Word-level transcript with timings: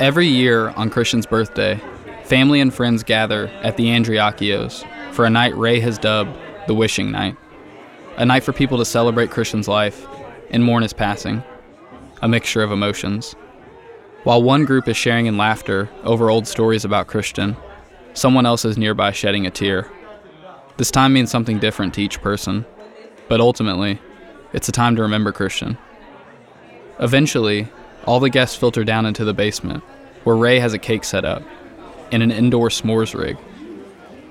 Every 0.00 0.28
year 0.28 0.68
on 0.70 0.90
Christian's 0.90 1.26
birthday, 1.26 1.80
family 2.22 2.60
and 2.60 2.72
friends 2.72 3.02
gather 3.02 3.48
at 3.64 3.76
the 3.76 3.86
Andreacchios 3.86 4.86
for 5.12 5.24
a 5.24 5.30
night 5.30 5.56
Ray 5.56 5.80
has 5.80 5.98
dubbed 5.98 6.38
the 6.68 6.74
Wishing 6.74 7.10
Night. 7.10 7.36
A 8.16 8.24
night 8.24 8.44
for 8.44 8.52
people 8.52 8.78
to 8.78 8.84
celebrate 8.84 9.32
Christian's 9.32 9.66
life 9.66 10.06
and 10.50 10.62
mourn 10.62 10.84
his 10.84 10.92
passing. 10.92 11.42
A 12.22 12.28
mixture 12.28 12.62
of 12.62 12.70
emotions. 12.70 13.34
While 14.22 14.40
one 14.40 14.64
group 14.64 14.86
is 14.86 14.96
sharing 14.96 15.26
in 15.26 15.36
laughter 15.36 15.90
over 16.04 16.30
old 16.30 16.46
stories 16.46 16.84
about 16.84 17.08
Christian, 17.08 17.56
someone 18.14 18.46
else 18.46 18.64
is 18.64 18.78
nearby 18.78 19.10
shedding 19.10 19.46
a 19.46 19.50
tear. 19.50 19.90
This 20.76 20.92
time 20.92 21.12
means 21.12 21.32
something 21.32 21.58
different 21.58 21.94
to 21.94 22.02
each 22.02 22.22
person, 22.22 22.64
but 23.28 23.40
ultimately, 23.40 24.00
it's 24.52 24.68
a 24.68 24.72
time 24.72 24.94
to 24.94 25.02
remember 25.02 25.32
Christian. 25.32 25.76
Eventually, 27.00 27.66
all 28.04 28.20
the 28.20 28.30
guests 28.30 28.56
filter 28.56 28.84
down 28.84 29.06
into 29.06 29.24
the 29.24 29.34
basement, 29.34 29.82
where 30.24 30.36
Ray 30.36 30.58
has 30.58 30.72
a 30.74 30.78
cake 30.78 31.04
set 31.04 31.24
up, 31.24 31.42
in 32.10 32.22
an 32.22 32.30
indoor 32.30 32.68
s'mores 32.68 33.18
rig. 33.18 33.36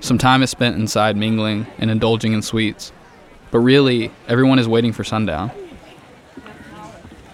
Some 0.00 0.18
time 0.18 0.42
is 0.42 0.50
spent 0.50 0.76
inside 0.76 1.16
mingling 1.16 1.66
and 1.78 1.90
indulging 1.90 2.32
in 2.32 2.42
sweets, 2.42 2.92
but 3.50 3.60
really, 3.60 4.10
everyone 4.26 4.58
is 4.58 4.68
waiting 4.68 4.92
for 4.92 5.04
sundown. 5.04 5.50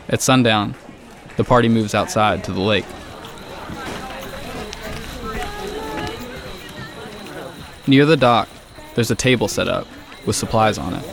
At 0.09 0.23
sundown, 0.23 0.75
the 1.37 1.45
party 1.45 1.69
moves 1.69 1.95
outside 1.95 2.45
to 2.45 2.53
the 2.53 2.61
lake. 2.61 2.85
Near 7.87 8.07
the 8.07 8.17
dock, 8.17 8.49
there's 8.95 9.11
a 9.11 9.15
table 9.15 9.49
set 9.49 9.69
up 9.69 9.87
with 10.25 10.37
supplies 10.37 10.79
on 10.79 10.95
it. 10.95 11.05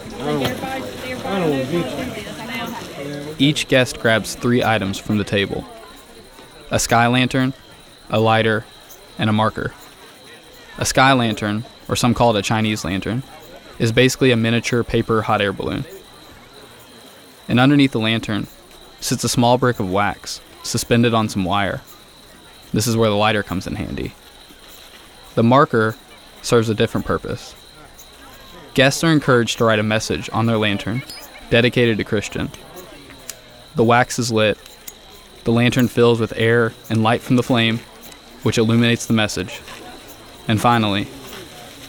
Each 3.41 3.67
guest 3.67 3.99
grabs 3.99 4.35
three 4.35 4.63
items 4.63 4.99
from 4.99 5.17
the 5.17 5.23
table 5.23 5.65
a 6.69 6.77
sky 6.77 7.07
lantern, 7.07 7.55
a 8.11 8.19
lighter, 8.19 8.65
and 9.17 9.31
a 9.31 9.33
marker. 9.33 9.73
A 10.77 10.85
sky 10.85 11.13
lantern, 11.13 11.65
or 11.89 11.95
some 11.95 12.13
call 12.13 12.35
it 12.35 12.39
a 12.39 12.43
Chinese 12.43 12.85
lantern, 12.85 13.23
is 13.79 13.91
basically 13.91 14.29
a 14.29 14.35
miniature 14.35 14.83
paper 14.83 15.23
hot 15.23 15.41
air 15.41 15.51
balloon. 15.51 15.85
And 17.47 17.59
underneath 17.59 17.93
the 17.93 17.99
lantern 17.99 18.45
sits 18.99 19.23
a 19.23 19.29
small 19.29 19.57
brick 19.57 19.79
of 19.79 19.91
wax 19.91 20.39
suspended 20.61 21.15
on 21.15 21.27
some 21.27 21.43
wire. 21.43 21.81
This 22.71 22.85
is 22.85 22.95
where 22.95 23.09
the 23.09 23.15
lighter 23.15 23.41
comes 23.41 23.65
in 23.65 23.73
handy. 23.73 24.13
The 25.33 25.41
marker 25.41 25.95
serves 26.43 26.69
a 26.69 26.75
different 26.75 27.07
purpose. 27.07 27.55
Guests 28.75 29.03
are 29.03 29.11
encouraged 29.11 29.57
to 29.57 29.65
write 29.65 29.79
a 29.79 29.83
message 29.83 30.29
on 30.31 30.45
their 30.45 30.59
lantern 30.59 31.01
dedicated 31.49 31.97
to 31.97 32.03
Christian. 32.03 32.51
The 33.75 33.83
wax 33.83 34.19
is 34.19 34.31
lit. 34.31 34.57
The 35.43 35.51
lantern 35.51 35.87
fills 35.87 36.19
with 36.19 36.33
air 36.35 36.73
and 36.89 37.01
light 37.01 37.21
from 37.21 37.35
the 37.35 37.43
flame, 37.43 37.79
which 38.43 38.57
illuminates 38.57 39.05
the 39.05 39.13
message. 39.13 39.61
And 40.47 40.59
finally, 40.59 41.07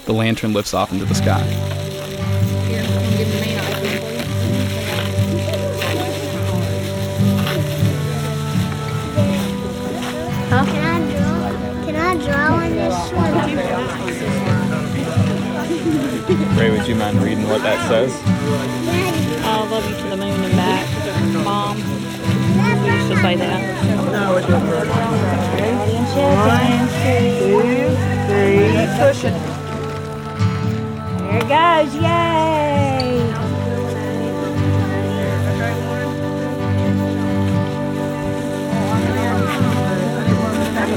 the 0.07 0.13
lantern 0.13 0.53
lifts 0.53 0.75
off 0.75 0.93
into 0.93 1.05
the 1.05 1.15
sky. 1.15 1.43
Can 10.65 10.85
I 10.85 11.01
draw? 11.11 11.51
Can 11.85 11.97
I 11.97 12.15
draw 12.25 12.55
on 12.57 12.71
this 12.77 13.11
one? 13.13 13.35
Ray, 16.57 16.71
would 16.71 16.87
you 16.87 16.95
mind 16.95 17.21
reading 17.21 17.49
what 17.49 17.63
that 17.63 17.89
says? 17.89 18.13
I'll 19.45 19.67
love 19.67 19.89
you 19.89 19.97
to 19.97 20.09
the 20.11 20.17
moon 20.17 20.45
and 20.45 20.53
back, 20.55 20.87
Mom. 21.39 21.77
We 21.77 21.83
used 22.91 23.11
to 23.11 23.17
say 23.23 23.37
that. 23.37 23.61
One, 26.15 26.89
two, 27.03 27.97
three, 28.29 28.87
push 28.99 29.25
it. 29.25 29.37
There 31.19 31.39
it 31.39 31.49
goes, 31.49 31.95
yay! 31.97 33.33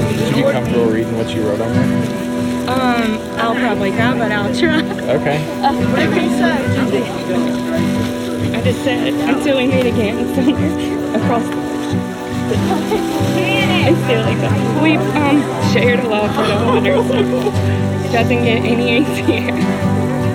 Would 0.06 0.36
you 0.36 0.44
be 0.44 0.52
comfortable 0.52 0.86
reading 0.86 1.16
what 1.16 1.28
you 1.34 1.40
wrote 1.42 1.60
on 1.60 1.72
there? 1.72 2.26
Um, 2.68 3.18
I'll 3.38 3.54
probably 3.54 3.92
cry, 3.92 4.18
but 4.18 4.32
I'll 4.32 4.54
try. 4.54 4.82
Okay. 5.14 5.38
what 5.62 5.96
did 5.96 6.22
you 6.22 6.30
say? 6.36 8.15
Just 8.66 8.82
said 8.82 9.14
until 9.14 9.58
we 9.58 9.68
meet 9.68 9.86
again 9.86 10.34
somewhere 10.34 11.14
across 11.14 11.44
the 11.44 11.56
It's 13.86 14.02
still 14.02 14.22
like 14.22 14.38
that. 14.38 14.82
We've 14.82 14.98
um 14.98 15.40
shared 15.72 16.00
a 16.00 16.08
lot 16.08 16.34
for 16.34 16.42
the 16.42 16.82
so 17.06 17.14
it 18.08 18.12
doesn't 18.12 18.42
get 18.42 18.64
any 18.64 19.02
easier. 19.02 20.25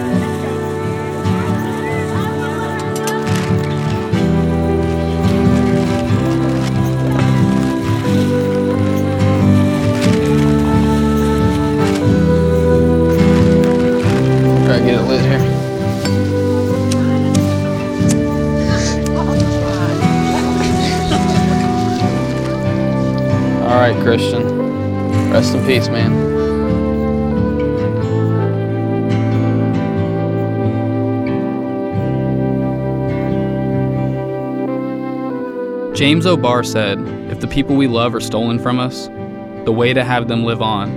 Rest 25.52 25.64
in 25.64 25.68
peace, 25.68 25.90
man. 25.90 26.32
James 35.94 36.26
O'Barr 36.26 36.64
said, 36.64 37.00
If 37.30 37.42
the 37.42 37.48
people 37.48 37.76
we 37.76 37.88
love 37.88 38.16
are 38.16 38.22
stolen 38.22 38.60
from 38.60 38.80
us, 38.80 39.08
the 39.66 39.74
way 39.74 39.94
to 39.94 40.06
have 40.06 40.30
them 40.30 40.46
live 40.46 40.62
on 40.62 40.90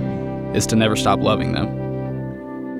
is 0.55 0.65
to 0.67 0.77
never 0.77 0.95
stop 0.95 1.19
loving 1.19 1.51
them. 1.51 1.67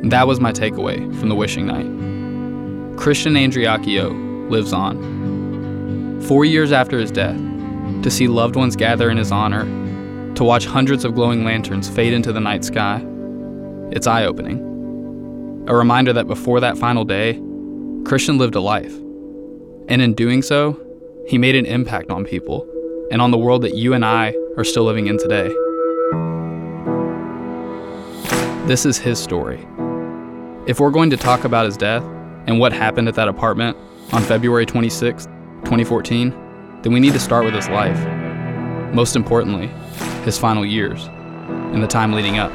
And 0.01 0.11
that 0.13 0.27
was 0.27 0.39
my 0.39 0.53
takeaway 0.53 0.97
from 1.19 1.27
the 1.27 1.35
wishing 1.35 1.65
night. 1.67 2.97
Christian 2.97 3.33
Andreacchio 3.33 4.49
lives 4.49 4.71
on. 4.71 6.21
Four 6.21 6.45
years 6.45 6.71
after 6.71 6.97
his 6.99 7.11
death, 7.11 7.37
to 8.01 8.09
see 8.09 8.29
loved 8.29 8.55
ones 8.55 8.77
gather 8.77 9.09
in 9.09 9.17
his 9.17 9.31
honor, 9.31 9.65
to 10.35 10.43
watch 10.43 10.65
hundreds 10.65 11.05
of 11.05 11.15
glowing 11.15 11.45
lanterns 11.45 11.89
fade 11.89 12.13
into 12.13 12.33
the 12.33 12.41
night 12.41 12.65
sky, 12.65 13.03
it's 13.91 14.05
eye 14.05 14.25
opening. 14.25 14.59
A 15.67 15.75
reminder 15.75 16.11
that 16.13 16.27
before 16.27 16.59
that 16.59 16.77
final 16.77 17.05
day, 17.05 17.41
Christian 18.05 18.37
lived 18.37 18.55
a 18.55 18.59
life. 18.59 18.93
And 19.87 20.01
in 20.01 20.13
doing 20.13 20.41
so, 20.41 20.79
he 21.27 21.37
made 21.37 21.55
an 21.55 21.65
impact 21.65 22.09
on 22.09 22.25
people 22.25 22.67
and 23.11 23.21
on 23.21 23.31
the 23.31 23.37
world 23.37 23.61
that 23.61 23.75
you 23.75 23.93
and 23.93 24.03
I 24.05 24.35
are 24.57 24.63
still 24.63 24.83
living 24.83 25.07
in 25.07 25.17
today. 25.17 25.47
This 28.67 28.85
is 28.85 28.97
his 28.97 29.19
story. 29.19 29.65
If 30.67 30.79
we're 30.79 30.91
going 30.91 31.11
to 31.11 31.17
talk 31.17 31.45
about 31.45 31.65
his 31.65 31.77
death 31.77 32.03
and 32.47 32.59
what 32.59 32.73
happened 32.73 33.07
at 33.07 33.15
that 33.15 33.27
apartment 33.27 33.77
on 34.11 34.23
February 34.23 34.65
26, 34.65 35.25
2014, 35.25 36.29
then 36.81 36.91
we 36.91 36.99
need 36.99 37.13
to 37.13 37.19
start 37.19 37.45
with 37.45 37.53
his 37.53 37.69
life. 37.69 37.97
Most 38.93 39.15
importantly, 39.15 39.69
his 40.23 40.37
final 40.37 40.65
years 40.65 41.09
and 41.73 41.83
the 41.83 41.87
time 41.87 42.13
leading 42.13 42.37
up. 42.37 42.51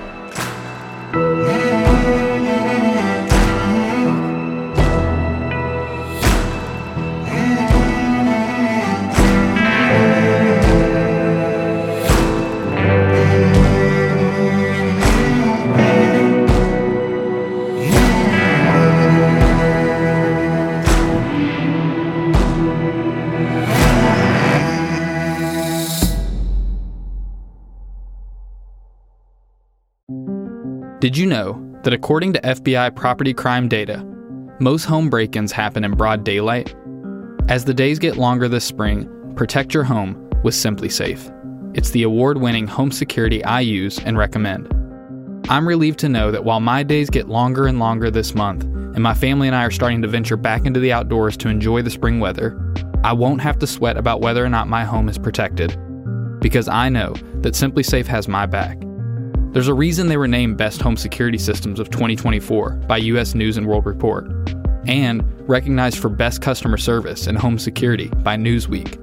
Did 31.00 31.16
you 31.16 31.24
know 31.24 31.58
that 31.82 31.94
according 31.94 32.34
to 32.34 32.40
FBI 32.42 32.94
property 32.94 33.32
crime 33.32 33.68
data, 33.68 34.04
most 34.58 34.84
home 34.84 35.08
break 35.08 35.34
ins 35.34 35.50
happen 35.50 35.82
in 35.82 35.92
broad 35.92 36.24
daylight? 36.24 36.74
As 37.48 37.64
the 37.64 37.72
days 37.72 37.98
get 37.98 38.18
longer 38.18 38.48
this 38.48 38.66
spring, 38.66 39.08
protect 39.34 39.72
your 39.72 39.82
home 39.82 40.28
with 40.44 40.54
SimpliSafe. 40.54 41.34
It's 41.74 41.92
the 41.92 42.02
award 42.02 42.42
winning 42.42 42.66
home 42.66 42.92
security 42.92 43.42
I 43.44 43.60
use 43.60 43.98
and 44.00 44.18
recommend. 44.18 44.68
I'm 45.48 45.66
relieved 45.66 45.98
to 46.00 46.08
know 46.10 46.30
that 46.32 46.44
while 46.44 46.60
my 46.60 46.82
days 46.82 47.08
get 47.08 47.30
longer 47.30 47.66
and 47.66 47.78
longer 47.78 48.10
this 48.10 48.34
month, 48.34 48.64
and 48.64 49.02
my 49.02 49.14
family 49.14 49.48
and 49.48 49.56
I 49.56 49.64
are 49.64 49.70
starting 49.70 50.02
to 50.02 50.08
venture 50.08 50.36
back 50.36 50.66
into 50.66 50.80
the 50.80 50.92
outdoors 50.92 51.34
to 51.38 51.48
enjoy 51.48 51.80
the 51.80 51.88
spring 51.88 52.20
weather, 52.20 52.60
I 53.04 53.14
won't 53.14 53.40
have 53.40 53.58
to 53.60 53.66
sweat 53.66 53.96
about 53.96 54.20
whether 54.20 54.44
or 54.44 54.50
not 54.50 54.68
my 54.68 54.84
home 54.84 55.08
is 55.08 55.16
protected. 55.16 55.74
Because 56.40 56.68
I 56.68 56.90
know 56.90 57.14
that 57.36 57.54
SimpliSafe 57.54 58.06
has 58.06 58.28
my 58.28 58.44
back. 58.44 58.76
There's 59.52 59.66
a 59.66 59.74
reason 59.74 60.06
they 60.06 60.16
were 60.16 60.28
named 60.28 60.58
Best 60.58 60.80
Home 60.80 60.96
Security 60.96 61.36
Systems 61.36 61.80
of 61.80 61.90
2024 61.90 62.70
by 62.86 62.98
US 62.98 63.34
News 63.34 63.56
and 63.56 63.66
World 63.66 63.84
Report, 63.84 64.30
and 64.86 65.24
recognized 65.48 65.98
for 65.98 66.08
Best 66.08 66.40
Customer 66.40 66.76
Service 66.76 67.26
and 67.26 67.36
Home 67.36 67.58
Security 67.58 68.06
by 68.18 68.36
Newsweek. 68.36 68.94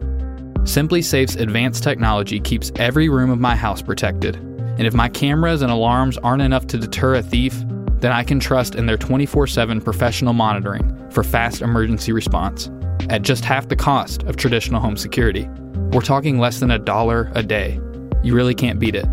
SimpliSafe's 0.59 1.35
advanced 1.35 1.83
technology 1.83 2.39
keeps 2.39 2.71
every 2.77 3.09
room 3.09 3.29
of 3.29 3.41
my 3.41 3.57
house 3.57 3.81
protected, 3.81 4.37
and 4.37 4.87
if 4.87 4.93
my 4.93 5.09
cameras 5.09 5.61
and 5.61 5.69
alarms 5.69 6.17
aren't 6.19 6.41
enough 6.41 6.65
to 6.67 6.77
deter 6.77 7.15
a 7.15 7.21
thief, 7.21 7.61
then 7.99 8.13
I 8.13 8.23
can 8.23 8.39
trust 8.39 8.75
in 8.75 8.85
their 8.85 8.95
24 8.95 9.47
7 9.47 9.81
professional 9.81 10.31
monitoring 10.31 11.11
for 11.11 11.23
fast 11.23 11.61
emergency 11.61 12.13
response 12.13 12.71
at 13.09 13.21
just 13.21 13.43
half 13.43 13.67
the 13.67 13.75
cost 13.75 14.23
of 14.23 14.37
traditional 14.37 14.79
home 14.79 14.95
security. 14.95 15.49
We're 15.91 15.99
talking 15.99 16.39
less 16.39 16.61
than 16.61 16.71
a 16.71 16.79
dollar 16.79 17.33
a 17.35 17.43
day. 17.43 17.81
You 18.23 18.33
really 18.33 18.55
can't 18.55 18.79
beat 18.79 18.95
it. 18.95 19.07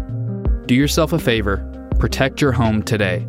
Do 0.67 0.75
yourself 0.75 1.13
a 1.13 1.19
favor, 1.19 1.59
protect 1.99 2.41
your 2.41 2.53
home 2.53 2.83
today. 2.83 3.27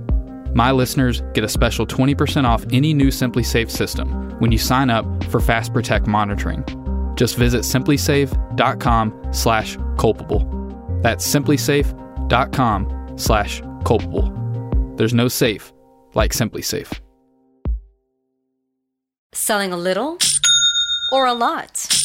My 0.54 0.72
listeners 0.72 1.22
get 1.34 1.44
a 1.44 1.50
special 1.50 1.86
20% 1.86 2.46
off 2.46 2.66
any 2.72 2.94
new 2.94 3.10
SimpliSafe 3.10 3.70
system 3.70 4.40
when 4.40 4.54
you 4.54 4.58
sign 4.58 4.90
up 4.90 5.06
for 5.26 5.42
Fast 5.42 5.74
Protect 5.74 6.08
monitoring. 6.08 6.64
Just 7.18 7.36
visit 7.36 7.62
simplisafe.com 7.62 9.28
slash 9.34 9.78
culpable. 9.98 11.00
That's 11.02 11.28
simplisafe.com 11.28 13.14
slash 13.18 13.62
culpable. 13.84 14.94
There's 14.96 15.14
no 15.14 15.28
safe 15.28 15.74
like 16.14 16.32
SimpliSafe. 16.32 17.02
Selling 19.34 19.74
a 19.74 19.78
little 19.78 20.18
or 21.12 21.26
a 21.26 21.34
lot? 21.34 22.05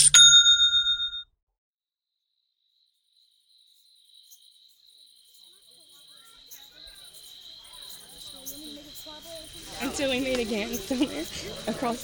Until 9.91 10.11
we 10.11 10.21
meet 10.21 10.39
again 10.39 10.73
somewhere 10.73 11.07
across. 11.67 12.01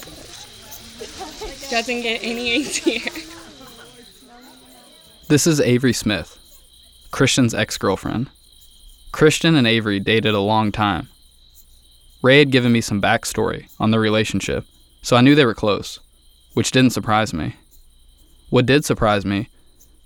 the 0.98 1.70
Doesn't 1.70 2.02
get 2.02 2.22
any 2.22 2.56
easier. 2.56 3.10
This 5.28 5.46
is 5.46 5.58
Avery 5.58 5.94
Smith, 5.94 6.36
Christian's 7.12 7.54
ex 7.54 7.78
girlfriend. 7.78 8.28
Christian 9.10 9.54
and 9.54 9.66
Avery 9.66 10.00
dated 10.00 10.34
a 10.34 10.40
long 10.40 10.70
time. 10.70 11.08
Ray 12.22 12.40
had 12.40 12.50
given 12.50 12.72
me 12.72 12.82
some 12.82 13.00
backstory 13.00 13.70
on 13.80 13.90
their 13.90 14.00
relationship, 14.00 14.66
so 15.00 15.16
I 15.16 15.22
knew 15.22 15.34
they 15.34 15.46
were 15.46 15.54
close, 15.54 15.98
which 16.52 16.70
didn't 16.70 16.92
surprise 16.92 17.32
me. 17.32 17.56
What 18.50 18.66
did 18.66 18.84
surprise 18.84 19.24
me 19.24 19.48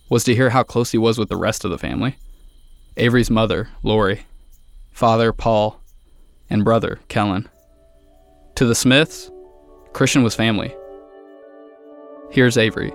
was 0.08 0.22
to 0.22 0.36
hear 0.36 0.50
how 0.50 0.62
close 0.62 0.92
he 0.92 0.98
was 0.98 1.18
with 1.18 1.28
the 1.28 1.36
rest 1.36 1.64
of 1.64 1.72
the 1.72 1.78
family 1.78 2.16
Avery's 2.96 3.28
mother, 3.30 3.70
Lori, 3.82 4.26
father, 4.92 5.32
Paul, 5.32 5.80
and 6.48 6.62
brother, 6.62 7.00
Kellen. 7.08 7.48
To 8.62 8.69
the 8.69 8.76
Smiths, 8.76 9.28
Christian 9.92 10.23
was 10.23 10.37
family. 10.37 10.73
Here's 12.31 12.57
Avery, 12.57 12.92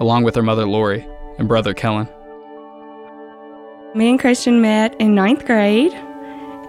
along 0.00 0.24
with 0.24 0.34
her 0.34 0.42
mother, 0.42 0.66
Lori, 0.66 1.08
and 1.38 1.46
brother, 1.46 1.74
Kellen. 1.74 2.08
Me 3.94 4.10
and 4.10 4.18
Christian 4.18 4.60
met 4.60 5.00
in 5.00 5.14
ninth 5.14 5.46
grade. 5.46 5.96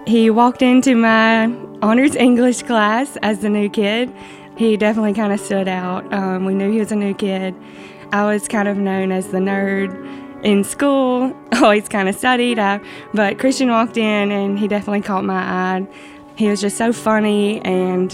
He 0.06 0.30
walked 0.30 0.62
into 0.62 0.94
my 0.94 1.46
honors 1.82 2.14
English 2.14 2.62
class 2.62 3.18
as 3.22 3.40
the 3.40 3.48
new 3.48 3.68
kid. 3.68 4.14
He 4.56 4.76
definitely 4.76 5.14
kind 5.14 5.32
of 5.32 5.40
stood 5.40 5.66
out. 5.66 6.12
Um, 6.12 6.44
we 6.44 6.54
knew 6.54 6.70
he 6.70 6.78
was 6.78 6.92
a 6.92 6.96
new 6.96 7.14
kid. 7.14 7.56
I 8.12 8.22
was 8.22 8.46
kind 8.46 8.68
of 8.68 8.76
known 8.76 9.10
as 9.10 9.26
the 9.32 9.38
nerd 9.38 10.44
in 10.44 10.62
school, 10.62 11.36
always 11.54 11.88
kind 11.88 12.08
of 12.08 12.14
studied. 12.14 12.60
Uh, 12.60 12.78
but 13.12 13.40
Christian 13.40 13.68
walked 13.68 13.96
in 13.96 14.30
and 14.30 14.60
he 14.60 14.68
definitely 14.68 15.02
caught 15.02 15.24
my 15.24 15.42
eye. 15.42 15.88
He 16.38 16.48
was 16.48 16.60
just 16.60 16.78
so 16.78 16.92
funny 16.92 17.60
and 17.62 18.12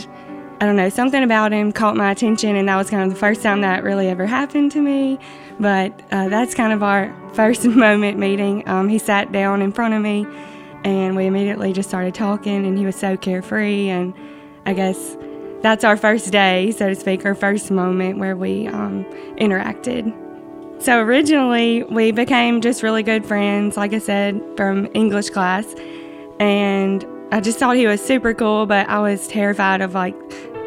I 0.59 0.67
don't 0.67 0.77
know, 0.77 0.89
something 0.89 1.23
about 1.23 1.53
him 1.53 1.73
caught 1.73 1.95
my 1.95 2.11
attention, 2.13 2.57
and 2.57 2.69
that 2.69 2.77
was 2.77 2.89
kind 2.89 3.03
of 3.03 3.11
the 3.11 3.19
first 3.19 3.43
time 3.43 3.61
that 3.61 3.83
really 3.83 4.09
ever 4.09 4.25
happened 4.25 4.73
to 4.73 4.81
me. 4.81 5.19
But 5.61 6.01
uh, 6.11 6.29
that's 6.29 6.55
kind 6.55 6.73
of 6.73 6.83
our 6.83 7.15
first 7.35 7.65
moment 7.67 8.19
meeting. 8.19 8.67
Um, 8.67 8.89
he 8.89 8.99
sat 8.99 9.31
down 9.31 9.61
in 9.61 9.73
front 9.73 9.93
of 9.93 10.01
me, 10.01 10.27
and 10.85 11.17
we 11.17 11.27
immediately 11.27 11.75
just 11.75 11.91
started 11.91 12.15
talking, 12.15 12.65
and 12.65 12.79
he 12.79 12.87
was 12.87 12.97
so 12.97 13.17
carefree. 13.17 13.91
And 13.91 14.15
I 14.65 14.73
guess 14.73 15.19
that's 15.61 15.85
our 15.85 15.99
first 15.99 16.31
day, 16.31 16.71
so 16.71 16.89
to 16.89 16.95
speak, 16.95 17.27
our 17.27 17.35
first 17.35 17.71
moment 17.71 18.19
where 18.19 18.37
we 18.37 18.67
um, 18.69 19.05
interacted. 19.37 20.15
So 20.83 21.01
originally, 21.01 21.83
we 21.83 22.11
became 22.11 22.63
just 22.63 22.83
really 22.83 23.03
good 23.03 23.27
friends, 23.27 23.77
like 23.77 23.93
I 23.93 23.99
said, 23.99 24.41
from 24.57 24.89
English 24.95 25.29
class. 25.31 25.75
And 26.41 27.05
I 27.33 27.41
just 27.41 27.59
thought 27.59 27.77
he 27.77 27.87
was 27.87 28.05
super 28.05 28.35
cool, 28.35 28.67
but 28.67 28.89
I 28.89 29.01
was 29.01 29.27
terrified 29.27 29.81
of 29.81 29.95
like 29.95 30.15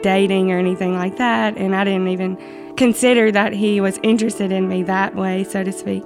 dating 0.03 0.51
or 0.51 0.57
anything 0.57 0.95
like 0.95 1.17
that. 1.17 1.57
And 1.57 1.75
I 1.75 1.83
didn't 1.83 2.07
even 2.09 2.37
consider 2.75 3.31
that 3.31 3.53
he 3.53 3.81
was 3.81 3.99
interested 4.03 4.51
in 4.51 4.67
me 4.67 4.83
that 4.83 5.15
way, 5.15 5.43
so 5.43 5.63
to 5.63 5.71
speak. 5.71 6.03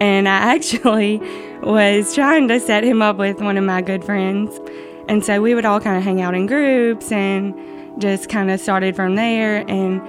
And 0.00 0.28
I 0.28 0.36
actually 0.54 1.18
was 1.62 2.14
trying 2.14 2.48
to 2.48 2.60
set 2.60 2.84
him 2.84 3.02
up 3.02 3.16
with 3.16 3.40
one 3.40 3.56
of 3.56 3.64
my 3.64 3.82
good 3.82 4.04
friends. 4.04 4.58
And 5.08 5.24
so 5.24 5.40
we 5.40 5.54
would 5.54 5.64
all 5.64 5.80
kind 5.80 5.96
of 5.96 6.02
hang 6.02 6.20
out 6.20 6.34
in 6.34 6.46
groups 6.46 7.12
and 7.12 7.54
just 8.00 8.28
kind 8.28 8.50
of 8.50 8.60
started 8.60 8.96
from 8.96 9.14
there. 9.14 9.64
And 9.68 10.02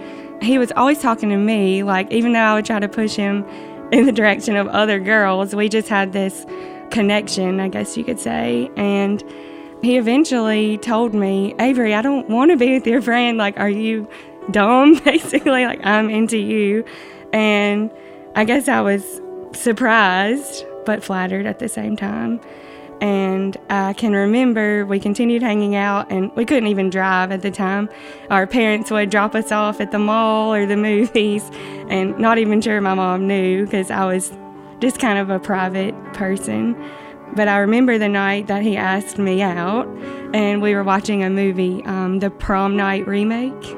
he 0.44 0.58
was 0.58 0.72
always 0.74 1.00
talking 1.02 1.30
to 1.30 1.38
me, 1.38 1.84
like, 1.84 2.12
even 2.12 2.34
though 2.34 2.40
I 2.40 2.56
would 2.56 2.66
try 2.66 2.80
to 2.80 2.90
push 2.90 3.16
him 3.16 3.46
in 3.92 4.06
the 4.06 4.12
direction 4.12 4.56
of 4.56 4.68
other 4.68 5.00
girls, 5.00 5.56
we 5.56 5.70
just 5.70 5.88
had 5.88 6.14
this 6.14 6.46
connection, 6.90 7.60
I 7.60 7.70
guess 7.70 7.98
you 7.98 8.04
could 8.04 8.20
say. 8.20 8.70
And 8.76 9.24
he 9.82 9.98
eventually 9.98 10.78
told 10.78 11.14
me, 11.14 11.56
Avery, 11.60 11.94
I 11.94 12.02
don't 12.02 12.30
want 12.30 12.52
to 12.52 12.58
be 12.58 12.74
with 12.74 12.88
your 12.88 13.02
friend. 13.02 13.38
Like, 13.38 13.60
are 13.60 13.70
you 13.70 14.10
dumb? 14.52 14.96
Basically, 15.06 15.66
like, 15.66 15.80
I'm 15.84 16.10
into 16.10 16.38
you. 16.38 16.84
And 17.34 17.92
I 18.36 18.46
guess 18.46 18.68
I 18.68 18.82
was 18.82 19.22
surprised, 19.54 20.66
but 20.86 21.04
flattered 21.04 21.46
at 21.46 21.60
the 21.60 21.70
same 21.70 21.96
time. 21.96 22.40
And 23.00 23.56
I 23.70 23.94
can 23.94 24.14
remember 24.14 24.86
we 24.86 25.00
continued 25.00 25.44
hanging 25.44 25.76
out, 25.76 26.12
and 26.12 26.36
we 26.36 26.46
couldn't 26.46 26.68
even 26.68 26.90
drive 26.90 27.32
at 27.32 27.44
the 27.44 27.52
time. 27.52 27.90
Our 28.32 28.48
parents 28.48 28.90
would 28.90 29.12
drop 29.12 29.36
us 29.36 29.52
off 29.52 29.80
at 29.80 29.92
the 29.92 30.00
mall 30.00 30.54
or 30.54 30.66
the 30.66 30.78
movies, 30.78 31.48
and 31.90 32.18
not 32.18 32.40
even 32.40 32.60
sure 32.62 32.82
my 32.82 32.96
mom 32.96 33.28
knew 33.28 33.66
because 33.66 33.92
I 33.92 34.06
was 34.06 34.32
just 34.80 35.00
kind 35.00 35.20
of 35.20 35.30
a 35.30 35.40
private 35.40 35.94
person. 36.14 36.76
But 37.36 37.48
I 37.48 37.58
remember 37.58 37.98
the 37.98 38.10
night 38.10 38.48
that 38.48 38.64
he 38.64 38.78
asked 38.78 39.18
me 39.18 39.42
out, 39.42 39.88
and 40.34 40.62
we 40.62 40.74
were 40.74 40.84
watching 40.84 41.24
a 41.24 41.30
movie, 41.30 41.84
um, 41.86 42.20
the 42.20 42.30
Prom 42.30 42.76
Night 42.76 43.08
remake. 43.08 43.76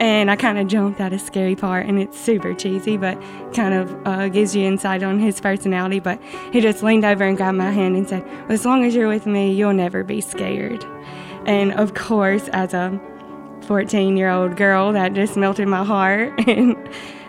And 0.00 0.30
I 0.30 0.36
kind 0.36 0.58
of 0.58 0.66
jumped 0.66 1.00
at 1.00 1.12
a 1.12 1.18
scary 1.18 1.56
part, 1.56 1.86
and 1.86 1.98
it's 1.98 2.18
super 2.18 2.52
cheesy, 2.54 2.96
but 2.96 3.20
kind 3.54 3.74
of 3.74 4.06
uh, 4.06 4.28
gives 4.28 4.54
you 4.54 4.64
insight 4.64 5.02
on 5.02 5.18
his 5.18 5.40
personality. 5.40 6.00
But 6.00 6.20
he 6.52 6.60
just 6.60 6.82
leaned 6.82 7.04
over 7.04 7.24
and 7.24 7.36
grabbed 7.36 7.58
my 7.58 7.70
hand 7.70 7.96
and 7.96 8.08
said, 8.08 8.24
well, 8.24 8.52
As 8.52 8.64
long 8.64 8.84
as 8.84 8.94
you're 8.94 9.08
with 9.08 9.26
me, 9.26 9.52
you'll 9.52 9.72
never 9.72 10.04
be 10.04 10.20
scared. 10.20 10.84
And 11.46 11.72
of 11.72 11.94
course, 11.94 12.48
as 12.48 12.74
a 12.74 13.00
14 13.62 14.16
year 14.16 14.30
old 14.30 14.56
girl, 14.56 14.92
that 14.92 15.14
just 15.14 15.36
melted 15.36 15.68
my 15.68 15.84
heart. 15.84 16.32
And 16.48 16.76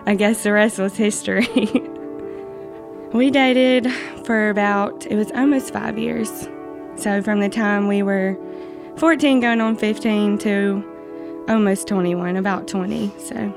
I 0.06 0.16
guess 0.16 0.44
the 0.44 0.54
rest 0.54 0.80
was 0.80 0.96
history. 0.96 1.48
we 3.14 3.30
dated 3.32 3.92
for 4.26 4.50
about, 4.50 5.06
it 5.08 5.16
was 5.16 5.32
almost 5.32 5.72
five 5.74 5.98
years. 5.98 6.48
So 6.96 7.22
from 7.22 7.40
the 7.40 7.50
time 7.50 7.88
we 7.88 8.04
were 8.04 8.38
14 8.98 9.40
going 9.40 9.62
on 9.62 9.76
15 9.78 10.38
to 10.40 11.46
almost 11.48 11.88
21, 11.88 12.36
about 12.36 12.68
20. 12.68 13.12
So 13.20 13.54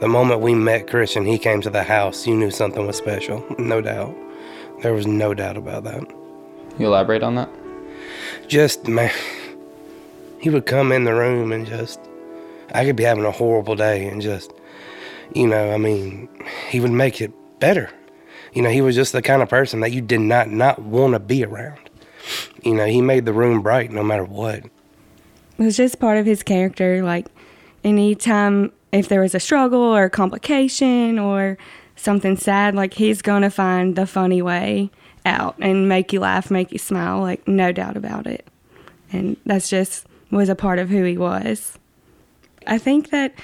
The 0.00 0.08
moment 0.08 0.40
we 0.40 0.54
met 0.54 0.88
Christian, 0.88 1.24
he 1.24 1.38
came 1.38 1.60
to 1.62 1.70
the 1.70 1.82
house, 1.82 2.26
you 2.26 2.34
knew 2.34 2.50
something 2.50 2.86
was 2.86 2.96
special, 2.96 3.44
no 3.58 3.80
doubt. 3.80 4.14
There 4.82 4.92
was 4.92 5.06
no 5.06 5.32
doubt 5.34 5.56
about 5.56 5.84
that. 5.84 6.02
You 6.78 6.86
elaborate 6.86 7.22
on 7.22 7.36
that? 7.36 7.48
Just, 8.48 8.86
man, 8.88 9.12
he 10.38 10.50
would 10.50 10.66
come 10.66 10.92
in 10.92 11.04
the 11.04 11.14
room 11.14 11.52
and 11.52 11.66
just, 11.66 11.98
I 12.74 12.84
could 12.84 12.96
be 12.96 13.04
having 13.04 13.24
a 13.24 13.30
horrible 13.30 13.74
day 13.74 14.06
and 14.06 14.20
just, 14.20 14.52
you 15.34 15.46
know, 15.46 15.72
I 15.72 15.78
mean, 15.78 16.28
he 16.68 16.80
would 16.80 16.90
make 16.90 17.20
it 17.20 17.32
better. 17.58 17.90
You 18.56 18.62
know, 18.62 18.70
he 18.70 18.80
was 18.80 18.94
just 18.94 19.12
the 19.12 19.20
kind 19.20 19.42
of 19.42 19.50
person 19.50 19.80
that 19.80 19.92
you 19.92 20.00
did 20.00 20.22
not 20.22 20.48
not 20.48 20.78
want 20.80 21.12
to 21.12 21.18
be 21.18 21.44
around. 21.44 21.78
You 22.64 22.74
know, 22.74 22.86
he 22.86 23.02
made 23.02 23.26
the 23.26 23.34
room 23.34 23.60
bright 23.60 23.90
no 23.90 24.02
matter 24.02 24.24
what. 24.24 24.60
it 24.60 24.70
was 25.58 25.76
just 25.76 26.00
part 26.00 26.16
of 26.16 26.24
his 26.24 26.42
character. 26.42 27.02
Like 27.02 27.26
anytime 27.84 28.72
if 28.92 29.10
there 29.10 29.20
was 29.20 29.34
a 29.34 29.40
struggle 29.40 29.82
or 29.82 30.08
complication 30.08 31.18
or 31.18 31.58
something 31.96 32.38
sad, 32.38 32.74
like 32.74 32.94
he's 32.94 33.20
gonna 33.20 33.50
find 33.50 33.94
the 33.94 34.06
funny 34.06 34.40
way 34.40 34.90
out 35.26 35.56
and 35.60 35.86
make 35.86 36.14
you 36.14 36.20
laugh, 36.20 36.50
make 36.50 36.72
you 36.72 36.78
smile, 36.78 37.20
like 37.20 37.46
no 37.46 37.72
doubt 37.72 37.98
about 37.98 38.26
it. 38.26 38.46
And 39.12 39.36
that's 39.44 39.68
just 39.68 40.06
was 40.30 40.48
a 40.48 40.54
part 40.54 40.78
of 40.78 40.88
who 40.88 41.04
he 41.04 41.18
was. 41.18 41.78
I 42.66 42.78
think 42.78 43.10
that 43.10 43.34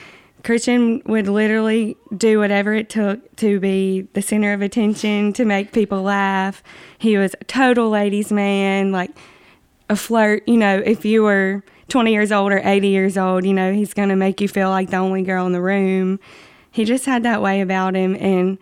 Christian 0.44 1.02
would 1.06 1.28
literally 1.28 1.96
do 2.16 2.38
whatever 2.38 2.74
it 2.74 2.88
took 2.88 3.36
to 3.36 3.60
be 3.60 4.08
the 4.12 4.22
center 4.22 4.52
of 4.52 4.62
attention, 4.62 5.32
to 5.34 5.44
make 5.44 5.72
people 5.72 6.02
laugh. 6.02 6.62
He 6.98 7.16
was 7.16 7.34
a 7.40 7.44
total 7.44 7.90
ladies' 7.90 8.32
man, 8.32 8.92
like 8.92 9.10
a 9.88 9.96
flirt. 9.96 10.46
You 10.48 10.56
know, 10.56 10.78
if 10.78 11.04
you 11.04 11.22
were 11.22 11.62
20 11.88 12.12
years 12.12 12.32
old 12.32 12.52
or 12.52 12.60
80 12.64 12.88
years 12.88 13.16
old, 13.16 13.44
you 13.44 13.52
know, 13.52 13.72
he's 13.72 13.94
going 13.94 14.08
to 14.08 14.16
make 14.16 14.40
you 14.40 14.48
feel 14.48 14.70
like 14.70 14.90
the 14.90 14.96
only 14.96 15.22
girl 15.22 15.46
in 15.46 15.52
the 15.52 15.60
room. 15.60 16.18
He 16.70 16.84
just 16.84 17.04
had 17.04 17.22
that 17.22 17.42
way 17.42 17.60
about 17.60 17.94
him. 17.94 18.16
And 18.16 18.58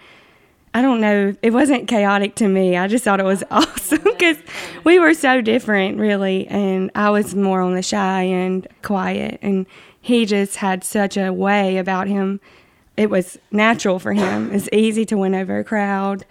I 0.75 0.83
don't 0.83 1.01
know, 1.01 1.35
it 1.43 1.53
wasn't 1.53 1.89
chaotic 1.89 2.35
to 2.37 2.49
me. 2.49 2.77
I 2.77 2.89
just 2.89 3.05
thought 3.05 3.21
it 3.21 3.25
was 3.25 3.43
awesome 3.51 4.03
because 4.05 4.37
we 4.85 4.99
were 4.99 5.15
so 5.15 5.41
different, 5.41 5.99
really. 5.99 6.47
And 6.49 6.91
I 6.95 7.11
was 7.11 7.35
more 7.35 7.61
on 7.61 7.75
the 7.75 7.83
shy 7.83 8.23
and 8.23 8.67
quiet. 8.83 9.39
And 9.43 9.67
he 10.01 10.25
just 10.25 10.57
had 10.57 10.83
such 10.83 11.17
a 11.17 11.33
way 11.33 11.77
about 11.77 12.09
him. 12.09 12.41
It 12.97 13.11
was 13.11 13.39
natural 13.51 13.99
for 13.99 14.13
him. 14.13 14.53
It's 14.53 14.69
easy 14.73 15.05
to 15.07 15.17
win 15.17 15.35
over 15.35 15.59
a 15.59 15.65
crowd, 15.65 16.25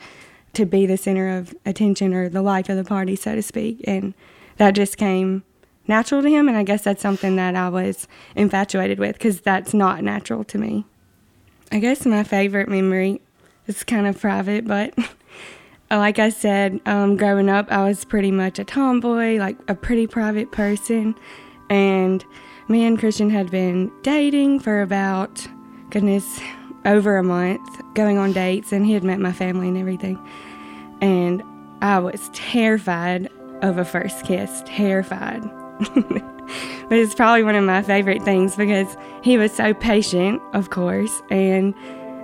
to 0.53 0.65
be 0.65 0.85
the 0.85 0.97
center 0.97 1.38
of 1.38 1.53
attention 1.65 2.13
or 2.13 2.29
the 2.29 2.41
life 2.41 2.69
of 2.69 2.77
the 2.77 2.83
party, 2.83 3.15
so 3.15 3.35
to 3.35 3.41
speak. 3.41 3.81
And 3.85 4.13
that 4.57 4.71
just 4.71 4.97
came 4.97 5.43
natural 5.88 6.21
to 6.21 6.29
him. 6.29 6.47
And 6.47 6.57
I 6.57 6.63
guess 6.63 6.83
that's 6.83 7.01
something 7.01 7.35
that 7.35 7.55
I 7.55 7.69
was 7.69 8.07
infatuated 8.35 8.99
with 8.99 9.13
because 9.13 9.41
that's 9.41 9.73
not 9.73 10.03
natural 10.03 10.43
to 10.45 10.57
me. 10.57 10.85
I 11.71 11.79
guess 11.79 12.05
my 12.05 12.23
favorite 12.23 12.67
memory 12.67 13.21
is 13.67 13.83
kind 13.83 14.07
of 14.07 14.19
private, 14.19 14.65
but 14.67 14.97
like 15.91 16.17
I 16.17 16.29
said, 16.29 16.79
um, 16.85 17.15
growing 17.15 17.49
up, 17.49 17.71
I 17.71 17.83
was 17.83 18.05
pretty 18.05 18.31
much 18.31 18.57
a 18.57 18.63
tomboy, 18.63 19.38
like 19.38 19.57
a 19.67 19.75
pretty 19.75 20.07
private 20.07 20.51
person. 20.51 21.15
And 21.69 22.25
me 22.67 22.85
and 22.85 22.97
Christian 22.97 23.29
had 23.29 23.51
been 23.51 23.91
dating 24.01 24.59
for 24.59 24.81
about, 24.81 25.47
goodness, 25.89 26.39
over 26.85 27.17
a 27.17 27.23
month, 27.23 27.61
going 27.93 28.17
on 28.17 28.31
dates, 28.31 28.71
and 28.71 28.85
he 28.85 28.93
had 28.93 29.03
met 29.03 29.19
my 29.19 29.31
family 29.31 29.67
and 29.67 29.77
everything. 29.77 30.19
And 31.01 31.43
I 31.81 31.99
was 31.99 32.29
terrified 32.33 33.29
of 33.61 33.77
a 33.77 33.85
first 33.85 34.25
kiss, 34.25 34.63
terrified. 34.65 35.41
but 35.95 36.97
it's 36.97 37.15
probably 37.15 37.43
one 37.43 37.55
of 37.55 37.63
my 37.63 37.81
favorite 37.81 38.23
things 38.23 38.55
because 38.55 38.97
he 39.23 39.38
was 39.38 39.51
so 39.51 39.73
patient, 39.73 40.41
of 40.53 40.69
course. 40.69 41.21
And 41.29 41.73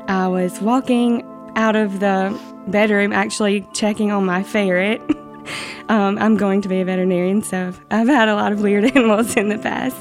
I 0.07 0.27
was 0.27 0.59
walking 0.61 1.23
out 1.55 1.75
of 1.75 1.99
the 1.99 2.37
bedroom, 2.67 3.13
actually 3.13 3.67
checking 3.73 4.11
on 4.11 4.25
my 4.25 4.43
ferret. 4.43 5.01
um, 5.89 6.17
I'm 6.17 6.37
going 6.37 6.61
to 6.61 6.69
be 6.69 6.81
a 6.81 6.85
veterinarian, 6.85 7.41
so 7.41 7.73
I've 7.91 8.07
had 8.07 8.29
a 8.29 8.35
lot 8.35 8.51
of 8.51 8.61
weird 8.61 8.85
animals 8.95 9.35
in 9.35 9.49
the 9.49 9.57
past. 9.57 9.97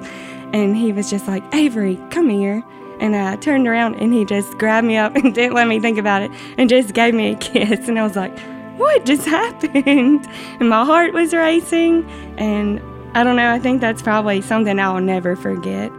And 0.52 0.76
he 0.76 0.92
was 0.92 1.10
just 1.10 1.26
like, 1.26 1.42
Avery, 1.54 2.00
come 2.10 2.28
here. 2.28 2.62
And 3.00 3.16
I 3.16 3.36
turned 3.36 3.66
around 3.66 3.96
and 3.96 4.14
he 4.14 4.24
just 4.24 4.56
grabbed 4.58 4.86
me 4.86 4.96
up 4.96 5.16
and 5.16 5.34
didn't 5.34 5.54
let 5.54 5.66
me 5.66 5.80
think 5.80 5.98
about 5.98 6.22
it 6.22 6.30
and 6.58 6.68
just 6.68 6.94
gave 6.94 7.14
me 7.14 7.32
a 7.32 7.36
kiss. 7.38 7.88
And 7.88 7.98
I 7.98 8.04
was 8.04 8.16
like, 8.16 8.38
what 8.78 9.04
just 9.04 9.26
happened? 9.26 10.26
And 10.60 10.68
my 10.68 10.84
heart 10.84 11.12
was 11.12 11.32
racing. 11.32 12.04
And 12.38 12.80
I 13.16 13.24
don't 13.24 13.36
know, 13.36 13.50
I 13.50 13.58
think 13.58 13.80
that's 13.80 14.02
probably 14.02 14.40
something 14.40 14.78
I'll 14.78 15.00
never 15.00 15.36
forget. 15.36 15.90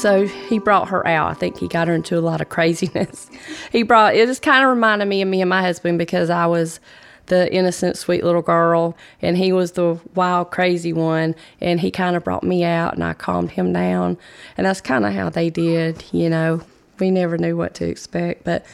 So 0.00 0.26
he 0.26 0.58
brought 0.58 0.88
her 0.88 1.06
out. 1.06 1.30
I 1.30 1.34
think 1.34 1.58
he 1.58 1.68
got 1.68 1.86
her 1.86 1.94
into 1.94 2.18
a 2.18 2.20
lot 2.20 2.40
of 2.40 2.48
craziness. 2.48 3.30
he 3.72 3.82
brought 3.82 4.14
it 4.14 4.26
just 4.26 4.40
kind 4.40 4.64
of 4.64 4.70
reminded 4.70 5.06
me 5.06 5.20
of 5.20 5.28
me 5.28 5.42
and 5.42 5.50
my 5.50 5.60
husband 5.60 5.98
because 5.98 6.30
I 6.30 6.46
was 6.46 6.80
the 7.26 7.52
innocent, 7.52 7.98
sweet 7.98 8.24
little 8.24 8.40
girl, 8.40 8.96
and 9.20 9.36
he 9.36 9.52
was 9.52 9.72
the 9.72 10.00
wild, 10.14 10.50
crazy 10.50 10.94
one. 10.94 11.34
And 11.60 11.78
he 11.80 11.90
kind 11.90 12.16
of 12.16 12.24
brought 12.24 12.42
me 12.42 12.64
out, 12.64 12.94
and 12.94 13.04
I 13.04 13.12
calmed 13.12 13.50
him 13.50 13.74
down. 13.74 14.16
And 14.56 14.66
that's 14.66 14.80
kind 14.80 15.04
of 15.04 15.12
how 15.12 15.28
they 15.28 15.50
did, 15.50 16.02
you 16.12 16.30
know. 16.30 16.62
We 16.98 17.10
never 17.10 17.36
knew 17.36 17.56
what 17.56 17.74
to 17.74 17.86
expect, 17.86 18.44
but 18.44 18.64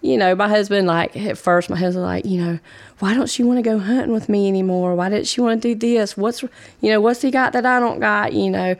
you 0.00 0.16
know, 0.16 0.34
my 0.34 0.48
husband, 0.48 0.88
like, 0.88 1.16
at 1.16 1.38
first, 1.38 1.70
my 1.70 1.76
husband, 1.76 2.04
like, 2.04 2.24
you 2.24 2.44
know, 2.44 2.58
why 2.98 3.14
don't 3.14 3.30
she 3.30 3.44
want 3.44 3.58
to 3.58 3.62
go 3.62 3.78
hunting 3.78 4.12
with 4.12 4.28
me 4.28 4.48
anymore? 4.48 4.96
Why 4.96 5.08
didn't 5.08 5.28
she 5.28 5.40
want 5.40 5.62
to 5.62 5.74
do 5.74 5.78
this? 5.78 6.16
What's, 6.16 6.42
you 6.42 6.90
know, 6.90 7.00
what's 7.00 7.22
he 7.22 7.30
got 7.30 7.52
that 7.52 7.64
I 7.64 7.78
don't 7.78 8.00
got? 8.00 8.32
You 8.32 8.50
know, 8.50 8.74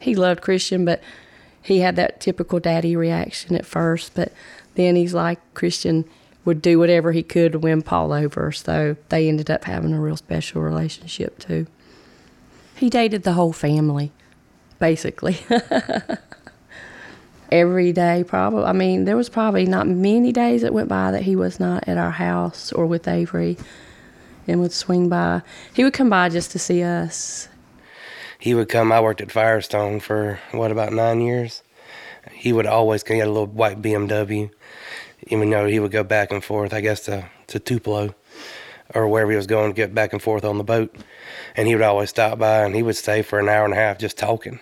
he 0.00 0.14
loved 0.14 0.42
Christian, 0.42 0.84
but 0.84 1.02
he 1.62 1.80
had 1.80 1.96
that 1.96 2.20
typical 2.20 2.60
daddy 2.60 2.96
reaction 2.96 3.54
at 3.54 3.66
first. 3.66 4.14
But 4.14 4.32
then 4.74 4.96
he's 4.96 5.14
like, 5.14 5.38
Christian 5.54 6.04
would 6.44 6.62
do 6.62 6.78
whatever 6.78 7.12
he 7.12 7.22
could 7.22 7.52
to 7.52 7.58
win 7.58 7.82
Paul 7.82 8.12
over. 8.12 8.50
So 8.52 8.96
they 9.08 9.28
ended 9.28 9.50
up 9.50 9.64
having 9.64 9.92
a 9.92 10.00
real 10.00 10.16
special 10.16 10.62
relationship, 10.62 11.38
too. 11.38 11.66
He 12.76 12.88
dated 12.88 13.24
the 13.24 13.34
whole 13.34 13.52
family, 13.52 14.12
basically. 14.78 15.38
every 17.52 17.92
day 17.92 18.22
probably 18.22 18.62
i 18.62 18.72
mean 18.72 19.04
there 19.04 19.16
was 19.16 19.28
probably 19.28 19.66
not 19.66 19.86
many 19.86 20.30
days 20.30 20.62
that 20.62 20.72
went 20.72 20.88
by 20.88 21.10
that 21.10 21.22
he 21.22 21.34
was 21.34 21.58
not 21.58 21.86
at 21.88 21.98
our 21.98 22.12
house 22.12 22.72
or 22.72 22.86
with 22.86 23.08
avery 23.08 23.56
and 24.46 24.60
would 24.60 24.72
swing 24.72 25.08
by 25.08 25.42
he 25.74 25.82
would 25.82 25.92
come 25.92 26.08
by 26.08 26.28
just 26.28 26.52
to 26.52 26.58
see 26.58 26.82
us 26.82 27.48
he 28.40 28.54
would 28.54 28.68
come 28.68 28.90
i 28.90 29.00
worked 29.00 29.20
at 29.20 29.30
firestone 29.30 30.00
for 30.00 30.40
what 30.52 30.72
about 30.72 30.92
nine 30.92 31.20
years 31.20 31.62
he 32.32 32.52
would 32.52 32.66
always 32.66 33.02
get 33.02 33.26
a 33.26 33.30
little 33.30 33.46
white 33.46 33.80
bmw 33.80 34.50
even 35.24 35.50
though 35.50 35.66
he 35.66 35.78
would 35.78 35.92
go 35.92 36.02
back 36.02 36.32
and 36.32 36.42
forth 36.44 36.72
i 36.72 36.80
guess 36.80 37.00
to, 37.00 37.28
to 37.46 37.58
tupelo 37.58 38.14
or 38.94 39.06
wherever 39.06 39.30
he 39.30 39.36
was 39.36 39.46
going 39.46 39.70
to 39.70 39.76
get 39.76 39.94
back 39.94 40.12
and 40.12 40.20
forth 40.20 40.44
on 40.44 40.58
the 40.58 40.64
boat 40.64 40.94
and 41.56 41.68
he 41.68 41.74
would 41.74 41.84
always 41.84 42.10
stop 42.10 42.38
by 42.38 42.64
and 42.64 42.74
he 42.74 42.82
would 42.82 42.96
stay 42.96 43.22
for 43.22 43.38
an 43.38 43.48
hour 43.48 43.64
and 43.64 43.74
a 43.74 43.76
half 43.76 43.98
just 43.98 44.18
talking 44.18 44.58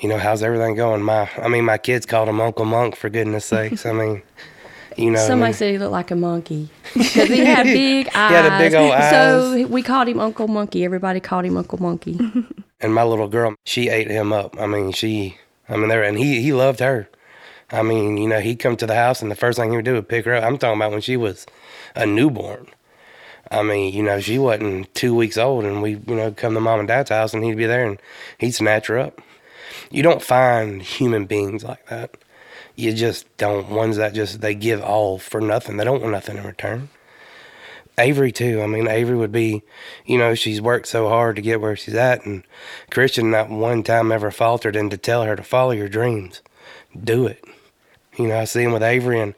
you 0.00 0.08
know, 0.08 0.18
how's 0.18 0.42
everything 0.42 0.76
going? 0.76 1.02
My, 1.02 1.30
I 1.36 1.48
mean, 1.48 1.64
my 1.64 1.78
kids 1.78 2.06
called 2.06 2.28
him 2.28 2.40
Uncle 2.40 2.64
Monk 2.64 2.96
for 2.96 3.10
goodness 3.10 3.44
sakes. 3.44 3.84
I 3.84 3.92
mean, 3.92 4.22
you 4.96 5.10
know, 5.10 5.18
somebody 5.18 5.42
I 5.42 5.46
mean, 5.48 5.54
said 5.54 5.70
he 5.72 5.78
looked 5.78 5.92
like 5.92 6.10
a 6.10 6.16
monkey 6.16 6.70
because 6.94 7.28
he 7.28 7.44
had 7.44 7.64
big 7.64 8.08
eyes. 8.14 8.14
he 8.30 8.34
had 8.34 8.46
a 8.46 8.58
big 8.58 8.74
old 8.74 8.92
eyes. 8.92 9.10
So 9.10 9.66
we 9.66 9.82
called 9.82 10.08
him 10.08 10.20
Uncle 10.20 10.48
Monkey. 10.48 10.84
Everybody 10.84 11.20
called 11.20 11.44
him 11.44 11.56
Uncle 11.56 11.80
Monkey. 11.80 12.18
And 12.80 12.94
my 12.94 13.02
little 13.02 13.28
girl, 13.28 13.54
she 13.64 13.88
ate 13.88 14.10
him 14.10 14.32
up. 14.32 14.58
I 14.58 14.66
mean, 14.66 14.92
she, 14.92 15.36
I 15.68 15.76
mean, 15.76 15.88
there, 15.88 16.02
and 16.02 16.18
he, 16.18 16.40
he 16.40 16.52
loved 16.52 16.80
her. 16.80 17.08
I 17.72 17.82
mean, 17.82 18.16
you 18.16 18.28
know, 18.28 18.40
he'd 18.40 18.58
come 18.58 18.76
to 18.76 18.86
the 18.86 18.94
house 18.94 19.22
and 19.22 19.30
the 19.30 19.36
first 19.36 19.58
thing 19.58 19.70
he 19.70 19.76
would 19.76 19.84
do 19.84 19.94
would 19.94 20.08
pick 20.08 20.24
her 20.24 20.34
up. 20.34 20.44
I'm 20.44 20.58
talking 20.58 20.78
about 20.78 20.90
when 20.90 21.00
she 21.00 21.16
was 21.16 21.46
a 21.94 22.04
newborn. 22.06 22.66
I 23.50 23.62
mean, 23.62 23.92
you 23.92 24.02
know, 24.02 24.20
she 24.20 24.38
wasn't 24.38 24.92
two 24.94 25.14
weeks 25.14 25.36
old, 25.36 25.64
and 25.64 25.82
we, 25.82 25.92
you 25.92 26.14
know, 26.14 26.32
come 26.32 26.54
to 26.54 26.60
mom 26.60 26.80
and 26.80 26.88
dad's 26.88 27.10
house, 27.10 27.34
and 27.34 27.42
he'd 27.44 27.56
be 27.56 27.66
there, 27.66 27.84
and 27.84 28.00
he'd 28.38 28.52
snatch 28.52 28.86
her 28.86 28.98
up. 28.98 29.20
You 29.90 30.02
don't 30.02 30.22
find 30.22 30.82
human 30.82 31.26
beings 31.26 31.64
like 31.64 31.84
that. 31.88 32.16
You 32.76 32.92
just 32.92 33.36
don't. 33.36 33.68
Ones 33.68 33.96
that 33.96 34.14
just 34.14 34.40
they 34.40 34.54
give 34.54 34.80
all 34.82 35.18
for 35.18 35.40
nothing. 35.40 35.76
They 35.76 35.84
don't 35.84 36.00
want 36.00 36.12
nothing 36.12 36.36
in 36.36 36.44
return. 36.44 36.90
Avery 38.00 38.32
too. 38.32 38.62
I 38.62 38.66
mean, 38.66 38.88
Avery 38.88 39.16
would 39.16 39.32
be, 39.32 39.62
you 40.06 40.18
know, 40.18 40.34
she's 40.34 40.60
worked 40.60 40.88
so 40.88 41.08
hard 41.08 41.36
to 41.36 41.42
get 41.42 41.60
where 41.60 41.76
she's 41.76 41.94
at, 41.94 42.24
and 42.26 42.44
Christian 42.90 43.30
not 43.30 43.50
one 43.50 43.82
time 43.82 44.10
ever 44.10 44.30
faltered 44.30 44.74
in 44.76 44.90
to 44.90 44.96
tell 44.96 45.24
her 45.24 45.36
to 45.36 45.42
follow 45.42 45.72
your 45.72 45.88
dreams, 45.88 46.42
do 46.98 47.26
it. 47.26 47.44
You 48.18 48.28
know, 48.28 48.38
I 48.38 48.44
see 48.44 48.62
him 48.62 48.72
with 48.72 48.82
Avery, 48.82 49.20
and 49.20 49.34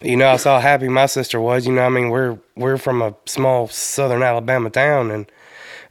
you 0.00 0.16
know, 0.16 0.28
I 0.28 0.36
saw 0.36 0.56
how 0.56 0.68
happy 0.68 0.88
my 0.88 1.06
sister 1.06 1.40
was. 1.40 1.66
You 1.66 1.72
know, 1.72 1.82
I 1.82 1.88
mean, 1.88 2.10
we're 2.10 2.38
we're 2.56 2.78
from 2.78 3.02
a 3.02 3.14
small 3.26 3.68
southern 3.68 4.22
Alabama 4.22 4.70
town, 4.70 5.10
and 5.10 5.30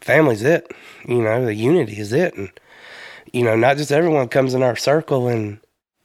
family's 0.02 0.44
it. 0.44 0.72
You 1.08 1.22
know, 1.22 1.46
the 1.46 1.56
unity 1.56 2.00
is 2.00 2.14
it, 2.14 2.36
and 2.36 2.52
you 3.34 3.44
know, 3.44 3.56
not 3.56 3.78
just 3.78 3.92
everyone 3.92 4.28
comes 4.28 4.54
in 4.54 4.64
our 4.64 4.76
circle 4.76 5.28
and 5.28 5.60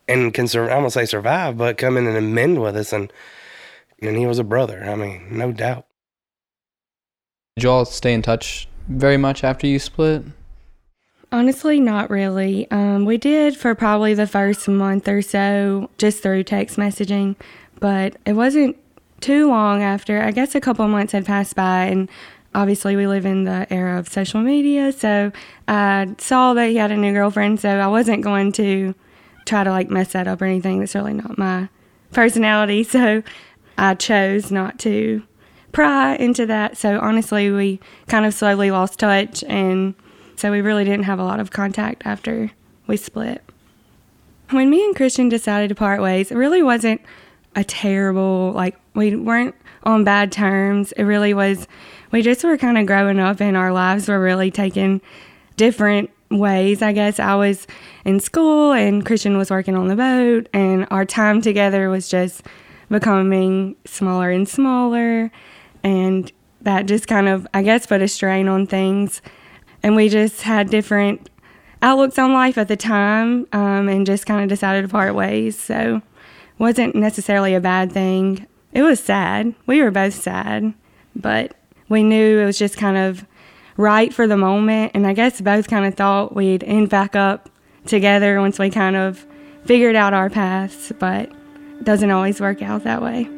and 0.08 0.32
can 0.34 0.48
sur- 0.48 0.70
I'm 0.70 0.80
gonna 0.80 0.90
say 0.90 1.06
survive, 1.06 1.56
but 1.58 1.78
come 1.78 1.96
in 1.96 2.06
and 2.06 2.16
amend 2.16 2.62
with 2.62 2.76
us, 2.76 2.92
and 2.92 3.12
and 4.00 4.16
he 4.16 4.26
was 4.26 4.38
a 4.38 4.44
brother. 4.44 4.84
I 4.84 4.94
mean, 4.94 5.26
no 5.30 5.52
doubt. 5.52 5.85
Did 7.56 7.62
you 7.62 7.70
all 7.70 7.86
stay 7.86 8.12
in 8.12 8.20
touch 8.20 8.68
very 8.86 9.16
much 9.16 9.42
after 9.42 9.66
you 9.66 9.78
split? 9.78 10.22
Honestly, 11.32 11.80
not 11.80 12.10
really. 12.10 12.70
Um, 12.70 13.06
we 13.06 13.16
did 13.16 13.56
for 13.56 13.74
probably 13.74 14.12
the 14.12 14.26
first 14.26 14.68
month 14.68 15.08
or 15.08 15.22
so, 15.22 15.88
just 15.96 16.22
through 16.22 16.44
text 16.44 16.76
messaging, 16.76 17.34
but 17.80 18.16
it 18.26 18.34
wasn't 18.34 18.76
too 19.22 19.48
long 19.48 19.82
after. 19.82 20.20
I 20.20 20.32
guess 20.32 20.54
a 20.54 20.60
couple 20.60 20.86
months 20.88 21.14
had 21.14 21.24
passed 21.24 21.56
by, 21.56 21.86
and 21.86 22.10
obviously 22.54 22.94
we 22.94 23.06
live 23.06 23.24
in 23.24 23.44
the 23.44 23.66
era 23.72 23.98
of 23.98 24.08
social 24.08 24.40
media 24.40 24.90
so 24.90 25.30
i 25.68 26.06
saw 26.16 26.54
that 26.54 26.70
he 26.70 26.76
had 26.76 26.90
a 26.90 26.96
new 26.96 27.12
girlfriend 27.12 27.60
so 27.60 27.68
i 27.68 27.86
wasn't 27.86 28.22
going 28.22 28.50
to 28.50 28.94
try 29.44 29.62
to 29.62 29.70
like 29.70 29.90
mess 29.90 30.12
that 30.12 30.26
up 30.26 30.40
or 30.40 30.46
anything 30.46 30.80
that's 30.80 30.94
really 30.94 31.12
not 31.12 31.36
my 31.36 31.68
personality 32.12 32.82
so 32.96 33.22
i 33.76 33.94
chose 33.94 34.50
not 34.50 34.78
to 34.78 35.22
pry 35.76 36.16
into 36.16 36.46
that 36.46 36.76
so 36.76 36.98
honestly 37.00 37.50
we 37.50 37.78
kind 38.08 38.24
of 38.24 38.32
slowly 38.32 38.70
lost 38.70 38.98
touch 38.98 39.44
and 39.44 39.94
so 40.36 40.50
we 40.50 40.60
really 40.60 40.84
didn't 40.84 41.04
have 41.04 41.18
a 41.18 41.24
lot 41.24 41.38
of 41.38 41.50
contact 41.50 42.02
after 42.06 42.50
we 42.86 42.96
split 42.96 43.42
when 44.50 44.70
me 44.70 44.82
and 44.84 44.96
christian 44.96 45.28
decided 45.28 45.68
to 45.68 45.74
part 45.74 46.00
ways 46.00 46.30
it 46.30 46.36
really 46.36 46.62
wasn't 46.62 47.00
a 47.54 47.62
terrible 47.62 48.52
like 48.52 48.74
we 48.94 49.14
weren't 49.14 49.54
on 49.82 50.02
bad 50.02 50.32
terms 50.32 50.92
it 50.92 51.02
really 51.02 51.34
was 51.34 51.68
we 52.10 52.22
just 52.22 52.42
were 52.42 52.56
kind 52.56 52.78
of 52.78 52.86
growing 52.86 53.18
up 53.18 53.40
and 53.40 53.56
our 53.56 53.72
lives 53.72 54.08
were 54.08 54.20
really 54.20 54.50
taking 54.50 55.00
different 55.56 56.10
ways. 56.30 56.82
I 56.82 56.92
guess 56.92 57.18
I 57.18 57.34
was 57.34 57.66
in 58.04 58.20
school 58.20 58.72
and 58.72 59.04
Christian 59.04 59.36
was 59.36 59.50
working 59.50 59.76
on 59.76 59.88
the 59.88 59.96
boat, 59.96 60.48
and 60.52 60.86
our 60.90 61.04
time 61.04 61.40
together 61.40 61.88
was 61.88 62.08
just 62.08 62.42
becoming 62.88 63.76
smaller 63.84 64.30
and 64.30 64.48
smaller. 64.48 65.30
And 65.82 66.30
that 66.62 66.86
just 66.86 67.06
kind 67.06 67.28
of, 67.28 67.46
I 67.54 67.62
guess, 67.62 67.86
put 67.86 68.02
a 68.02 68.08
strain 68.08 68.48
on 68.48 68.66
things. 68.66 69.22
And 69.82 69.94
we 69.94 70.08
just 70.08 70.42
had 70.42 70.70
different 70.70 71.30
outlooks 71.82 72.18
on 72.18 72.32
life 72.32 72.58
at 72.58 72.68
the 72.68 72.76
time 72.76 73.46
um, 73.52 73.88
and 73.88 74.06
just 74.06 74.26
kind 74.26 74.42
of 74.42 74.48
decided 74.48 74.82
to 74.82 74.88
part 74.88 75.14
ways. 75.14 75.58
So, 75.58 76.02
wasn't 76.58 76.94
necessarily 76.94 77.54
a 77.54 77.60
bad 77.60 77.92
thing. 77.92 78.46
It 78.72 78.82
was 78.82 79.00
sad. 79.00 79.54
We 79.66 79.82
were 79.82 79.90
both 79.90 80.14
sad, 80.14 80.74
but 81.14 81.54
we 81.88 82.02
knew 82.02 82.40
it 82.40 82.44
was 82.44 82.58
just 82.58 82.76
kind 82.76 82.96
of 82.96 83.26
right 83.76 84.12
for 84.12 84.26
the 84.26 84.36
moment. 84.36 84.92
And 84.94 85.06
I 85.06 85.12
guess 85.12 85.40
both 85.40 85.68
kind 85.68 85.86
of 85.86 85.94
thought 85.94 86.34
we'd 86.34 86.64
end 86.64 86.88
back 86.88 87.14
up 87.14 87.50
together 87.86 88.40
once 88.40 88.58
we 88.58 88.70
kind 88.70 88.96
of 88.96 89.26
figured 89.64 89.96
out 89.96 90.14
our 90.14 90.30
paths, 90.30 90.92
but 90.98 91.30
it 91.78 91.84
doesn't 91.84 92.10
always 92.10 92.40
work 92.40 92.62
out 92.62 92.84
that 92.84 93.02
way. 93.02 93.35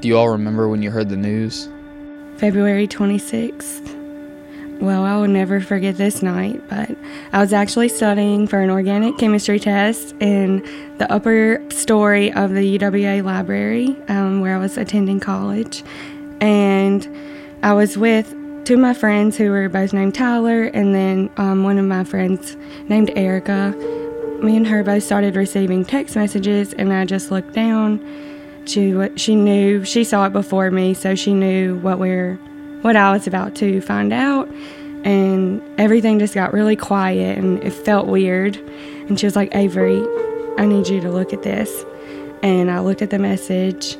Do 0.00 0.08
you 0.08 0.16
all 0.16 0.30
remember 0.30 0.66
when 0.66 0.82
you 0.82 0.90
heard 0.90 1.10
the 1.10 1.16
news? 1.16 1.68
February 2.38 2.88
26th. 2.88 3.96
Well, 4.80 5.04
I 5.04 5.14
will 5.18 5.28
never 5.28 5.60
forget 5.60 5.98
this 5.98 6.22
night, 6.22 6.62
but 6.70 6.96
I 7.34 7.40
was 7.40 7.52
actually 7.52 7.90
studying 7.90 8.46
for 8.46 8.60
an 8.60 8.70
organic 8.70 9.18
chemistry 9.18 9.60
test 9.60 10.14
in 10.20 10.62
the 10.96 11.12
upper 11.12 11.62
story 11.68 12.32
of 12.32 12.52
the 12.54 12.78
UWA 12.78 13.22
library 13.22 13.94
um, 14.08 14.40
where 14.40 14.56
I 14.56 14.58
was 14.58 14.78
attending 14.78 15.20
college. 15.20 15.84
And 16.40 17.06
I 17.62 17.74
was 17.74 17.98
with 17.98 18.34
two 18.64 18.74
of 18.74 18.80
my 18.80 18.94
friends 18.94 19.36
who 19.36 19.50
were 19.50 19.68
both 19.68 19.92
named 19.92 20.14
Tyler, 20.14 20.64
and 20.64 20.94
then 20.94 21.28
um, 21.36 21.62
one 21.62 21.76
of 21.76 21.84
my 21.84 22.04
friends 22.04 22.56
named 22.88 23.10
Erica. 23.16 23.72
Me 24.42 24.56
and 24.56 24.66
her 24.66 24.82
both 24.82 25.02
started 25.02 25.36
receiving 25.36 25.84
text 25.84 26.16
messages, 26.16 26.72
and 26.72 26.90
I 26.90 27.04
just 27.04 27.30
looked 27.30 27.52
down. 27.52 27.98
She 28.70 28.94
she 29.16 29.34
knew 29.34 29.84
she 29.84 30.04
saw 30.04 30.26
it 30.26 30.32
before 30.32 30.70
me, 30.70 30.94
so 30.94 31.16
she 31.16 31.34
knew 31.34 31.76
what 31.78 31.98
we're 31.98 32.36
what 32.82 32.94
I 32.94 33.12
was 33.12 33.26
about 33.26 33.54
to 33.56 33.80
find 33.80 34.12
out. 34.12 34.48
And 35.02 35.62
everything 35.78 36.18
just 36.18 36.34
got 36.34 36.52
really 36.52 36.76
quiet 36.76 37.38
and 37.38 37.62
it 37.64 37.72
felt 37.72 38.06
weird. 38.06 38.56
And 39.08 39.18
she 39.18 39.26
was 39.26 39.34
like, 39.34 39.54
Avery, 39.54 40.06
I 40.58 40.66
need 40.66 40.88
you 40.88 41.00
to 41.00 41.10
look 41.10 41.32
at 41.32 41.42
this. 41.42 41.84
And 42.42 42.70
I 42.70 42.80
looked 42.80 43.02
at 43.02 43.10
the 43.10 43.18
message 43.18 43.94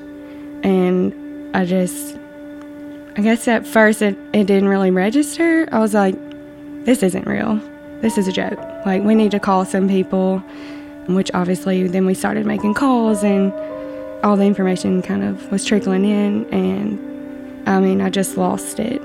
and 0.62 1.56
I 1.56 1.64
just, 1.64 2.16
I 3.16 3.22
guess 3.22 3.48
at 3.48 3.66
first 3.66 4.02
it, 4.02 4.16
it 4.32 4.44
didn't 4.44 4.68
really 4.68 4.90
register. 4.90 5.68
I 5.72 5.78
was 5.78 5.94
like, 5.94 6.14
this 6.84 7.02
isn't 7.02 7.26
real. 7.26 7.60
This 8.02 8.16
is 8.18 8.28
a 8.28 8.32
joke. 8.32 8.58
Like, 8.86 9.02
we 9.02 9.14
need 9.14 9.30
to 9.32 9.40
call 9.40 9.64
some 9.64 9.88
people, 9.88 10.38
which 11.06 11.30
obviously 11.34 11.86
then 11.86 12.06
we 12.06 12.14
started 12.14 12.46
making 12.46 12.74
calls 12.74 13.22
and 13.24 13.52
all 14.22 14.36
the 14.36 14.44
information 14.44 15.02
kind 15.02 15.22
of 15.22 15.50
was 15.50 15.64
trickling 15.64 16.04
in. 16.04 16.44
And 16.52 17.68
I 17.68 17.80
mean, 17.80 18.00
I 18.00 18.10
just 18.10 18.36
lost 18.36 18.78
it. 18.78 19.02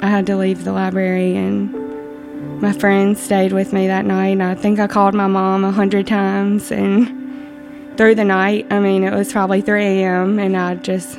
I 0.00 0.08
had 0.08 0.26
to 0.26 0.36
leave 0.36 0.64
the 0.64 0.72
library, 0.72 1.36
and 1.36 2.60
my 2.60 2.72
friends 2.72 3.20
stayed 3.20 3.52
with 3.52 3.72
me 3.72 3.86
that 3.86 4.04
night. 4.04 4.40
I 4.40 4.54
think 4.54 4.78
I 4.78 4.86
called 4.86 5.14
my 5.14 5.26
mom 5.26 5.64
a 5.64 5.72
hundred 5.72 6.06
times, 6.06 6.70
and 6.70 7.96
through 7.96 8.14
the 8.14 8.24
night, 8.24 8.66
I 8.70 8.78
mean, 8.78 9.04
it 9.04 9.12
was 9.12 9.32
probably 9.32 9.62
3 9.62 9.82
a.m., 9.82 10.38
and 10.38 10.56
I 10.56 10.74
just 10.74 11.18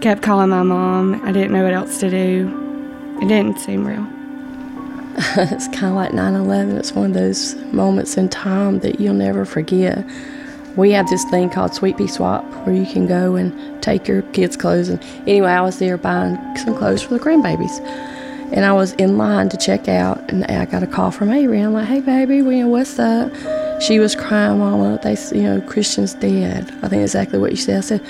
kept 0.00 0.22
calling 0.22 0.50
my 0.50 0.64
mom. 0.64 1.24
I 1.24 1.30
didn't 1.30 1.52
know 1.52 1.62
what 1.62 1.72
else 1.72 1.98
to 2.00 2.10
do. 2.10 3.18
It 3.22 3.28
didn't 3.28 3.60
seem 3.60 3.86
real. 3.86 4.06
it's 5.36 5.68
kind 5.68 5.86
of 5.86 5.94
like 5.94 6.12
9 6.12 6.34
11. 6.34 6.76
It's 6.76 6.92
one 6.92 7.06
of 7.06 7.14
those 7.14 7.54
moments 7.72 8.16
in 8.16 8.28
time 8.28 8.80
that 8.80 8.98
you'll 8.98 9.14
never 9.14 9.44
forget. 9.44 10.04
We 10.76 10.90
have 10.92 11.08
this 11.08 11.24
thing 11.24 11.50
called 11.50 11.74
Sweet 11.74 11.98
Pea 11.98 12.06
Swap 12.06 12.44
where 12.66 12.74
you 12.74 12.86
can 12.86 13.06
go 13.06 13.36
and 13.36 13.82
take 13.82 14.08
your 14.08 14.22
kids' 14.32 14.56
clothes. 14.56 14.88
And 14.88 15.02
anyway, 15.28 15.50
I 15.50 15.60
was 15.60 15.78
there 15.78 15.98
buying 15.98 16.38
some 16.56 16.74
clothes 16.76 17.02
for 17.02 17.14
the 17.14 17.20
grandbabies. 17.20 17.80
And 18.52 18.64
I 18.64 18.72
was 18.72 18.92
in 18.92 19.16
line 19.16 19.48
to 19.48 19.56
check 19.56 19.88
out, 19.88 20.18
and 20.30 20.44
I 20.44 20.66
got 20.66 20.82
a 20.82 20.86
call 20.86 21.10
from 21.10 21.30
Avery. 21.30 21.60
I'm 21.60 21.72
like, 21.72 21.88
hey, 21.88 22.00
baby, 22.00 22.42
what's 22.64 22.98
up? 22.98 23.32
She 23.80 23.98
was 23.98 24.14
crying, 24.14 24.58
Mama. 24.58 24.98
They, 25.02 25.16
you 25.34 25.42
know, 25.42 25.60
Christian's 25.62 26.14
dead. 26.14 26.70
I 26.82 26.88
think 26.88 27.02
exactly 27.02 27.38
what 27.38 27.50
you 27.50 27.56
said. 27.56 27.78
I 27.78 27.80
said, 27.80 28.00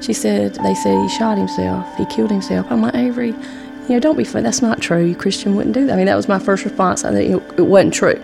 she 0.00 0.14
said, 0.14 0.54
they 0.54 0.74
said 0.74 1.00
he 1.02 1.08
shot 1.08 1.36
himself. 1.36 1.86
He 1.96 2.06
killed 2.06 2.30
himself. 2.30 2.66
I'm 2.70 2.80
like, 2.80 2.94
Avery, 2.94 3.28
you 3.28 3.88
know, 3.90 4.00
don't 4.00 4.16
be 4.16 4.24
funny. 4.24 4.42
That's 4.42 4.62
not 4.62 4.80
true. 4.80 5.14
Christian 5.14 5.54
wouldn't 5.54 5.74
do 5.74 5.86
that. 5.86 5.92
I 5.92 5.96
mean, 5.96 6.06
that 6.06 6.16
was 6.16 6.28
my 6.28 6.38
first 6.38 6.64
response. 6.64 7.04
I 7.04 7.12
think 7.12 7.30
it, 7.30 7.58
it 7.58 7.62
wasn't 7.62 7.92
true. 7.92 8.20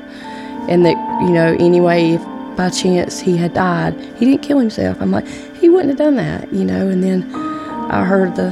And 0.68 0.85
that, 0.87 0.96
you 1.22 1.30
know, 1.30 1.56
anyway, 1.61 2.12
if 2.12 2.22
by 2.57 2.71
chance 2.71 3.21
he 3.21 3.37
had 3.37 3.55
died, 3.55 3.95
he 4.16 4.25
didn't 4.25 4.42
kill 4.42 4.59
himself. 4.59 5.01
I'm 5.01 5.11
like, 5.11 5.27
he 5.57 5.69
wouldn't 5.69 5.90
have 5.90 5.99
done 5.99 6.16
that, 6.16 6.53
you 6.53 6.64
know. 6.64 6.88
And 6.88 7.05
then 7.05 7.35
I 7.90 8.05
heard 8.05 8.37
the 8.37 8.51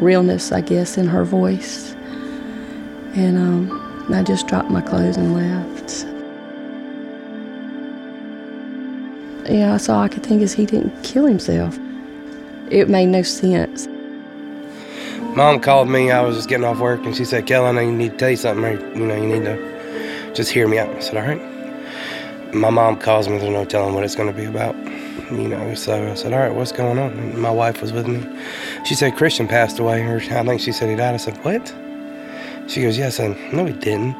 realness, 0.00 0.50
I 0.52 0.60
guess, 0.60 0.96
in 0.96 1.06
her 1.06 1.24
voice. 1.24 1.92
And 3.14 3.36
um, 3.36 4.06
I 4.12 4.22
just 4.22 4.46
dropped 4.46 4.70
my 4.70 4.80
clothes 4.80 5.16
and 5.16 5.34
left. 5.34 6.06
Yeah, 9.50 9.72
that's 9.72 9.88
all 9.88 10.00
I 10.00 10.08
could 10.08 10.22
think 10.22 10.42
is 10.42 10.52
he 10.52 10.66
didn't 10.66 11.02
kill 11.02 11.26
himself. 11.26 11.78
It 12.70 12.88
made 12.88 13.06
no 13.06 13.22
sense. 13.22 13.88
Mom 15.34 15.60
called 15.60 15.88
me. 15.88 16.10
I 16.10 16.20
was 16.20 16.36
just 16.36 16.48
getting 16.48 16.64
off 16.64 16.80
work, 16.80 17.04
and 17.04 17.16
she 17.16 17.24
said, 17.24 17.46
"Kelly, 17.46 17.78
I 17.78 17.84
need 17.84 18.12
to 18.12 18.16
tell 18.16 18.30
you 18.30 18.36
something. 18.36 18.80
You 18.98 19.06
know, 19.06 19.14
you 19.14 19.26
need 19.26 19.44
to 19.44 20.32
just 20.34 20.50
hear 20.50 20.68
me 20.68 20.78
out." 20.78 20.88
I 20.90 21.00
said, 21.00 21.16
"All 21.16 21.22
right." 21.22 21.57
My 22.52 22.70
mom 22.70 22.98
calls 22.98 23.28
me. 23.28 23.38
There's 23.38 23.50
no 23.50 23.64
telling 23.64 23.94
what 23.94 24.04
it's 24.04 24.14
going 24.14 24.32
to 24.32 24.36
be 24.36 24.46
about. 24.46 24.74
You 25.30 25.48
know, 25.48 25.74
so 25.74 26.10
I 26.10 26.14
said, 26.14 26.32
"All 26.32 26.38
right, 26.40 26.54
what's 26.54 26.72
going 26.72 26.98
on?" 26.98 27.12
And 27.12 27.34
my 27.38 27.50
wife 27.50 27.82
was 27.82 27.92
with 27.92 28.06
me. 28.06 28.26
She 28.84 28.94
said 28.94 29.16
Christian 29.16 29.46
passed 29.46 29.78
away, 29.78 30.02
or 30.02 30.16
I 30.16 30.44
think 30.44 30.60
she 30.60 30.72
said 30.72 30.88
he 30.88 30.96
died. 30.96 31.14
I 31.14 31.18
said, 31.18 31.36
"What?" 31.44 31.74
She 32.66 32.80
goes, 32.82 32.96
"Yeah." 32.96 33.08
I 33.08 33.10
said, 33.10 33.36
"No, 33.52 33.66
he 33.66 33.74
didn't." 33.74 34.16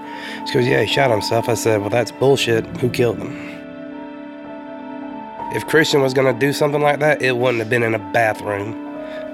She 0.47 0.55
goes, 0.55 0.67
"Yeah, 0.67 0.83
he 0.83 0.93
shot 0.93 1.11
himself." 1.11 1.49
I 1.49 1.55
said, 1.55 1.81
"Well, 1.81 1.89
that's 1.91 2.13
bullshit. 2.13 2.67
Who 2.79 2.91
killed 2.91 3.19
him?" 3.19 3.35
If 5.55 5.67
Christian 5.67 6.03
was 6.03 6.13
going 6.13 6.33
to 6.33 6.39
do 6.39 6.53
something 6.53 6.83
like 6.83 6.99
that, 7.01 7.23
it 7.23 7.39
wouldn't 7.39 7.61
have 7.61 7.71
been 7.71 7.83
in 7.83 7.95
a 7.95 8.13
bathroom. 8.13 8.77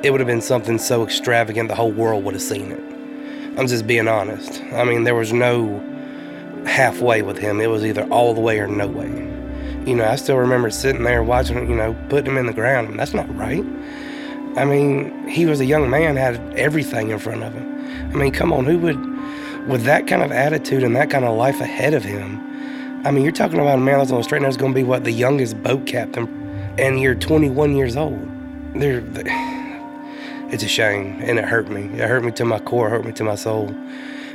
It 0.05 0.11
would 0.11 0.21
have 0.21 0.29
been 0.29 0.41
something 0.41 0.79
so 0.79 1.03
extravagant 1.03 1.69
the 1.69 1.75
whole 1.75 1.91
world 1.91 2.23
would 2.25 2.35
have 2.35 2.43
seen 2.43 2.71
it. 2.71 2.81
I'm 3.59 3.67
just 3.67 3.87
being 3.89 4.07
honest. 4.07 4.63
I 4.73 4.85
mean, 4.85 5.03
there 5.03 5.17
was 5.17 5.33
no 5.33 5.83
halfway 6.67 7.23
with 7.23 7.39
him. 7.39 7.61
It 7.61 7.69
was 7.69 7.85
either 7.85 8.05
all 8.05 8.35
the 8.35 8.41
way 8.41 8.59
or 8.59 8.67
no 8.67 8.87
way. 8.87 9.09
You 9.87 9.95
know, 9.95 10.07
I 10.07 10.17
still 10.17 10.37
remember 10.37 10.71
sitting 10.71 11.05
there 11.05 11.23
watching, 11.23 11.69
you 11.69 11.77
know, 11.77 11.95
putting 12.09 12.33
him 12.33 12.39
in 12.39 12.47
the 12.47 12.53
ground. 12.53 12.87
I 12.87 12.91
mean, 12.91 12.97
that's 12.97 13.15
not 13.15 13.35
right. 13.37 13.65
I 14.57 14.65
mean, 14.65 15.29
he 15.29 15.47
was 15.47 15.61
a 15.61 15.65
young 15.65 15.91
man, 15.91 16.17
had 16.17 16.37
everything 16.57 17.11
in 17.11 17.19
front 17.19 17.43
of 17.43 17.53
him. 17.53 17.75
I 18.13 18.17
mean, 18.17 18.33
come 18.33 18.53
on, 18.53 18.65
who 18.65 18.79
would, 18.79 19.69
with 19.69 19.83
that 19.85 20.07
kind 20.07 20.23
of 20.23 20.33
attitude 20.33 20.85
and 20.85 20.95
that 20.97 21.11
kind 21.11 21.25
of 21.25 21.37
life 21.37 21.61
ahead 21.61 21.93
of 21.93 22.05
him, 22.05 22.41
I 23.05 23.11
mean, 23.11 23.25
you're 23.25 23.33
talking 23.33 23.59
about 23.59 23.79
a 23.79 23.83
man 23.83 23.99
that's 23.99 24.11
on 24.11 24.19
the 24.19 24.25
straight 24.25 24.41
narrow 24.41 24.51
is 24.51 24.57
going 24.57 24.73
to 24.73 24.77
be 24.77 24.85
what 24.85 25.05
the 25.05 25.11
youngest 25.11 25.63
boat 25.63 25.87
captain, 25.87 26.27
and 26.79 27.01
you're 27.01 27.15
21 27.15 27.77
years 27.77 27.97
old. 27.97 28.27
They're, 28.75 29.03
it's 30.51 30.63
a 30.63 30.69
shame, 30.69 31.21
and 31.21 31.39
it 31.39 31.45
hurt 31.45 31.69
me. 31.69 31.83
It 32.01 32.09
hurt 32.09 32.25
me 32.25 32.31
to 32.33 32.45
my 32.45 32.61
core, 32.61 32.89
hurt 32.89 33.05
me 33.05 33.13
to 33.13 33.25
my 33.25 33.35
soul. 33.35 33.75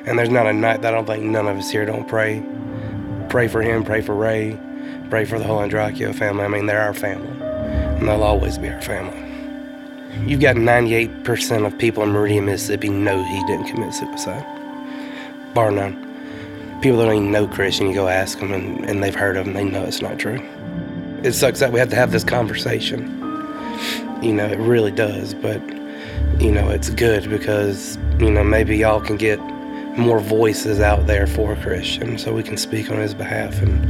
And 0.09 0.19
there's 0.19 0.29
not 0.29 0.47
a 0.47 0.53
night 0.53 0.81
that 0.81 0.93
I 0.93 0.97
don't 0.97 1.05
think 1.05 1.23
none 1.23 1.47
of 1.47 1.57
us 1.57 1.69
here 1.69 1.85
don't 1.85 2.07
pray. 2.07 2.43
Pray 3.29 3.47
for 3.47 3.61
him, 3.61 3.83
pray 3.83 4.01
for 4.01 4.15
Ray, 4.15 4.59
pray 5.09 5.23
for 5.23 5.37
the 5.37 5.45
whole 5.45 5.59
Andreacchio 5.59 6.13
family. 6.15 6.43
I 6.43 6.47
mean, 6.47 6.65
they're 6.65 6.81
our 6.81 6.95
family, 6.95 7.29
and 7.41 8.07
they'll 8.07 8.23
always 8.23 8.57
be 8.57 8.67
our 8.69 8.81
family. 8.81 9.17
You've 10.27 10.41
got 10.41 10.55
98% 10.55 11.65
of 11.65 11.77
people 11.77 12.03
in 12.03 12.09
Meridian, 12.09 12.45
Mississippi 12.45 12.89
know 12.89 13.23
he 13.23 13.45
didn't 13.45 13.67
commit 13.67 13.93
suicide, 13.93 14.45
bar 15.53 15.71
none 15.71 16.09
people 16.81 16.99
that 16.99 17.05
don't 17.05 17.15
even 17.15 17.31
know 17.31 17.47
Christian, 17.47 17.87
you 17.87 17.93
go 17.93 18.07
ask 18.07 18.39
them 18.39 18.53
and, 18.53 18.85
and 18.85 19.03
they've 19.03 19.15
heard 19.15 19.35
of 19.35 19.47
him, 19.47 19.53
they 19.53 19.65
know 19.65 19.83
it's 19.83 20.01
not 20.01 20.17
true. 20.17 20.39
It 21.23 21.33
sucks 21.33 21.59
that 21.59 21.73
we 21.73 21.79
have 21.79 21.89
to 21.89 21.95
have 21.95 22.11
this 22.11 22.23
conversation. 22.23 23.01
You 24.21 24.33
know, 24.33 24.45
it 24.45 24.59
really 24.59 24.91
does, 24.91 25.33
but, 25.33 25.61
you 26.39 26.51
know, 26.51 26.69
it's 26.69 26.89
good 26.89 27.29
because, 27.29 27.97
you 28.19 28.31
know, 28.31 28.43
maybe 28.43 28.77
y'all 28.77 29.01
can 29.01 29.17
get 29.17 29.39
more 29.97 30.19
voices 30.19 30.79
out 30.79 31.07
there 31.07 31.27
for 31.27 31.55
Christian 31.57 32.17
so 32.17 32.33
we 32.33 32.43
can 32.43 32.57
speak 32.57 32.89
on 32.91 32.97
his 32.97 33.13
behalf 33.13 33.61
and 33.61 33.85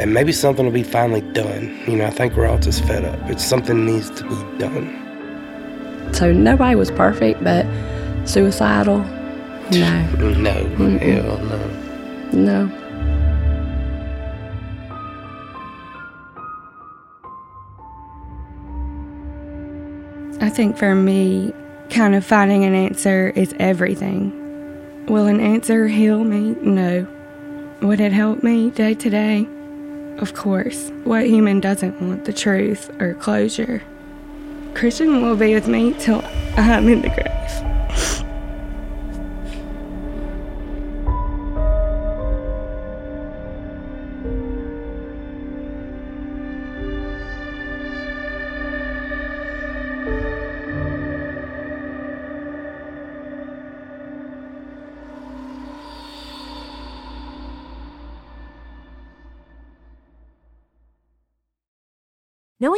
and 0.00 0.14
maybe 0.14 0.32
something 0.32 0.64
will 0.64 0.72
be 0.72 0.82
finally 0.82 1.20
done. 1.20 1.78
You 1.86 1.96
know, 1.96 2.06
I 2.06 2.10
think 2.10 2.34
we're 2.34 2.46
all 2.46 2.58
just 2.58 2.82
fed 2.86 3.04
up. 3.04 3.18
It's 3.28 3.44
something 3.44 3.84
needs 3.84 4.08
to 4.12 4.22
be 4.24 4.58
done. 4.58 4.96
So 6.14 6.32
nobody 6.32 6.74
was 6.74 6.90
perfect, 6.90 7.44
but 7.44 7.66
suicidal, 8.24 9.00
no. 9.70 10.06
No, 10.16 10.54
Mm-mm. 10.54 10.98
hell 10.98 11.38
no. 12.32 12.66
No. 12.66 12.76
I 20.40 20.48
think 20.48 20.76
for 20.78 20.94
me, 20.94 21.52
kind 21.90 22.14
of 22.14 22.24
finding 22.24 22.64
an 22.64 22.74
answer 22.74 23.28
is 23.36 23.54
everything. 23.58 24.32
Will 25.08 25.26
an 25.26 25.40
answer 25.40 25.88
heal 25.88 26.22
me? 26.24 26.56
No. 26.60 27.06
Would 27.82 28.00
it 28.00 28.12
help 28.12 28.42
me 28.42 28.70
day 28.70 28.94
to 28.94 29.10
day? 29.10 29.48
Of 30.18 30.34
course. 30.34 30.90
What 31.04 31.26
human 31.26 31.60
doesn't 31.60 32.00
want 32.00 32.24
the 32.26 32.32
truth 32.32 32.90
or 33.00 33.14
closure? 33.14 33.82
Christian 34.74 35.22
will 35.22 35.36
be 35.36 35.54
with 35.54 35.66
me 35.66 35.94
till 35.94 36.22
I'm 36.56 36.88
in 36.88 37.02
the 37.02 37.08
grave. 37.08 37.69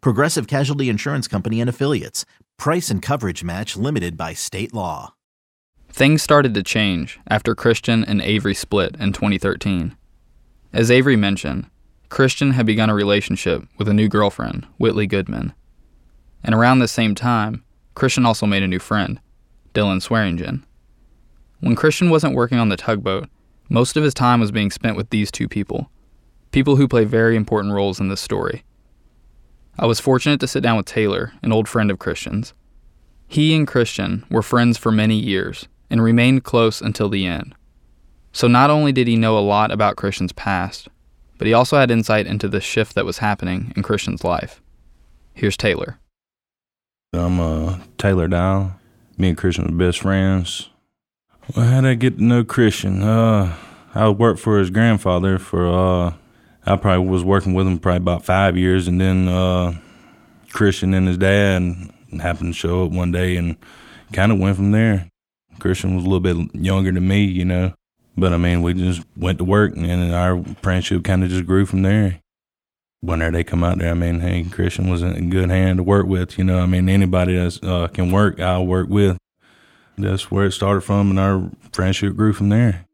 Progressive 0.00 0.46
Casualty 0.46 0.88
Insurance 0.88 1.28
Company 1.28 1.60
and 1.60 1.70
Affiliates. 1.70 2.24
Price 2.56 2.90
and 2.90 3.02
coverage 3.02 3.44
match 3.44 3.76
limited 3.76 4.16
by 4.16 4.32
state 4.32 4.72
law. 4.72 5.14
Things 5.90 6.22
started 6.22 6.54
to 6.54 6.62
change 6.62 7.18
after 7.28 7.54
Christian 7.54 8.04
and 8.04 8.20
Avery 8.20 8.54
split 8.54 8.96
in 9.00 9.12
2013. 9.12 9.96
As 10.72 10.90
Avery 10.90 11.16
mentioned, 11.16 11.70
Christian 12.08 12.52
had 12.52 12.66
begun 12.66 12.90
a 12.90 12.94
relationship 12.94 13.64
with 13.78 13.88
a 13.88 13.94
new 13.94 14.08
girlfriend, 14.08 14.66
Whitley 14.78 15.06
Goodman. 15.06 15.54
And 16.44 16.54
around 16.54 16.78
the 16.78 16.88
same 16.88 17.14
time, 17.14 17.64
Christian 17.94 18.26
also 18.26 18.46
made 18.46 18.62
a 18.62 18.68
new 18.68 18.78
friend, 18.78 19.20
Dylan 19.74 20.02
Swearingen. 20.02 20.64
When 21.60 21.76
Christian 21.76 22.10
wasn't 22.10 22.34
working 22.34 22.58
on 22.58 22.68
the 22.68 22.76
tugboat, 22.76 23.28
most 23.68 23.96
of 23.96 24.04
his 24.04 24.14
time 24.14 24.40
was 24.40 24.52
being 24.52 24.70
spent 24.70 24.96
with 24.96 25.10
these 25.10 25.32
two 25.32 25.48
people, 25.48 25.90
people 26.52 26.76
who 26.76 26.86
play 26.86 27.04
very 27.04 27.36
important 27.36 27.74
roles 27.74 27.98
in 27.98 28.08
this 28.08 28.20
story. 28.20 28.64
I 29.78 29.86
was 29.86 30.00
fortunate 30.00 30.40
to 30.40 30.46
sit 30.46 30.62
down 30.62 30.76
with 30.76 30.86
Taylor, 30.86 31.32
an 31.42 31.52
old 31.52 31.68
friend 31.68 31.90
of 31.90 31.98
Christian's. 31.98 32.54
He 33.28 33.54
and 33.54 33.66
Christian 33.66 34.24
were 34.30 34.42
friends 34.42 34.78
for 34.78 34.90
many 34.90 35.16
years 35.16 35.68
and 35.90 36.02
remained 36.02 36.44
close 36.44 36.80
until 36.80 37.08
the 37.08 37.26
end. 37.26 37.54
So 38.32 38.48
not 38.48 38.70
only 38.70 38.92
did 38.92 39.06
he 39.06 39.16
know 39.16 39.38
a 39.38 39.40
lot 39.40 39.70
about 39.70 39.96
Christian's 39.96 40.32
past, 40.32 40.88
but 41.38 41.46
he 41.46 41.52
also 41.52 41.78
had 41.78 41.90
insight 41.90 42.26
into 42.26 42.48
the 42.48 42.60
shift 42.60 42.94
that 42.94 43.04
was 43.04 43.18
happening 43.18 43.72
in 43.76 43.82
Christian's 43.82 44.24
life. 44.24 44.62
Here's 45.34 45.56
Taylor. 45.56 45.98
I'm 47.12 47.40
uh, 47.40 47.78
Taylor 47.98 48.28
Dial. 48.28 48.78
Me 49.18 49.28
and 49.28 49.38
Christian 49.38 49.64
were 49.64 49.86
best 49.86 50.00
friends. 50.00 50.70
Well, 51.54 51.66
how 51.66 51.80
did 51.82 51.90
I 51.90 51.94
get 51.94 52.18
to 52.18 52.24
know 52.24 52.44
Christian? 52.44 53.02
Uh, 53.02 53.54
I 53.94 54.08
worked 54.08 54.40
for 54.40 54.58
his 54.58 54.70
grandfather 54.70 55.38
for 55.38 55.66
uh, 55.66 56.14
I 56.66 56.76
probably 56.76 57.06
was 57.06 57.22
working 57.22 57.54
with 57.54 57.66
him 57.66 57.78
probably 57.78 57.98
about 57.98 58.24
five 58.24 58.56
years, 58.56 58.88
and 58.88 59.00
then 59.00 59.28
uh, 59.28 59.74
Christian 60.52 60.94
and 60.94 61.06
his 61.06 61.18
dad 61.18 61.62
happened 62.20 62.54
to 62.54 62.58
show 62.58 62.84
up 62.84 62.90
one 62.90 63.12
day, 63.12 63.36
and 63.36 63.56
kind 64.12 64.32
of 64.32 64.38
went 64.38 64.56
from 64.56 64.72
there. 64.72 65.08
Christian 65.58 65.94
was 65.94 66.04
a 66.04 66.08
little 66.08 66.20
bit 66.20 66.54
younger 66.54 66.92
than 66.92 67.06
me, 67.06 67.24
you 67.24 67.44
know, 67.44 67.72
but 68.16 68.32
I 68.32 68.36
mean, 68.36 68.62
we 68.62 68.74
just 68.74 69.02
went 69.16 69.38
to 69.38 69.44
work, 69.44 69.76
and 69.76 70.14
our 70.14 70.42
friendship 70.62 71.04
kind 71.04 71.22
of 71.22 71.30
just 71.30 71.46
grew 71.46 71.66
from 71.66 71.82
there. 71.82 72.20
Whenever 73.00 73.32
they 73.32 73.44
come 73.44 73.62
out 73.62 73.78
there, 73.78 73.90
I 73.90 73.94
mean, 73.94 74.20
hey, 74.20 74.42
Christian 74.44 74.88
was 74.88 75.02
a 75.02 75.20
good 75.20 75.50
hand 75.50 75.76
to 75.76 75.82
work 75.82 76.06
with, 76.06 76.38
you 76.38 76.44
know. 76.44 76.58
I 76.58 76.66
mean, 76.66 76.88
anybody 76.88 77.36
that 77.36 77.62
uh, 77.62 77.88
can 77.88 78.10
work, 78.10 78.40
I'll 78.40 78.66
work 78.66 78.88
with. 78.88 79.18
That's 79.98 80.30
where 80.30 80.46
it 80.46 80.52
started 80.52 80.80
from, 80.80 81.10
and 81.10 81.18
our 81.18 81.50
friendship 81.72 82.16
grew 82.16 82.32
from 82.32 82.48
there. 82.48 82.84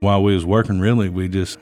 While 0.00 0.22
we 0.22 0.34
was 0.34 0.44
working, 0.44 0.80
really, 0.80 1.08
we 1.08 1.28
just 1.28 1.58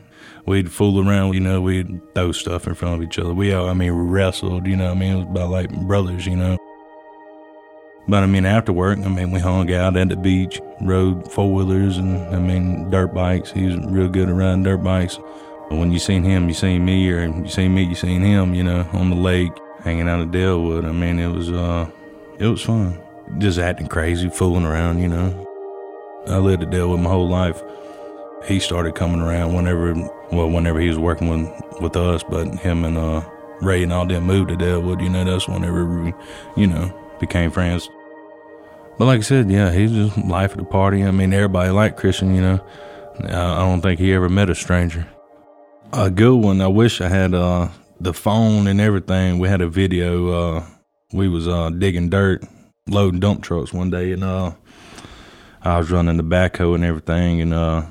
we'd 0.46 0.70
fool 0.70 1.06
around, 1.06 1.34
you 1.34 1.40
know, 1.40 1.60
we'd 1.60 2.00
throw 2.14 2.32
stuff 2.32 2.66
in 2.66 2.74
front 2.74 2.96
of 2.96 3.02
each 3.02 3.18
other. 3.18 3.34
We, 3.34 3.52
all, 3.52 3.68
I 3.68 3.74
mean, 3.74 3.94
we 3.96 4.02
wrestled, 4.02 4.66
you 4.66 4.76
know, 4.76 4.90
I 4.90 4.94
mean, 4.94 5.12
it 5.12 5.16
was 5.16 5.24
about 5.26 5.50
like 5.50 5.70
brothers, 5.86 6.26
you 6.26 6.36
know. 6.36 6.58
But 8.08 8.22
I 8.22 8.26
mean, 8.26 8.46
after 8.46 8.72
work, 8.72 8.98
I 8.98 9.08
mean, 9.08 9.30
we 9.30 9.38
hung 9.38 9.72
out 9.72 9.96
at 9.96 10.08
the 10.08 10.16
beach, 10.16 10.60
rode 10.80 11.30
four 11.30 11.52
wheelers 11.52 11.96
and 11.98 12.18
I 12.34 12.38
mean, 12.38 12.90
dirt 12.90 13.14
bikes. 13.14 13.52
He 13.52 13.66
was 13.66 13.76
real 13.86 14.08
good 14.08 14.28
at 14.28 14.34
riding 14.34 14.62
dirt 14.62 14.82
bikes. 14.82 15.18
But 15.68 15.76
when 15.76 15.92
you 15.92 16.00
seen 16.00 16.24
him, 16.24 16.48
you 16.48 16.54
seen 16.54 16.84
me, 16.84 17.08
or 17.10 17.24
you 17.24 17.48
seen 17.48 17.74
me, 17.74 17.84
you 17.84 17.94
seen 17.94 18.22
him, 18.22 18.54
you 18.54 18.64
know, 18.64 18.88
on 18.92 19.10
the 19.10 19.16
lake, 19.16 19.52
hanging 19.84 20.08
out 20.08 20.20
at 20.20 20.28
Dalewood. 20.28 20.84
I 20.84 20.92
mean, 20.92 21.20
it 21.20 21.28
was, 21.28 21.52
uh, 21.52 21.88
it 22.38 22.46
was 22.46 22.62
fun. 22.62 23.00
Just 23.38 23.58
acting 23.60 23.86
crazy, 23.86 24.28
fooling 24.28 24.64
around, 24.64 25.00
you 25.00 25.08
know. 25.08 25.46
I 26.26 26.38
lived 26.38 26.64
at 26.64 26.70
Dalewood 26.70 27.02
my 27.02 27.10
whole 27.10 27.28
life 27.28 27.62
he 28.46 28.58
started 28.58 28.94
coming 28.94 29.20
around 29.20 29.54
whenever, 29.54 29.94
well, 30.32 30.48
whenever 30.48 30.80
he 30.80 30.88
was 30.88 30.98
working 30.98 31.28
with 31.28 31.80
with 31.80 31.96
us. 31.96 32.22
But 32.22 32.54
him 32.56 32.84
and 32.84 32.96
uh, 32.96 33.22
Ray 33.60 33.82
and 33.82 33.92
all 33.92 34.06
them 34.06 34.24
moved 34.24 34.48
to 34.48 34.56
Dalewood. 34.56 35.02
You 35.02 35.08
know, 35.08 35.24
that's 35.24 35.48
whenever 35.48 35.86
we, 35.86 36.12
you 36.56 36.66
know, 36.66 36.92
became 37.20 37.50
friends. 37.50 37.88
But 38.98 39.06
like 39.06 39.20
I 39.20 39.22
said, 39.22 39.50
yeah, 39.50 39.72
he's 39.72 39.92
just 39.92 40.18
life 40.18 40.52
of 40.52 40.58
the 40.58 40.64
party. 40.64 41.02
I 41.04 41.10
mean, 41.10 41.32
everybody 41.32 41.70
liked 41.70 41.98
Christian. 41.98 42.34
You 42.34 42.42
know, 42.42 42.60
I 43.24 43.58
don't 43.60 43.80
think 43.80 43.98
he 43.98 44.12
ever 44.12 44.28
met 44.28 44.50
a 44.50 44.54
stranger. 44.54 45.08
A 45.92 46.10
good 46.10 46.36
one. 46.36 46.60
I 46.60 46.68
wish 46.68 47.00
I 47.00 47.08
had 47.08 47.34
uh, 47.34 47.68
the 47.98 48.12
phone 48.12 48.66
and 48.66 48.80
everything. 48.80 49.38
We 49.38 49.48
had 49.48 49.60
a 49.60 49.68
video. 49.68 50.28
Uh, 50.28 50.66
we 51.12 51.28
was 51.28 51.48
uh, 51.48 51.70
digging 51.70 52.10
dirt, 52.10 52.44
loading 52.88 53.20
dump 53.20 53.42
trucks 53.42 53.72
one 53.72 53.90
day, 53.90 54.12
and 54.12 54.22
uh, 54.22 54.52
I 55.62 55.78
was 55.78 55.90
running 55.90 56.16
the 56.16 56.22
backhoe 56.22 56.74
and 56.74 56.84
everything, 56.84 57.40
and 57.40 57.52
uh, 57.52 57.86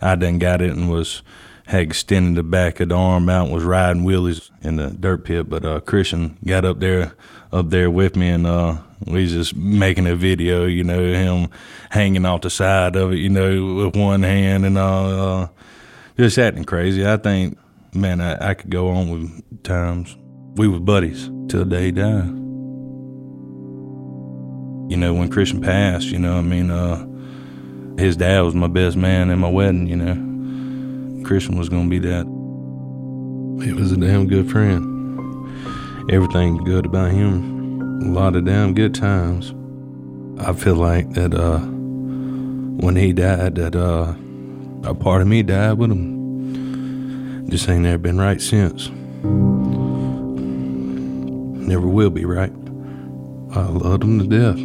I 0.00 0.14
done 0.14 0.38
got 0.38 0.62
it 0.62 0.70
and 0.70 0.90
was 0.90 1.22
had 1.66 1.82
extended 1.82 2.34
the 2.34 2.42
back 2.42 2.80
of 2.80 2.88
the 2.88 2.96
arm 2.96 3.28
out 3.28 3.44
and 3.44 3.54
was 3.54 3.62
riding 3.62 4.02
wheelies 4.02 4.50
in 4.60 4.76
the 4.76 4.90
dirt 4.90 5.24
pit. 5.24 5.48
But 5.48 5.64
uh, 5.64 5.80
Christian 5.80 6.36
got 6.44 6.64
up 6.64 6.80
there 6.80 7.14
up 7.52 7.70
there 7.70 7.90
with 7.90 8.16
me 8.16 8.28
and 8.28 8.46
uh, 8.46 8.78
we 9.06 9.26
just 9.26 9.54
making 9.54 10.06
a 10.06 10.16
video, 10.16 10.66
you 10.66 10.84
know, 10.84 11.00
him 11.00 11.48
hanging 11.90 12.26
off 12.26 12.42
the 12.42 12.50
side 12.50 12.96
of 12.96 13.12
it, 13.12 13.18
you 13.18 13.28
know, 13.28 13.74
with 13.76 13.96
one 13.96 14.22
hand 14.22 14.66
and 14.66 14.76
uh, 14.76 15.42
uh 15.42 15.48
just 16.16 16.38
acting 16.38 16.64
crazy. 16.64 17.06
I 17.06 17.16
think, 17.16 17.56
man, 17.94 18.20
I, 18.20 18.50
I 18.50 18.54
could 18.54 18.70
go 18.70 18.90
on 18.90 19.08
with 19.10 19.62
times. 19.62 20.16
We 20.56 20.68
was 20.68 20.80
buddies 20.80 21.26
till 21.48 21.60
the 21.60 21.64
day 21.64 21.84
he 21.86 21.92
died. 21.92 22.28
You 24.90 24.96
know, 24.96 25.14
when 25.14 25.30
Christian 25.30 25.60
passed, 25.60 26.08
you 26.08 26.18
know, 26.18 26.36
I 26.36 26.42
mean, 26.42 26.70
uh, 26.70 27.06
his 28.00 28.16
dad 28.16 28.40
was 28.40 28.54
my 28.54 28.66
best 28.66 28.96
man 28.96 29.30
in 29.30 29.38
my 29.38 29.50
wedding, 29.50 29.86
you 29.86 29.96
know. 29.96 31.24
Christian 31.24 31.56
was 31.58 31.68
going 31.68 31.84
to 31.84 31.90
be 31.90 31.98
that. 31.98 32.24
He 33.64 33.72
was 33.74 33.92
a 33.92 33.96
damn 33.96 34.26
good 34.26 34.50
friend. 34.50 36.10
Everything 36.10 36.56
good 36.64 36.86
about 36.86 37.12
him. 37.12 38.02
A 38.02 38.06
lot 38.06 38.34
of 38.34 38.46
damn 38.46 38.74
good 38.74 38.94
times. 38.94 39.54
I 40.40 40.54
feel 40.54 40.76
like 40.76 41.10
that 41.12 41.34
uh, 41.34 41.58
when 41.58 42.96
he 42.96 43.12
died, 43.12 43.56
that 43.56 43.76
uh, 43.76 44.14
a 44.88 44.94
part 44.94 45.20
of 45.20 45.28
me 45.28 45.42
died 45.42 45.74
with 45.74 45.90
him. 45.90 47.48
Just 47.50 47.68
ain't 47.68 47.82
never 47.82 47.98
been 47.98 48.18
right 48.18 48.40
since. 48.40 48.88
Never 51.68 51.86
will 51.86 52.10
be 52.10 52.24
right. 52.24 52.52
I 53.54 53.66
loved 53.66 54.04
him 54.04 54.18
to 54.18 54.26
death. 54.26 54.56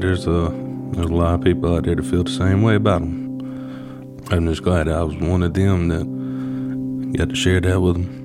There's 0.00 0.26
a 0.26 0.63
there's 0.94 1.10
a 1.10 1.14
lot 1.14 1.34
of 1.34 1.42
people 1.42 1.74
out 1.74 1.84
there 1.84 1.94
that 1.94 2.04
feel 2.04 2.24
the 2.24 2.30
same 2.30 2.62
way 2.62 2.76
about 2.76 3.00
them. 3.00 3.24
I'm 4.30 4.46
just 4.46 4.62
glad 4.62 4.88
I 4.88 5.02
was 5.02 5.16
one 5.16 5.42
of 5.42 5.54
them 5.54 5.88
that 5.88 7.18
got 7.18 7.28
to 7.28 7.34
share 7.34 7.60
that 7.60 7.80
with 7.80 7.94
them. 7.94 8.20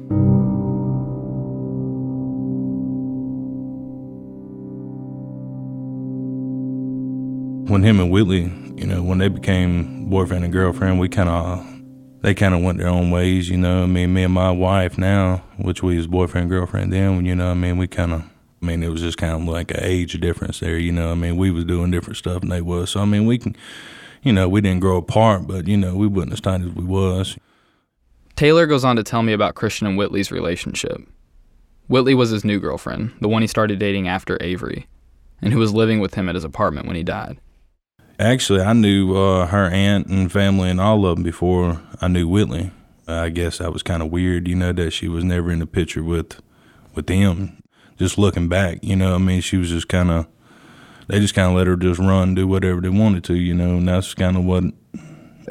When 7.67 7.83
him 7.83 7.99
and 7.99 8.09
Whitley, 8.11 8.51
you 8.75 8.87
know, 8.87 9.03
when 9.03 9.17
they 9.19 9.27
became 9.27 10.09
boyfriend 10.09 10.43
and 10.43 10.53
girlfriend, 10.53 10.99
we 10.99 11.09
kind 11.09 11.29
of 11.29 11.65
they 12.21 12.33
kind 12.33 12.53
of 12.53 12.61
went 12.61 12.79
their 12.79 12.87
own 12.87 13.11
ways, 13.11 13.49
you 13.49 13.57
know. 13.57 13.83
I 13.83 13.85
mean, 13.85 14.13
me 14.13 14.23
and 14.23 14.33
my 14.33 14.51
wife 14.51 14.97
now, 14.97 15.43
which 15.57 15.81
we 15.83 15.97
was 15.97 16.07
boyfriend 16.07 16.49
girlfriend 16.49 16.91
then, 16.91 17.25
you 17.25 17.35
know, 17.35 17.51
I 17.51 17.53
mean, 17.53 17.77
we 17.77 17.87
kind 17.87 18.13
of 18.13 18.23
I 18.61 18.65
mean, 18.65 18.83
it 18.83 18.89
was 18.89 19.01
just 19.01 19.17
kind 19.17 19.33
of 19.33 19.43
like 19.43 19.71
an 19.71 19.79
age 19.81 20.19
difference 20.19 20.59
there, 20.59 20.77
you 20.77 20.91
know. 20.91 21.11
I 21.11 21.15
mean, 21.15 21.37
we 21.37 21.51
was 21.51 21.65
doing 21.65 21.91
different 21.91 22.17
stuff 22.17 22.41
than 22.41 22.49
they 22.49 22.61
was. 22.61 22.91
So 22.91 22.99
I 22.99 23.05
mean, 23.05 23.25
we 23.25 23.37
can, 23.37 23.55
you 24.23 24.33
know, 24.33 24.49
we 24.49 24.61
didn't 24.61 24.81
grow 24.81 24.97
apart, 24.97 25.47
but 25.47 25.67
you 25.67 25.77
know, 25.77 25.95
we 25.95 26.07
wasn't 26.07 26.33
as 26.33 26.41
tight 26.41 26.61
as 26.61 26.69
we 26.69 26.83
was. 26.83 27.37
Taylor 28.35 28.65
goes 28.65 28.85
on 28.85 28.95
to 28.95 29.03
tell 29.03 29.23
me 29.23 29.33
about 29.33 29.55
Christian 29.55 29.87
and 29.87 29.97
Whitley's 29.97 30.31
relationship. 30.31 31.01
Whitley 31.87 32.13
was 32.13 32.29
his 32.29 32.45
new 32.45 32.59
girlfriend, 32.59 33.13
the 33.19 33.27
one 33.27 33.41
he 33.41 33.47
started 33.47 33.79
dating 33.79 34.07
after 34.07 34.37
Avery, 34.41 34.87
and 35.41 35.51
who 35.51 35.59
was 35.59 35.73
living 35.73 35.99
with 35.99 36.13
him 36.13 36.29
at 36.29 36.35
his 36.35 36.43
apartment 36.43 36.87
when 36.87 36.95
he 36.95 37.03
died. 37.03 37.39
Actually, 38.19 38.61
I 38.61 38.73
knew 38.73 39.15
uh, 39.15 39.47
her 39.47 39.69
aunt 39.69 40.07
and 40.07 40.31
family 40.31 40.69
and 40.69 40.79
all 40.79 41.05
of 41.05 41.15
them 41.15 41.23
before 41.23 41.81
I 42.01 42.07
knew 42.07 42.27
Whitley. 42.27 42.71
I 43.07 43.29
guess 43.29 43.57
that 43.57 43.73
was 43.73 43.81
kind 43.81 44.03
of 44.03 44.11
weird, 44.11 44.47
you 44.47 44.55
know, 44.55 44.71
that 44.73 44.91
she 44.91 45.07
was 45.07 45.23
never 45.23 45.51
in 45.51 45.59
the 45.59 45.65
picture 45.65 46.03
with 46.03 46.41
with 46.93 47.07
them. 47.07 47.58
Just 47.99 48.17
looking 48.17 48.47
back, 48.47 48.79
you 48.81 48.95
know, 48.95 49.13
I 49.13 49.17
mean, 49.17 49.41
she 49.41 49.57
was 49.57 49.69
just 49.69 49.89
kind 49.89 50.09
of 50.09 50.27
they 51.09 51.19
just 51.19 51.33
kind 51.33 51.49
of 51.49 51.55
let 51.55 51.65
her 51.65 51.75
just 51.75 51.99
run, 51.99 52.35
do 52.35 52.47
whatever 52.47 52.79
they 52.81 52.89
wanted 52.89 53.23
to, 53.25 53.33
you 53.33 53.55
know, 53.55 53.77
and 53.77 53.87
that's 53.87 54.13
kind 54.13 54.37
of 54.37 54.45
what. 54.45 54.63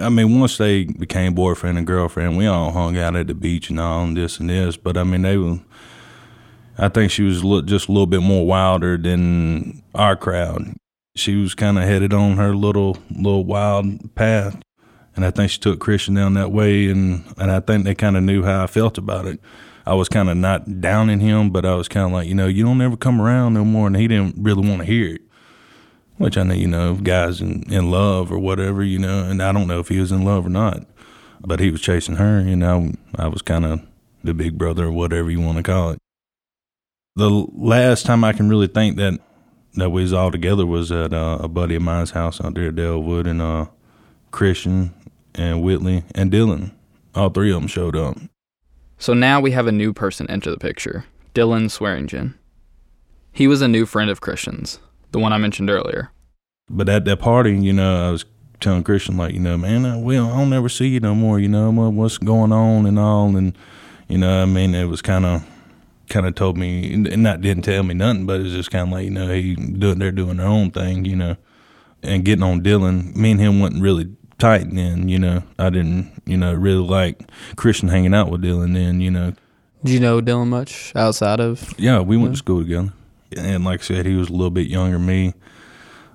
I 0.01 0.09
mean, 0.09 0.39
once 0.39 0.57
they 0.57 0.85
became 0.85 1.35
boyfriend 1.35 1.77
and 1.77 1.87
girlfriend, 1.87 2.37
we 2.37 2.47
all 2.47 2.71
hung 2.71 2.97
out 2.97 3.17
at 3.17 3.27
the 3.27 3.35
beach 3.35 3.69
and 3.69 3.81
all 3.81 4.05
and 4.05 4.17
this 4.17 4.39
and 4.39 4.49
this. 4.49 4.77
But 4.77 4.97
I 4.97 5.03
mean, 5.03 5.23
they 5.23 5.37
were. 5.37 5.59
I 6.79 6.89
think 6.89 7.11
she 7.11 7.25
was 7.25 7.43
just 7.65 7.89
a 7.89 7.93
little 7.93 8.07
bit 8.07 8.23
more 8.23 8.47
wilder 8.47 8.97
than 8.97 9.83
our 9.97 10.15
crowd. 10.15 10.77
She 11.17 11.35
was 11.35 11.57
kind 11.57 11.77
of 11.77 11.83
headed 11.83 12.15
on 12.15 12.37
her 12.37 12.55
little 12.55 12.97
little 13.11 13.45
wild 13.45 14.15
path, 14.15 14.61
and 15.17 15.25
I 15.25 15.33
think 15.33 15.51
she 15.51 15.59
took 15.59 15.81
Christian 15.81 16.15
down 16.15 16.35
that 16.35 16.53
way, 16.53 16.89
and 16.89 17.25
and 17.37 17.51
I 17.51 17.59
think 17.59 17.83
they 17.83 17.97
kind 17.97 18.17
of 18.17 18.23
knew 18.23 18.45
how 18.45 18.63
I 18.63 18.69
felt 18.69 18.97
about 18.97 19.27
it. 19.27 19.41
I 19.89 19.95
was 19.95 20.09
kind 20.09 20.29
of 20.29 20.37
not 20.37 20.81
downing 20.81 21.21
him, 21.21 21.51
but 21.51 21.65
I 21.65 21.75
was 21.75 21.89
kind 21.89 22.07
of 22.07 22.13
like, 22.13 22.29
you 22.29 22.35
know, 22.35 22.47
you 22.47 22.65
don't 22.65 22.81
ever 22.81 22.97
come 22.97 23.21
around 23.21 23.55
no 23.55 23.65
more, 23.65 23.87
and 23.87 23.97
he 23.97 24.07
didn't 24.09 24.37
really 24.39 24.69
want 24.69 24.81
to 24.81 24.87
hear 24.87 25.15
it 25.15 25.23
which 26.19 26.37
I 26.37 26.43
know, 26.43 26.55
you 26.55 26.67
know, 26.67 26.95
guys 26.95 27.41
in, 27.41 27.63
in 27.73 27.91
love 27.91 28.31
or 28.31 28.39
whatever, 28.39 28.83
you 28.83 28.99
know, 28.99 29.23
and 29.25 29.43
I 29.43 29.53
don't 29.53 29.69
know 29.69 29.79
if 29.79 29.89
he 29.89 30.01
was 30.01 30.13
in 30.13 30.25
love 30.25 30.47
or 30.47 30.51
not, 30.51 30.85
but 31.41 31.61
he 31.61 31.71
was 31.71 31.81
chasing 31.81 32.17
her, 32.17 32.41
you 32.41 32.57
know, 32.57 32.93
I 33.15 33.29
was 33.29 33.41
kind 33.41 33.65
of 33.65 33.81
the 34.23 34.35
big 34.35 34.59
brother 34.59 34.87
or 34.87 34.93
whatever 34.93 35.31
you 35.31 35.41
want 35.41 35.59
to 35.59 35.63
call 35.63 35.91
it. 35.91 35.99
The 37.15 37.31
last 37.31 38.05
time 38.05 38.25
I 38.25 38.33
can 38.33 38.49
really 38.49 38.67
think 38.67 38.97
that 38.97 39.21
that 39.75 39.91
we 39.91 40.03
was 40.03 40.13
all 40.13 40.33
together 40.33 40.67
was 40.67 40.91
at 40.91 41.13
uh, 41.13 41.39
a 41.41 41.47
buddy 41.47 41.77
of 41.77 41.83
mine's 41.83 42.11
house 42.11 42.41
out 42.41 42.55
there 42.55 42.69
at 42.69 42.75
Dalewood, 42.75 43.29
and 43.29 43.41
uh, 43.41 43.67
Christian 44.33 44.93
and 45.35 45.63
Whitley 45.63 46.05
and 46.15 46.33
Dylan, 46.33 46.73
all 47.15 47.29
three 47.29 47.53
of 47.53 47.61
them 47.61 47.69
showed 47.69 47.95
up. 47.95 48.17
So 48.99 49.15
now 49.15 49.41
we 49.41 49.53
have 49.53 49.69
a 49.69 49.73
new 49.73 49.93
person 49.93 50.29
enter 50.29 50.51
the 50.51 50.59
picture, 50.59 51.05
Dylan 51.33 51.71
Swearingen. 51.71 52.35
He 53.31 53.47
was 53.47 53.63
a 53.63 53.69
new 53.69 53.87
friend 53.87 54.11
of 54.11 54.21
Christian's, 54.21 54.81
the 55.13 55.21
one 55.21 55.33
I 55.33 55.39
mentioned 55.39 55.71
earlier. 55.71 56.11
But 56.69 56.89
at 56.89 57.05
that 57.05 57.21
party, 57.21 57.57
you 57.57 57.73
know, 57.73 58.09
I 58.09 58.11
was 58.11 58.25
telling 58.59 58.83
Christian 58.83 59.17
like, 59.17 59.35
you 59.35 59.41
know, 59.41 59.57
man, 59.57 59.87
uh, 59.87 59.95
I, 59.95 59.97
will 60.01 60.27
I'll 60.27 60.47
never 60.47 60.69
see 60.69 60.89
you 60.89 60.99
no 60.99 61.15
more. 61.15 61.39
You 61.39 61.49
know 61.49 61.69
uh, 61.69 61.91
what's 61.91 62.19
going 62.19 62.51
on 62.51 62.87
and 62.87 62.99
all, 62.99 63.37
and 63.37 63.57
you 64.09 64.19
know, 64.19 64.43
I 64.43 64.47
mean, 64.47 64.75
it 64.75 64.87
was 64.87 65.01
kind 65.01 65.25
of 65.25 65.47
kind 66.09 66.27
of 66.27 66.35
told 66.35 66.59
me, 66.59 66.93
and 66.93 67.23
not 67.23 67.41
didn't 67.41 67.63
tell 67.63 67.85
me 67.85 67.95
nothing, 67.95 68.27
but 68.27 68.41
it 68.41 68.45
was 68.45 68.53
just 68.53 68.73
kind 68.73 68.89
of 68.89 68.93
like, 68.93 69.05
you 69.05 69.11
know, 69.11 69.33
he 69.33 69.55
doing 69.55 70.01
they're 70.01 70.11
doing 70.11 70.39
their 70.39 70.47
own 70.47 70.73
thing, 70.73 71.05
you 71.05 71.15
know, 71.15 71.37
and 72.03 72.25
getting 72.25 72.43
on 72.43 72.63
Dylan. 72.63 73.15
Me 73.15 73.31
and 73.31 73.41
him 73.41 73.61
wasn't 73.61 73.83
really 73.83 74.11
tight 74.39 74.71
then, 74.71 75.09
you 75.09 75.19
know. 75.19 75.43
I 75.59 75.71
didn't, 75.71 76.23
you 76.27 76.37
know, 76.37 76.55
really 76.55 76.87
like 76.87 77.29
Christian 77.57 77.89
hanging 77.89 78.15
out 78.15 78.31
with 78.31 78.43
Dylan 78.43 78.75
then, 78.75 79.01
you 79.01 79.11
know. 79.11 79.35
Did 79.85 79.93
you 79.93 80.01
know 80.01 80.21
Dylan 80.21 80.49
much 80.49 80.93
outside 80.97 81.41
of? 81.41 81.75
Yeah, 81.79 82.01
we 82.01 82.17
went 82.17 82.33
to 82.33 82.39
school 82.39 82.63
together 82.63 82.93
and 83.37 83.65
like 83.65 83.81
I 83.81 83.85
said, 83.85 84.07
he 84.07 84.15
was 84.15 84.29
a 84.29 84.33
little 84.33 84.51
bit 84.51 84.69
younger 84.69 84.97
than 84.97 85.07
me. 85.07 85.35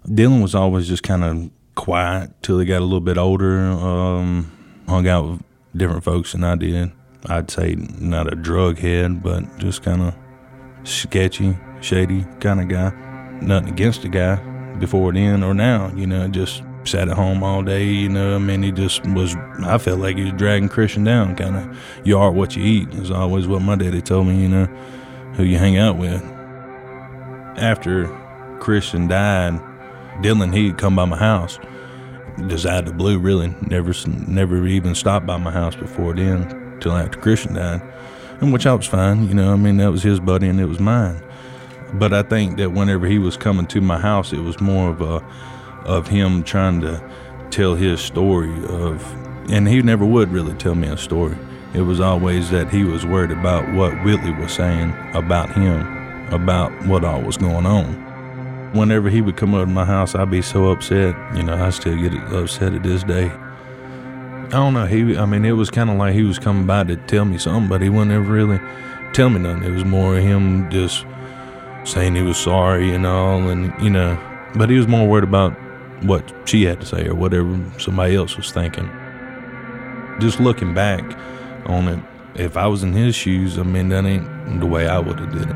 Dylan 0.08 0.42
was 0.42 0.56
always 0.56 0.88
just 0.88 1.04
kind 1.04 1.24
of 1.24 1.50
quiet 1.76 2.32
till 2.42 2.60
he 2.60 2.66
got 2.66 2.80
a 2.80 2.86
little 2.86 3.00
bit 3.00 3.18
older. 3.18 3.60
Um, 3.60 4.52
hung 4.88 5.08
out 5.08 5.26
with 5.26 5.42
different 5.76 6.04
folks 6.04 6.34
than 6.34 6.44
I 6.44 6.56
did. 6.56 6.92
I'd 7.28 7.50
say 7.50 7.76
not 7.76 8.32
a 8.32 8.36
drug 8.36 8.80
head, 8.80 9.24
but 9.24 9.58
just 9.58 9.84
kind 9.84 10.02
of 10.02 10.16
sketchy, 10.84 11.58
shady 11.82 12.26
kind 12.40 12.60
of 12.60 12.68
guy. 12.68 12.90
Nothing 13.42 13.70
against 13.70 14.02
the 14.02 14.10
guy 14.10 14.36
before 14.80 15.14
then 15.14 15.44
or 15.44 15.54
now, 15.54 15.92
you 15.96 16.08
know, 16.08 16.28
just 16.28 16.64
sat 16.86 17.10
at 17.10 17.16
home 17.16 17.44
all 17.44 17.64
day, 17.64 17.86
you 17.86 18.10
know. 18.10 18.36
I 18.36 18.40
mean, 18.40 18.64
he 18.64 18.72
just 18.72 19.06
was, 19.08 19.36
I 19.64 19.78
felt 19.78 20.00
like 20.00 20.18
he 20.18 20.24
was 20.24 20.34
dragging 20.34 20.70
Christian 20.70 21.04
down, 21.04 21.36
kind 21.36 21.56
of. 21.56 21.78
You 22.04 22.18
are 22.18 22.32
what 22.32 22.56
you 22.56 22.64
eat, 22.64 22.94
is 22.94 23.12
always 23.12 23.48
what 23.48 23.62
my 23.62 23.76
daddy 23.76 24.02
told 24.02 24.28
me, 24.28 24.42
you 24.42 24.50
know, 24.50 24.66
who 25.36 25.44
you 25.44 25.58
hang 25.58 25.78
out 25.78 25.98
with 25.98 26.22
after 27.58 28.08
Christian 28.60 29.08
died, 29.08 29.54
Dylan 30.22 30.54
he'd 30.54 30.78
come 30.78 30.96
by 30.96 31.06
my 31.06 31.18
house, 31.18 31.60
just 32.48 32.66
out 32.66 32.80
of 32.80 32.86
the 32.86 32.94
blue. 32.94 33.20
Really, 33.20 33.54
never 33.68 33.94
never 34.08 34.66
even 34.68 34.96
stopped 34.96 35.26
by 35.26 35.38
my 35.38 35.52
house 35.52 35.76
before 35.76 36.16
then, 36.16 36.78
till 36.80 36.94
after 36.94 37.20
Christian 37.20 37.56
died, 37.56 37.82
and 38.42 38.54
which 38.54 38.66
I 38.66 38.74
was 38.74 38.88
fine. 38.88 39.28
You 39.28 39.34
know, 39.34 39.54
I 39.54 39.56
mean 39.56 39.78
that 39.78 39.92
was 39.92 40.04
his 40.04 40.20
buddy 40.20 40.48
and 40.48 40.60
it 40.60 40.66
was 40.66 40.80
mine. 40.80 41.22
But 41.94 42.12
I 42.12 42.24
think 42.24 42.58
that 42.58 42.72
whenever 42.72 43.06
he 43.06 43.20
was 43.20 43.38
coming 43.38 43.68
to 43.68 43.82
my 43.82 44.00
house, 44.00 44.34
it 44.34 44.40
was 44.40 44.60
more 44.60 44.90
of 44.90 45.02
a 45.02 45.24
of 45.86 46.08
him 46.08 46.44
trying 46.44 46.82
to 46.82 47.02
tell 47.52 47.76
his 47.76 48.02
story 48.02 48.54
of, 48.66 49.04
and 49.52 49.68
he 49.68 49.82
never 49.82 50.06
would 50.06 50.32
really 50.32 50.54
tell 50.56 50.76
me 50.76 50.88
a 50.88 50.98
story. 50.98 51.38
It 51.74 51.82
was 51.82 52.00
always 52.00 52.50
that 52.52 52.70
he 52.70 52.84
was 52.84 53.06
worried 53.06 53.32
about 53.32 53.74
what 53.74 54.04
Whitley 54.04 54.32
was 54.32 54.54
saying 54.54 54.94
about 55.14 55.54
him 55.54 56.04
about 56.34 56.72
what 56.88 57.04
all 57.04 57.22
was 57.22 57.38
going 57.38 57.66
on. 57.66 58.02
Whenever 58.74 59.10
he 59.10 59.22
would 59.22 59.38
come 59.38 59.54
over 59.54 59.66
to 59.66 59.72
my 59.72 59.86
house, 59.86 60.16
I'd 60.16 60.32
be 60.32 60.42
so 60.42 60.72
upset. 60.72 61.16
You 61.36 61.44
know, 61.44 61.54
I 61.54 61.70
still 61.70 61.96
get 61.96 62.14
upset 62.34 62.74
at 62.74 62.84
this 62.84 63.04
day. 63.04 63.30
I 63.30 64.50
don't 64.50 64.74
know. 64.74 64.86
He, 64.86 65.18
I 65.18 65.26
mean, 65.26 65.46
it 65.46 65.52
was 65.54 65.70
kind 65.70 65.90
of 65.90 65.98
like 65.98 66.14
he 66.14 66.24
was 66.24 66.40
coming 66.40 66.66
by 66.66 66.84
to 66.86 66.96
tell 66.96 67.26
me 67.26 67.38
something, 67.38 67.70
but 67.70 67.82
he 67.82 67.90
wouldn't 67.90 68.12
ever 68.12 68.32
really 68.32 68.60
tell 69.14 69.30
me 69.30 69.40
nothing. 69.40 69.64
It 69.64 69.72
was 69.72 69.86
more 69.86 70.16
him 70.16 70.70
just 70.70 71.06
saying 71.86 72.16
he 72.16 72.22
was 72.22 72.38
sorry 72.38 72.94
and 72.94 73.06
all, 73.06 73.50
and 73.50 73.74
you 73.82 73.90
know, 73.90 74.18
but 74.56 74.70
he 74.70 74.78
was 74.78 74.88
more 74.88 75.08
worried 75.08 75.24
about 75.24 75.58
what 76.04 76.34
she 76.46 76.64
had 76.64 76.80
to 76.82 76.86
say 76.86 77.08
or 77.08 77.16
whatever 77.16 77.60
somebody 77.80 78.16
else 78.16 78.38
was 78.38 78.52
thinking. 78.52 78.90
Just 80.20 80.40
looking 80.40 80.74
back 80.74 81.04
on 81.66 81.88
it, 81.88 82.00
if 82.36 82.58
I 82.58 82.68
was 82.68 82.84
in 82.84 82.94
his 82.94 83.16
shoes, 83.16 83.58
I 83.58 83.64
mean, 83.64 83.90
that 83.90 84.06
ain't 84.06 84.60
the 84.60 84.66
way 84.66 84.88
I 84.88 85.00
would 85.00 85.20
have 85.20 85.32
did 85.32 85.50
it 85.50 85.56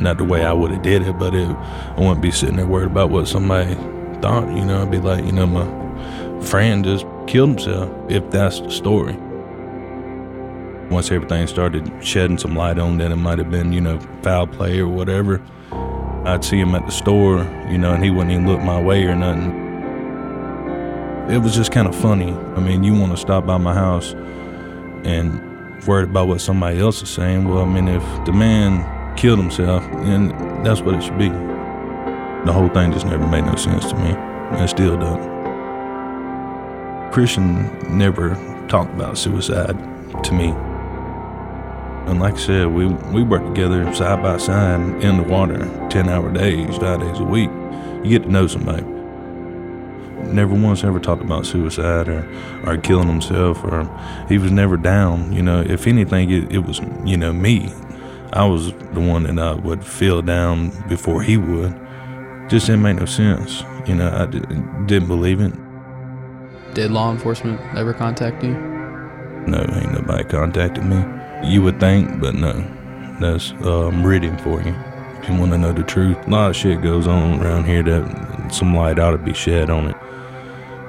not 0.00 0.18
the 0.18 0.24
way 0.24 0.44
I 0.44 0.52
would 0.52 0.70
have 0.70 0.82
did 0.82 1.02
it, 1.02 1.18
but 1.18 1.34
it, 1.34 1.48
I 1.48 1.94
wouldn't 1.98 2.22
be 2.22 2.30
sitting 2.30 2.56
there 2.56 2.66
worried 2.66 2.90
about 2.90 3.10
what 3.10 3.28
somebody 3.28 3.74
thought. 4.20 4.48
You 4.54 4.64
know, 4.64 4.82
I'd 4.82 4.90
be 4.90 4.98
like, 4.98 5.24
you 5.24 5.32
know, 5.32 5.46
my 5.46 6.46
friend 6.46 6.84
just 6.84 7.04
killed 7.26 7.50
himself. 7.50 8.10
If 8.10 8.30
that's 8.30 8.60
the 8.60 8.70
story. 8.70 9.16
Once 10.90 11.10
everything 11.10 11.46
started 11.46 11.88
shedding 12.02 12.38
some 12.38 12.56
light 12.56 12.78
on 12.78 12.98
that 12.98 13.12
it 13.12 13.16
might 13.16 13.38
have 13.38 13.50
been, 13.50 13.72
you 13.72 13.80
know, 13.80 14.00
foul 14.22 14.46
play 14.46 14.80
or 14.80 14.88
whatever, 14.88 15.40
I'd 16.24 16.44
see 16.44 16.58
him 16.58 16.74
at 16.74 16.84
the 16.84 16.92
store, 16.92 17.38
you 17.70 17.78
know, 17.78 17.92
and 17.94 18.04
he 18.04 18.10
wouldn't 18.10 18.30
even 18.30 18.46
look 18.46 18.60
my 18.60 18.80
way 18.80 19.04
or 19.04 19.14
nothing. 19.16 19.68
It 21.30 21.38
was 21.38 21.54
just 21.54 21.72
kind 21.72 21.88
of 21.88 21.94
funny. 21.94 22.32
I 22.32 22.60
mean, 22.60 22.84
you 22.84 22.94
want 22.94 23.12
to 23.12 23.16
stop 23.16 23.46
by 23.46 23.56
my 23.56 23.72
house 23.72 24.14
and 25.04 25.40
worried 25.86 26.10
about 26.10 26.28
what 26.28 26.40
somebody 26.40 26.78
else 26.78 27.02
is 27.02 27.08
saying. 27.08 27.48
Well, 27.48 27.62
I 27.62 27.66
mean, 27.66 27.88
if 27.88 28.02
the 28.26 28.32
man 28.32 29.16
killed 29.16 29.38
himself, 29.38 29.82
then 30.04 30.28
that's 30.62 30.82
what 30.82 30.94
it 30.94 31.02
should 31.02 31.18
be. 31.18 31.28
The 31.28 32.52
whole 32.52 32.68
thing 32.68 32.92
just 32.92 33.06
never 33.06 33.26
made 33.26 33.44
no 33.44 33.54
sense 33.56 33.86
to 33.90 33.96
me, 33.96 34.10
and 34.10 34.62
it 34.62 34.68
still 34.68 34.98
doesn't. 34.98 35.30
Christian 37.12 37.96
never 37.96 38.34
talked 38.68 38.92
about 38.94 39.16
suicide 39.16 39.76
to 40.22 40.32
me. 40.32 40.54
And 42.06 42.20
like 42.20 42.34
I 42.34 42.38
said, 42.38 42.66
we, 42.68 42.86
we 42.86 43.22
work 43.22 43.44
together 43.46 43.92
side 43.94 44.22
by 44.22 44.38
side 44.38 44.80
in 45.02 45.16
the 45.18 45.22
water, 45.22 45.58
10 45.90 46.08
hour 46.08 46.32
days, 46.32 46.76
five 46.78 47.00
days 47.00 47.18
a 47.18 47.24
week. 47.24 47.50
You 48.04 48.18
get 48.18 48.22
to 48.24 48.30
know 48.30 48.46
somebody. 48.46 48.82
Never 50.32 50.54
once 50.54 50.84
ever 50.84 51.00
talked 51.00 51.22
about 51.22 51.46
suicide 51.46 52.08
or, 52.08 52.28
or 52.64 52.76
killing 52.76 53.08
himself, 53.08 53.62
or 53.64 53.88
he 54.28 54.38
was 54.38 54.52
never 54.52 54.76
down. 54.76 55.32
You 55.32 55.42
know, 55.42 55.60
if 55.60 55.86
anything, 55.86 56.30
it, 56.30 56.52
it 56.52 56.58
was, 56.58 56.80
you 57.04 57.16
know, 57.16 57.32
me 57.32 57.72
I 58.32 58.44
was 58.44 58.72
the 58.72 59.00
one 59.00 59.24
that 59.24 59.38
I 59.38 59.54
would 59.54 59.84
feel 59.84 60.22
down 60.22 60.70
before 60.88 61.20
he 61.20 61.36
would. 61.36 61.72
Just 62.48 62.66
didn't 62.66 62.82
make 62.82 62.96
no 62.96 63.04
sense. 63.04 63.64
You 63.88 63.96
know, 63.96 64.08
I 64.08 64.26
didn't 64.86 65.08
believe 65.08 65.40
it. 65.40 65.52
Did 66.74 66.92
law 66.92 67.10
enforcement 67.10 67.60
ever 67.74 67.92
contact 67.92 68.44
you? 68.44 68.52
No, 69.48 69.58
ain't 69.58 69.92
nobody 69.92 70.22
contacted 70.24 70.84
me. 70.84 71.02
You 71.42 71.62
would 71.62 71.80
think, 71.80 72.20
but 72.20 72.34
no. 72.34 72.52
That's 73.20 73.52
uh, 73.52 73.90
Meridian 73.92 74.38
for 74.38 74.62
you. 74.62 74.74
If 75.20 75.28
you 75.28 75.38
want 75.38 75.52
to 75.52 75.58
know 75.58 75.72
the 75.72 75.82
truth, 75.82 76.16
a 76.26 76.30
lot 76.30 76.50
of 76.50 76.56
shit 76.56 76.82
goes 76.82 77.06
on 77.06 77.42
around 77.42 77.64
here 77.64 77.82
that 77.82 78.52
some 78.52 78.74
light 78.74 78.98
ought 78.98 79.10
to 79.12 79.18
be 79.18 79.34
shed 79.34 79.68
on 79.70 79.88
it. 79.88 79.96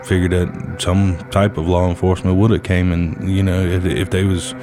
Figured 0.06 0.32
that 0.32 0.82
some 0.82 1.18
type 1.30 1.58
of 1.58 1.68
law 1.68 1.90
enforcement 1.90 2.38
would 2.38 2.52
have 2.52 2.64
came 2.64 2.92
and, 2.92 3.30
you 3.30 3.44
know, 3.44 3.62
if, 3.62 3.86
if 3.86 4.10
they 4.10 4.24
was 4.24 4.54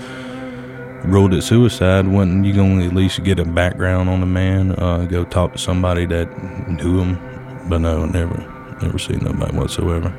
ruled 1.04 1.34
it 1.34 1.42
suicide, 1.42 2.08
wouldn't 2.08 2.44
you 2.44 2.54
going 2.54 2.80
to 2.80 2.86
at 2.86 2.94
least 2.94 3.22
get 3.22 3.38
a 3.38 3.44
background 3.44 4.08
on 4.08 4.20
the 4.20 4.26
man? 4.26 4.72
Uh, 4.78 5.04
go 5.04 5.24
talk 5.24 5.52
to 5.52 5.58
somebody 5.58 6.06
that 6.06 6.26
knew 6.68 7.00
him? 7.00 7.68
But 7.68 7.78
no, 7.78 8.06
never, 8.06 8.36
never 8.82 8.98
seen 8.98 9.20
nobody 9.22 9.56
whatsoever. 9.56 10.12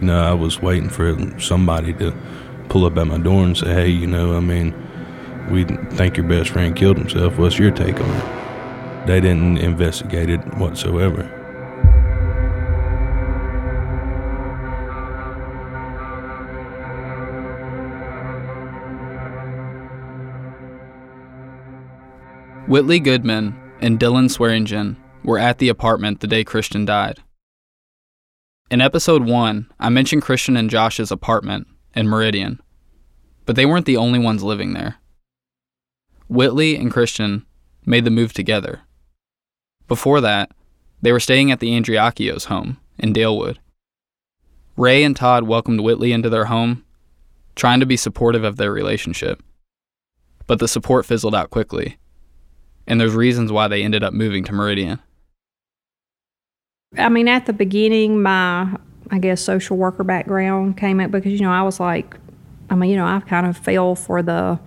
No, 0.00 0.22
I 0.22 0.34
was 0.34 0.62
waiting 0.62 0.88
for 0.88 1.16
somebody 1.40 1.92
to 1.94 2.14
pull 2.68 2.84
up 2.84 2.96
at 2.98 3.06
my 3.06 3.18
door 3.18 3.44
and 3.44 3.56
say, 3.56 3.72
hey, 3.72 3.88
you 3.88 4.06
know, 4.06 4.36
I 4.36 4.40
mean, 4.40 4.74
We 5.50 5.64
think 5.64 6.18
your 6.18 6.26
best 6.26 6.50
friend 6.50 6.76
killed 6.76 6.98
himself. 6.98 7.38
What's 7.38 7.58
your 7.58 7.70
take 7.70 7.98
on 8.00 8.10
it? 8.10 9.06
They 9.06 9.20
didn't 9.20 9.56
investigate 9.58 10.28
it 10.28 10.40
whatsoever. 10.58 11.34
Whitley 22.66 23.00
Goodman 23.00 23.58
and 23.80 23.98
Dylan 23.98 24.30
Swearingen 24.30 24.96
were 25.24 25.38
at 25.38 25.56
the 25.58 25.70
apartment 25.70 26.20
the 26.20 26.26
day 26.26 26.44
Christian 26.44 26.84
died. 26.84 27.20
In 28.70 28.82
episode 28.82 29.24
1, 29.24 29.70
I 29.80 29.88
mentioned 29.88 30.20
Christian 30.20 30.56
and 30.58 30.68
Josh's 30.68 31.10
apartment 31.10 31.66
in 31.94 32.08
Meridian, 32.08 32.60
but 33.46 33.56
they 33.56 33.66
weren't 33.66 33.86
the 33.86 33.96
only 33.96 34.18
ones 34.18 34.42
living 34.42 34.74
there. 34.74 34.96
Whitley 36.28 36.76
and 36.76 36.90
Christian 36.90 37.46
made 37.86 38.04
the 38.04 38.10
move 38.10 38.32
together. 38.32 38.82
Before 39.86 40.20
that, 40.20 40.50
they 41.00 41.12
were 41.12 41.20
staying 41.20 41.50
at 41.50 41.60
the 41.60 41.70
Andreacchios 41.70 42.46
home 42.46 42.78
in 42.98 43.12
Dalewood. 43.12 43.56
Ray 44.76 45.02
and 45.02 45.16
Todd 45.16 45.44
welcomed 45.44 45.80
Whitley 45.80 46.12
into 46.12 46.28
their 46.28 46.44
home, 46.46 46.84
trying 47.56 47.80
to 47.80 47.86
be 47.86 47.96
supportive 47.96 48.44
of 48.44 48.56
their 48.56 48.72
relationship. 48.72 49.42
But 50.46 50.60
the 50.60 50.68
support 50.68 51.06
fizzled 51.06 51.34
out 51.34 51.50
quickly, 51.50 51.98
and 52.86 53.00
there's 53.00 53.14
reasons 53.14 53.50
why 53.50 53.68
they 53.68 53.82
ended 53.82 54.04
up 54.04 54.12
moving 54.12 54.44
to 54.44 54.52
Meridian. 54.52 55.00
I 56.96 57.08
mean, 57.08 57.28
at 57.28 57.46
the 57.46 57.52
beginning, 57.52 58.22
my, 58.22 58.76
I 59.10 59.18
guess, 59.18 59.40
social 59.40 59.76
worker 59.76 60.04
background 60.04 60.76
came 60.76 61.00
up 61.00 61.10
because, 61.10 61.32
you 61.32 61.40
know, 61.40 61.52
I 61.52 61.62
was 61.62 61.80
like, 61.80 62.16
I 62.70 62.74
mean, 62.74 62.90
you 62.90 62.96
know, 62.96 63.06
I 63.06 63.20
kind 63.20 63.46
of 63.46 63.56
fell 63.56 63.94
for 63.94 64.22
the, 64.22 64.58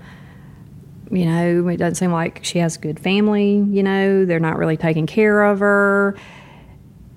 you 1.12 1.26
know, 1.26 1.68
it 1.68 1.78
doesn't 1.78 1.96
seem 1.96 2.12
like 2.12 2.44
she 2.44 2.60
has 2.60 2.78
a 2.78 2.80
good 2.80 3.00
family, 3.00 3.58
you 3.58 3.84
know, 3.84 4.26
they're 4.26 4.40
not 4.40 4.58
really 4.58 4.78
taking 4.78 5.06
care 5.06 5.44
of 5.44 5.60
her. 5.60 6.16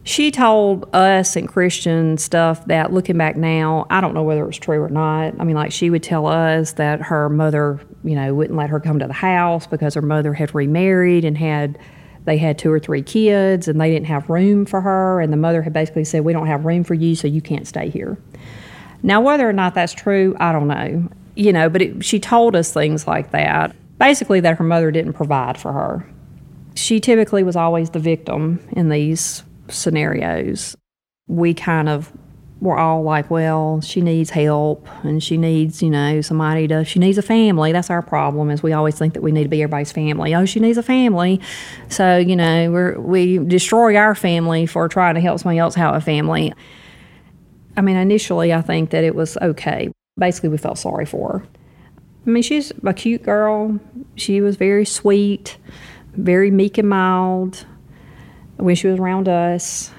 She 0.06 0.30
told 0.30 0.94
us 0.94 1.34
and 1.34 1.48
Christian 1.48 2.18
stuff 2.18 2.66
that 2.66 2.92
looking 2.92 3.16
back 3.16 3.36
now, 3.36 3.86
I 3.88 4.02
don't 4.02 4.12
know 4.12 4.22
whether 4.22 4.42
it 4.42 4.46
was 4.46 4.58
true 4.58 4.82
or 4.82 4.90
not. 4.90 5.40
I 5.40 5.44
mean, 5.44 5.56
like 5.56 5.72
she 5.72 5.88
would 5.88 6.02
tell 6.02 6.26
us 6.26 6.72
that 6.72 7.00
her 7.00 7.30
mother, 7.30 7.80
you 8.02 8.14
know, 8.14 8.34
wouldn't 8.34 8.58
let 8.58 8.68
her 8.68 8.80
come 8.80 8.98
to 8.98 9.06
the 9.06 9.14
house 9.14 9.66
because 9.66 9.94
her 9.94 10.02
mother 10.02 10.34
had 10.34 10.54
remarried 10.54 11.24
and 11.24 11.38
had 11.38 11.78
they 12.24 12.38
had 12.38 12.58
two 12.58 12.72
or 12.72 12.78
three 12.78 13.02
kids 13.02 13.68
and 13.68 13.80
they 13.80 13.90
didn't 13.90 14.06
have 14.06 14.28
room 14.30 14.64
for 14.66 14.80
her 14.80 15.20
and 15.20 15.32
the 15.32 15.36
mother 15.36 15.62
had 15.62 15.72
basically 15.72 16.04
said 16.04 16.24
we 16.24 16.32
don't 16.32 16.46
have 16.46 16.64
room 16.64 16.84
for 16.84 16.94
you 16.94 17.14
so 17.14 17.26
you 17.26 17.40
can't 17.40 17.66
stay 17.66 17.90
here. 17.90 18.16
Now 19.02 19.20
whether 19.20 19.48
or 19.48 19.52
not 19.52 19.74
that's 19.74 19.92
true 19.92 20.34
i 20.40 20.50
don't 20.50 20.66
know 20.66 21.08
you 21.34 21.52
know 21.52 21.68
but 21.68 21.82
it, 21.82 22.04
she 22.04 22.18
told 22.18 22.56
us 22.56 22.72
things 22.72 23.06
like 23.06 23.32
that 23.32 23.76
basically 23.98 24.40
that 24.40 24.58
her 24.58 24.64
mother 24.64 24.90
didn't 24.90 25.12
provide 25.14 25.58
for 25.58 25.72
her. 25.72 26.06
She 26.74 27.00
typically 27.00 27.42
was 27.42 27.56
always 27.56 27.90
the 27.90 27.98
victim 27.98 28.60
in 28.72 28.88
these 28.88 29.42
scenarios. 29.68 30.76
We 31.28 31.54
kind 31.54 31.88
of 31.88 32.12
we're 32.60 32.78
all 32.78 33.02
like, 33.02 33.30
well, 33.30 33.80
she 33.80 34.00
needs 34.00 34.30
help 34.30 34.88
and 35.04 35.22
she 35.22 35.36
needs, 35.36 35.82
you 35.82 35.90
know, 35.90 36.20
somebody 36.20 36.66
to, 36.68 36.84
she 36.84 36.98
needs 36.98 37.18
a 37.18 37.22
family. 37.22 37.72
That's 37.72 37.90
our 37.90 38.00
problem 38.00 38.50
is 38.50 38.62
we 38.62 38.72
always 38.72 38.98
think 38.98 39.14
that 39.14 39.22
we 39.22 39.32
need 39.32 39.42
to 39.42 39.48
be 39.48 39.62
everybody's 39.62 39.92
family. 39.92 40.34
Oh, 40.34 40.46
she 40.46 40.60
needs 40.60 40.78
a 40.78 40.82
family. 40.82 41.40
So, 41.88 42.16
you 42.16 42.36
know, 42.36 42.70
we're, 42.70 42.98
we 42.98 43.38
destroy 43.38 43.96
our 43.96 44.14
family 44.14 44.66
for 44.66 44.88
trying 44.88 45.14
to 45.16 45.20
help 45.20 45.40
somebody 45.40 45.58
else 45.58 45.74
have 45.74 45.94
a 45.94 46.00
family. 46.00 46.54
I 47.76 47.82
mean, 47.82 47.96
initially, 47.96 48.52
I 48.52 48.62
think 48.62 48.90
that 48.90 49.04
it 49.04 49.14
was 49.14 49.36
okay. 49.38 49.90
Basically, 50.16 50.48
we 50.48 50.56
felt 50.56 50.78
sorry 50.78 51.06
for 51.06 51.40
her. 51.40 51.46
I 52.26 52.30
mean, 52.30 52.42
she's 52.42 52.72
a 52.84 52.94
cute 52.94 53.24
girl. 53.24 53.78
She 54.14 54.40
was 54.40 54.56
very 54.56 54.86
sweet, 54.86 55.58
very 56.12 56.50
meek 56.50 56.78
and 56.78 56.88
mild 56.88 57.66
when 58.56 58.74
she 58.76 58.86
was 58.86 58.98
around 58.98 59.28
us. 59.28 59.90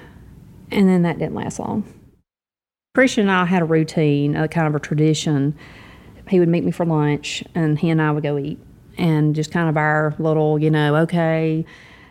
And 0.72 0.88
then 0.88 1.02
that 1.02 1.18
didn't 1.18 1.34
last 1.34 1.60
long. 1.60 1.84
Christian 2.96 3.28
and 3.28 3.30
I 3.30 3.44
had 3.44 3.60
a 3.60 3.66
routine, 3.66 4.34
a 4.36 4.48
kind 4.48 4.66
of 4.66 4.74
a 4.74 4.80
tradition. 4.80 5.54
He 6.30 6.40
would 6.40 6.48
meet 6.48 6.64
me 6.64 6.70
for 6.70 6.86
lunch, 6.86 7.44
and 7.54 7.78
he 7.78 7.90
and 7.90 8.00
I 8.00 8.10
would 8.10 8.22
go 8.22 8.38
eat, 8.38 8.58
and 8.96 9.34
just 9.34 9.50
kind 9.50 9.68
of 9.68 9.76
our 9.76 10.14
little, 10.18 10.58
you 10.58 10.70
know, 10.70 10.96
okay, 11.02 11.66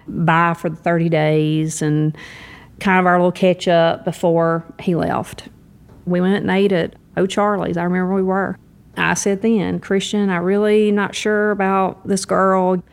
bye 0.07 0.53
for 0.53 0.69
the 0.69 0.75
30 0.75 1.09
days, 1.09 1.81
and 1.81 2.15
kind 2.79 2.99
of 2.99 3.07
our 3.07 3.17
little 3.17 3.31
catch 3.31 3.67
up 3.67 4.05
before 4.05 4.63
he 4.79 4.93
left. 4.93 5.49
We 6.05 6.21
went 6.21 6.35
and 6.35 6.51
ate 6.51 6.71
at 6.71 6.93
O'Charlie's. 7.17 7.77
I 7.77 7.83
remember 7.83 8.13
we 8.13 8.21
were. 8.21 8.55
I 8.95 9.15
said 9.15 9.41
then, 9.41 9.79
Christian, 9.79 10.29
I 10.29 10.37
really 10.37 10.91
not 10.91 11.15
sure 11.15 11.49
about 11.49 12.07
this 12.07 12.25
girl. 12.25 12.83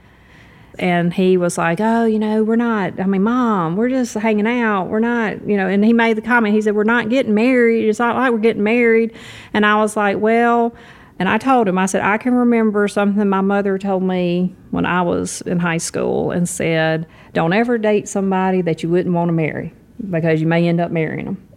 And 0.78 1.12
he 1.12 1.36
was 1.36 1.58
like, 1.58 1.80
Oh, 1.80 2.04
you 2.04 2.18
know, 2.18 2.42
we're 2.42 2.56
not, 2.56 2.98
I 2.98 3.06
mean, 3.06 3.22
mom, 3.22 3.76
we're 3.76 3.90
just 3.90 4.14
hanging 4.14 4.46
out. 4.46 4.88
We're 4.88 5.00
not, 5.00 5.46
you 5.46 5.56
know, 5.56 5.68
and 5.68 5.84
he 5.84 5.92
made 5.92 6.16
the 6.16 6.22
comment, 6.22 6.54
he 6.54 6.62
said, 6.62 6.74
We're 6.74 6.84
not 6.84 7.08
getting 7.08 7.34
married. 7.34 7.88
It's 7.88 7.98
not 7.98 8.16
like 8.16 8.32
we're 8.32 8.38
getting 8.38 8.62
married. 8.62 9.14
And 9.52 9.66
I 9.66 9.76
was 9.76 9.96
like, 9.96 10.18
Well, 10.18 10.74
and 11.18 11.28
I 11.28 11.38
told 11.38 11.68
him, 11.68 11.78
I 11.78 11.86
said, 11.86 12.02
I 12.02 12.18
can 12.18 12.34
remember 12.34 12.88
something 12.88 13.28
my 13.28 13.42
mother 13.42 13.78
told 13.78 14.02
me 14.02 14.56
when 14.70 14.86
I 14.86 15.02
was 15.02 15.40
in 15.42 15.58
high 15.58 15.78
school 15.78 16.30
and 16.30 16.48
said, 16.48 17.06
Don't 17.32 17.52
ever 17.52 17.78
date 17.78 18.08
somebody 18.08 18.62
that 18.62 18.82
you 18.82 18.88
wouldn't 18.88 19.14
want 19.14 19.28
to 19.28 19.32
marry 19.32 19.74
because 20.10 20.40
you 20.40 20.46
may 20.46 20.66
end 20.66 20.80
up 20.80 20.90
marrying 20.90 21.26
them. 21.26 21.48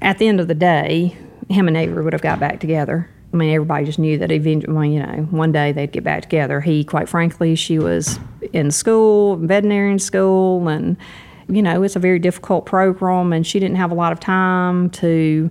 At 0.00 0.18
the 0.18 0.28
end 0.28 0.40
of 0.40 0.48
the 0.48 0.54
day, 0.54 1.16
him 1.48 1.68
and 1.68 1.76
Avery 1.76 2.02
would 2.02 2.12
have 2.12 2.22
got 2.22 2.40
back 2.40 2.60
together. 2.60 3.10
I 3.34 3.36
mean, 3.36 3.52
everybody 3.52 3.84
just 3.84 3.98
knew 3.98 4.16
that 4.18 4.30
eventually, 4.30 4.94
you 4.94 5.00
know, 5.00 5.26
one 5.32 5.50
day 5.50 5.72
they'd 5.72 5.90
get 5.90 6.04
back 6.04 6.22
together. 6.22 6.60
He, 6.60 6.84
quite 6.84 7.08
frankly, 7.08 7.56
she 7.56 7.80
was 7.80 8.20
in 8.52 8.70
school, 8.70 9.34
veterinarian 9.38 9.98
school, 9.98 10.68
and, 10.68 10.96
you 11.48 11.60
know, 11.60 11.82
it's 11.82 11.96
a 11.96 11.98
very 11.98 12.20
difficult 12.20 12.64
program, 12.64 13.32
and 13.32 13.44
she 13.44 13.58
didn't 13.58 13.74
have 13.74 13.90
a 13.90 13.94
lot 13.94 14.12
of 14.12 14.20
time 14.20 14.88
to 14.90 15.50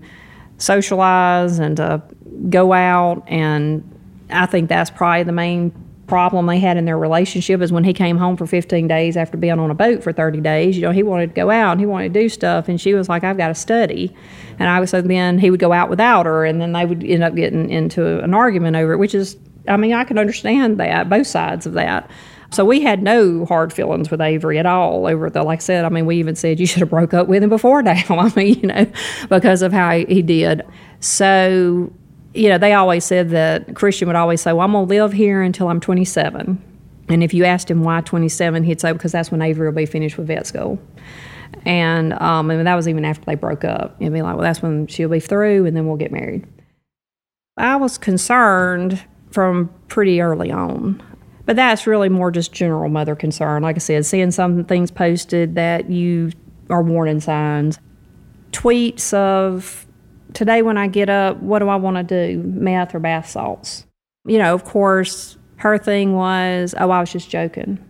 socialize 0.59 1.59
and 1.59 1.75
to 1.75 2.01
go 2.49 2.71
out. 2.71 3.21
And 3.27 3.83
I 4.29 4.45
think 4.45 4.69
that's 4.69 4.89
probably 4.89 5.23
the 5.23 5.33
main 5.33 5.73
problem 6.07 6.45
they 6.47 6.59
had 6.59 6.77
in 6.77 6.85
their 6.85 6.97
relationship 6.97 7.61
is 7.61 7.71
when 7.71 7.83
he 7.83 7.93
came 7.93 8.17
home 8.17 8.35
for 8.35 8.45
15 8.45 8.87
days 8.87 9.15
after 9.15 9.37
being 9.37 9.59
on 9.59 9.71
a 9.71 9.73
boat 9.73 10.03
for 10.03 10.11
30 10.11 10.41
days. 10.41 10.75
You 10.75 10.83
know, 10.83 10.91
he 10.91 11.03
wanted 11.03 11.27
to 11.27 11.33
go 11.33 11.49
out 11.49 11.71
and 11.71 11.79
he 11.79 11.85
wanted 11.85 12.13
to 12.13 12.19
do 12.19 12.29
stuff, 12.29 12.67
and 12.67 12.79
she 12.79 12.93
was 12.93 13.09
like, 13.09 13.23
"I've 13.23 13.37
got 13.37 13.47
to 13.49 13.55
study," 13.55 14.13
and 14.59 14.69
I 14.69 14.79
was 14.79 14.89
so 14.89 15.01
then 15.01 15.39
he 15.39 15.49
would 15.49 15.59
go 15.59 15.71
out 15.71 15.89
without 15.89 16.25
her, 16.25 16.45
and 16.45 16.61
then 16.61 16.73
they 16.73 16.85
would 16.85 17.03
end 17.03 17.23
up 17.23 17.35
getting 17.35 17.69
into 17.69 18.23
an 18.23 18.33
argument 18.33 18.75
over 18.75 18.93
it, 18.93 18.97
which 18.97 19.15
is, 19.15 19.37
I 19.67 19.77
mean, 19.77 19.93
I 19.93 20.03
can 20.03 20.17
understand 20.17 20.79
that 20.79 21.09
both 21.09 21.27
sides 21.27 21.65
of 21.65 21.73
that. 21.73 22.09
So 22.51 22.63
we 22.63 22.81
had 22.81 23.01
no 23.01 23.45
hard 23.45 23.73
feelings 23.73 24.11
with 24.11 24.21
Avery 24.21 24.59
at 24.59 24.67
all 24.67 25.07
over 25.07 25.29
the. 25.29 25.41
Like 25.41 25.59
I 25.59 25.61
said, 25.61 25.85
I 25.85 25.89
mean, 25.89 26.05
we 26.05 26.17
even 26.17 26.35
said 26.35 26.59
you 26.59 26.67
should 26.67 26.81
have 26.81 26.89
broke 26.89 27.13
up 27.13 27.27
with 27.27 27.41
him 27.41 27.49
before 27.49 27.81
now. 27.81 28.03
I 28.09 28.31
mean, 28.35 28.59
you 28.59 28.67
know, 28.67 28.85
because 29.29 29.63
of 29.63 29.73
how 29.73 29.97
he 29.97 30.21
did. 30.21 30.61
So 30.99 31.91
you 32.33 32.49
know, 32.49 32.57
they 32.57 32.73
always 32.73 33.05
said 33.05 33.29
that 33.29 33.75
Christian 33.75 34.07
would 34.07 34.15
always 34.15 34.41
say, 34.41 34.53
Well, 34.53 34.65
I'm 34.65 34.71
going 34.71 34.87
to 34.87 34.89
live 34.89 35.13
here 35.13 35.41
until 35.41 35.69
I'm 35.69 35.79
27. 35.79 36.61
And 37.09 37.23
if 37.23 37.33
you 37.33 37.43
asked 37.43 37.69
him 37.69 37.83
why 37.83 38.01
27, 38.01 38.63
he'd 38.63 38.81
say, 38.81 38.91
Because 38.93 39.11
that's 39.11 39.31
when 39.31 39.41
Avery 39.41 39.67
will 39.67 39.75
be 39.75 39.85
finished 39.85 40.17
with 40.17 40.27
vet 40.27 40.47
school. 40.47 40.79
And, 41.65 42.13
um, 42.13 42.49
and 42.49 42.65
that 42.65 42.75
was 42.75 42.87
even 42.87 43.05
after 43.05 43.23
they 43.25 43.35
broke 43.35 43.63
up. 43.63 43.99
He'd 43.99 44.11
be 44.11 44.21
like, 44.21 44.35
Well, 44.35 44.43
that's 44.43 44.61
when 44.61 44.87
she'll 44.87 45.09
be 45.09 45.19
through, 45.19 45.65
and 45.65 45.77
then 45.77 45.85
we'll 45.85 45.97
get 45.97 46.11
married. 46.11 46.47
I 47.57 47.75
was 47.75 47.97
concerned 47.97 49.03
from 49.31 49.71
pretty 49.87 50.21
early 50.21 50.51
on. 50.51 51.01
But 51.45 51.57
that's 51.57 51.85
really 51.85 52.09
more 52.09 52.31
just 52.31 52.53
general 52.53 52.89
mother 52.89 53.15
concern. 53.15 53.63
Like 53.63 53.75
I 53.75 53.79
said, 53.79 54.05
seeing 54.05 54.31
some 54.31 54.63
things 54.63 54.91
posted 54.91 55.55
that 55.55 55.89
you 55.89 56.31
are 56.69 56.81
warning 56.81 57.19
signs. 57.19 57.79
Tweets 58.51 59.13
of 59.13 59.85
today 60.33 60.61
when 60.61 60.77
I 60.77 60.87
get 60.87 61.09
up, 61.09 61.37
what 61.37 61.59
do 61.59 61.69
I 61.69 61.75
want 61.75 61.97
to 61.97 62.03
do? 62.03 62.41
Meth 62.43 62.93
or 62.95 62.99
bath 62.99 63.29
salts? 63.29 63.85
You 64.25 64.37
know, 64.37 64.53
of 64.53 64.63
course, 64.63 65.37
her 65.57 65.77
thing 65.77 66.13
was, 66.13 66.73
oh, 66.77 66.89
I 66.89 66.99
was 66.99 67.11
just 67.11 67.29
joking. 67.29 67.83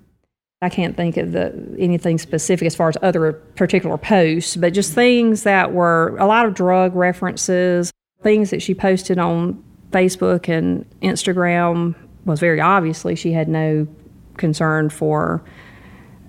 I 0.61 0.69
can't 0.69 0.95
think 0.95 1.17
of 1.17 1.33
the, 1.33 1.75
anything 1.77 2.17
specific 2.17 2.65
as 2.65 2.75
far 2.75 2.87
as 2.87 2.97
other 3.01 3.33
particular 3.33 3.97
posts, 3.97 4.55
but 4.55 4.73
just 4.73 4.93
things 4.93 5.43
that 5.43 5.73
were 5.73 6.15
a 6.17 6.25
lot 6.25 6.45
of 6.45 6.53
drug 6.53 6.95
references, 6.95 7.91
things 8.21 8.49
that 8.51 8.61
she 8.61 8.73
posted 8.73 9.19
on 9.19 9.61
Facebook 9.91 10.47
and 10.47 10.85
Instagram 11.01 11.95
was 12.25 12.39
very 12.39 12.61
obviously 12.61 13.15
she 13.15 13.33
had 13.33 13.49
no 13.49 13.87
concern 14.37 14.89
for. 14.89 15.43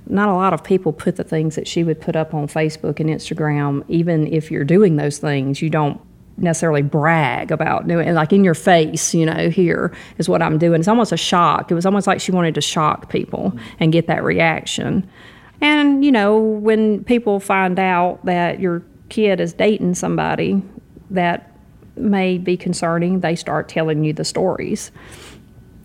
Not 0.06 0.28
a 0.28 0.34
lot 0.34 0.52
of 0.52 0.62
people 0.62 0.92
put 0.92 1.16
the 1.16 1.24
things 1.24 1.56
that 1.56 1.66
she 1.66 1.82
would 1.82 2.00
put 2.00 2.14
up 2.14 2.34
on 2.34 2.46
Facebook 2.46 3.00
and 3.00 3.08
Instagram, 3.08 3.84
even 3.88 4.26
if 4.26 4.50
you're 4.50 4.64
doing 4.64 4.96
those 4.96 5.18
things, 5.18 5.62
you 5.62 5.70
don't 5.70 6.00
necessarily 6.36 6.82
brag 6.82 7.52
about 7.52 7.86
doing 7.86 8.08
it. 8.08 8.12
Like 8.12 8.32
in 8.32 8.44
your 8.44 8.54
face, 8.54 9.14
you 9.14 9.24
know, 9.24 9.48
here 9.48 9.94
is 10.18 10.28
what 10.28 10.42
I'm 10.42 10.58
doing. 10.58 10.80
It's 10.80 10.88
almost 10.88 11.12
a 11.12 11.16
shock. 11.16 11.70
It 11.70 11.74
was 11.74 11.86
almost 11.86 12.06
like 12.06 12.20
she 12.20 12.32
wanted 12.32 12.54
to 12.56 12.60
shock 12.60 13.08
people 13.08 13.58
and 13.78 13.92
get 13.92 14.06
that 14.08 14.22
reaction. 14.24 15.08
And, 15.60 16.04
you 16.04 16.12
know, 16.12 16.36
when 16.38 17.04
people 17.04 17.40
find 17.40 17.78
out 17.78 18.24
that 18.24 18.60
your 18.60 18.82
kid 19.08 19.40
is 19.40 19.52
dating 19.52 19.94
somebody 19.94 20.60
that 21.10 21.52
may 21.96 22.36
be 22.36 22.56
concerning, 22.56 23.20
they 23.20 23.36
start 23.36 23.68
telling 23.68 24.04
you 24.04 24.12
the 24.12 24.24
stories 24.24 24.90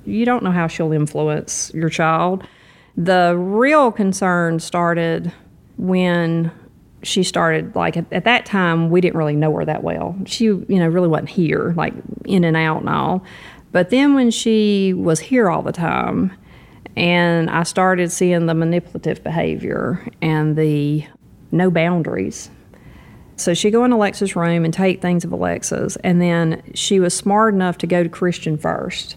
you 0.06 0.26
don't 0.26 0.44
know 0.44 0.52
how 0.52 0.68
she'll 0.68 0.92
influence 0.92 1.72
your 1.74 1.90
child. 1.90 2.46
The 3.00 3.34
real 3.38 3.94
concern 3.94 4.60
started 4.60 5.32
when 5.78 6.52
she 7.02 7.24
started 7.24 7.74
like 7.74 7.96
at, 7.96 8.12
at, 8.12 8.26
that 8.26 8.46
time 8.46 8.90
we 8.90 9.00
didn't 9.00 9.16
really 9.18 9.38
know 9.38 9.56
her 9.56 9.64
that 9.64 9.84
well. 9.84 10.18
She 10.26 10.46
you 10.46 10.66
know 10.68 10.88
really 10.90 11.08
wasn't 11.08 11.30
here 11.30 11.74
like 11.78 11.94
in 12.26 12.44
and 12.44 12.58
out 12.58 12.82
and 12.82 12.90
all. 12.90 13.24
But 13.72 13.90
then 13.90 14.16
when 14.16 14.32
she 14.32 14.94
was 14.94 15.22
here 15.22 15.50
all 15.50 15.62
the 15.62 15.72
time 15.72 16.34
and 16.98 17.50
i 17.50 17.64
started 17.64 18.12
seeing 18.12 18.48
the 18.48 18.54
manipulative 18.54 19.24
behavior 19.24 20.06
and 20.22 20.58
the 20.58 21.06
no 21.54 21.72
boundaries. 21.72 22.50
So 23.38 23.54
she'd 23.54 23.72
go 23.72 23.86
in 23.86 23.94
alexa's 23.94 24.36
room 24.36 24.66
and 24.66 24.74
take 24.74 25.02
things 25.02 25.24
of 25.24 25.32
alexa's 25.32 25.96
and 26.04 26.22
then 26.22 26.62
she 26.74 27.00
was 27.00 27.14
smart 27.14 27.54
enough 27.54 27.78
to 27.78 27.88
go 27.88 28.04
to 28.04 28.10
christian 28.10 28.58
first 28.58 29.16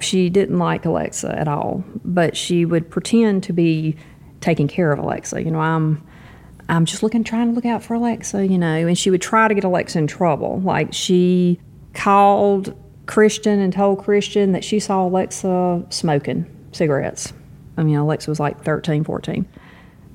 she 0.00 0.28
didn't 0.30 0.58
like 0.58 0.84
alexa 0.84 1.34
at 1.38 1.48
all 1.48 1.84
but 2.04 2.36
she 2.36 2.64
would 2.64 2.88
pretend 2.90 3.42
to 3.42 3.52
be 3.52 3.96
taking 4.40 4.68
care 4.68 4.92
of 4.92 4.98
alexa 4.98 5.42
you 5.42 5.50
know 5.50 5.60
i'm 5.60 6.02
I'm 6.68 6.84
just 6.84 7.02
looking, 7.02 7.24
trying 7.24 7.48
to 7.48 7.54
look 7.54 7.64
out 7.64 7.82
for 7.82 7.94
Alexa, 7.94 8.46
you 8.46 8.58
know. 8.58 8.66
And 8.66 8.96
she 8.96 9.10
would 9.10 9.22
try 9.22 9.48
to 9.48 9.54
get 9.54 9.64
Alexa 9.64 9.98
in 9.98 10.06
trouble. 10.06 10.60
Like 10.60 10.92
she 10.92 11.58
called 11.94 12.76
Christian 13.06 13.58
and 13.58 13.72
told 13.72 14.04
Christian 14.04 14.52
that 14.52 14.62
she 14.62 14.78
saw 14.78 15.06
Alexa 15.06 15.86
smoking 15.88 16.46
cigarettes. 16.72 17.32
I 17.78 17.84
mean, 17.84 17.96
Alexa 17.96 18.30
was 18.30 18.38
like 18.38 18.62
13, 18.64 19.04
14. 19.04 19.48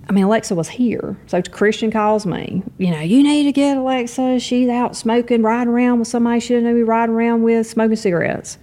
I 0.07 0.11
mean, 0.11 0.25
Alexa 0.25 0.53
was 0.53 0.67
here. 0.67 1.17
So 1.27 1.41
Christian 1.41 1.89
calls 1.89 2.25
me, 2.25 2.61
you 2.77 2.91
know, 2.91 2.99
you 2.99 3.23
need 3.23 3.43
to 3.43 3.51
get 3.51 3.77
Alexa. 3.77 4.39
She's 4.39 4.69
out 4.69 4.95
smoking, 4.95 5.41
riding 5.41 5.73
around 5.73 5.99
with 5.99 6.09
somebody 6.09 6.41
she 6.41 6.47
shouldn't 6.47 6.75
be 6.75 6.84
riding 6.84 7.15
around 7.15 7.43
with, 7.43 7.65
smoking 7.65 7.95
cigarettes. 7.95 8.57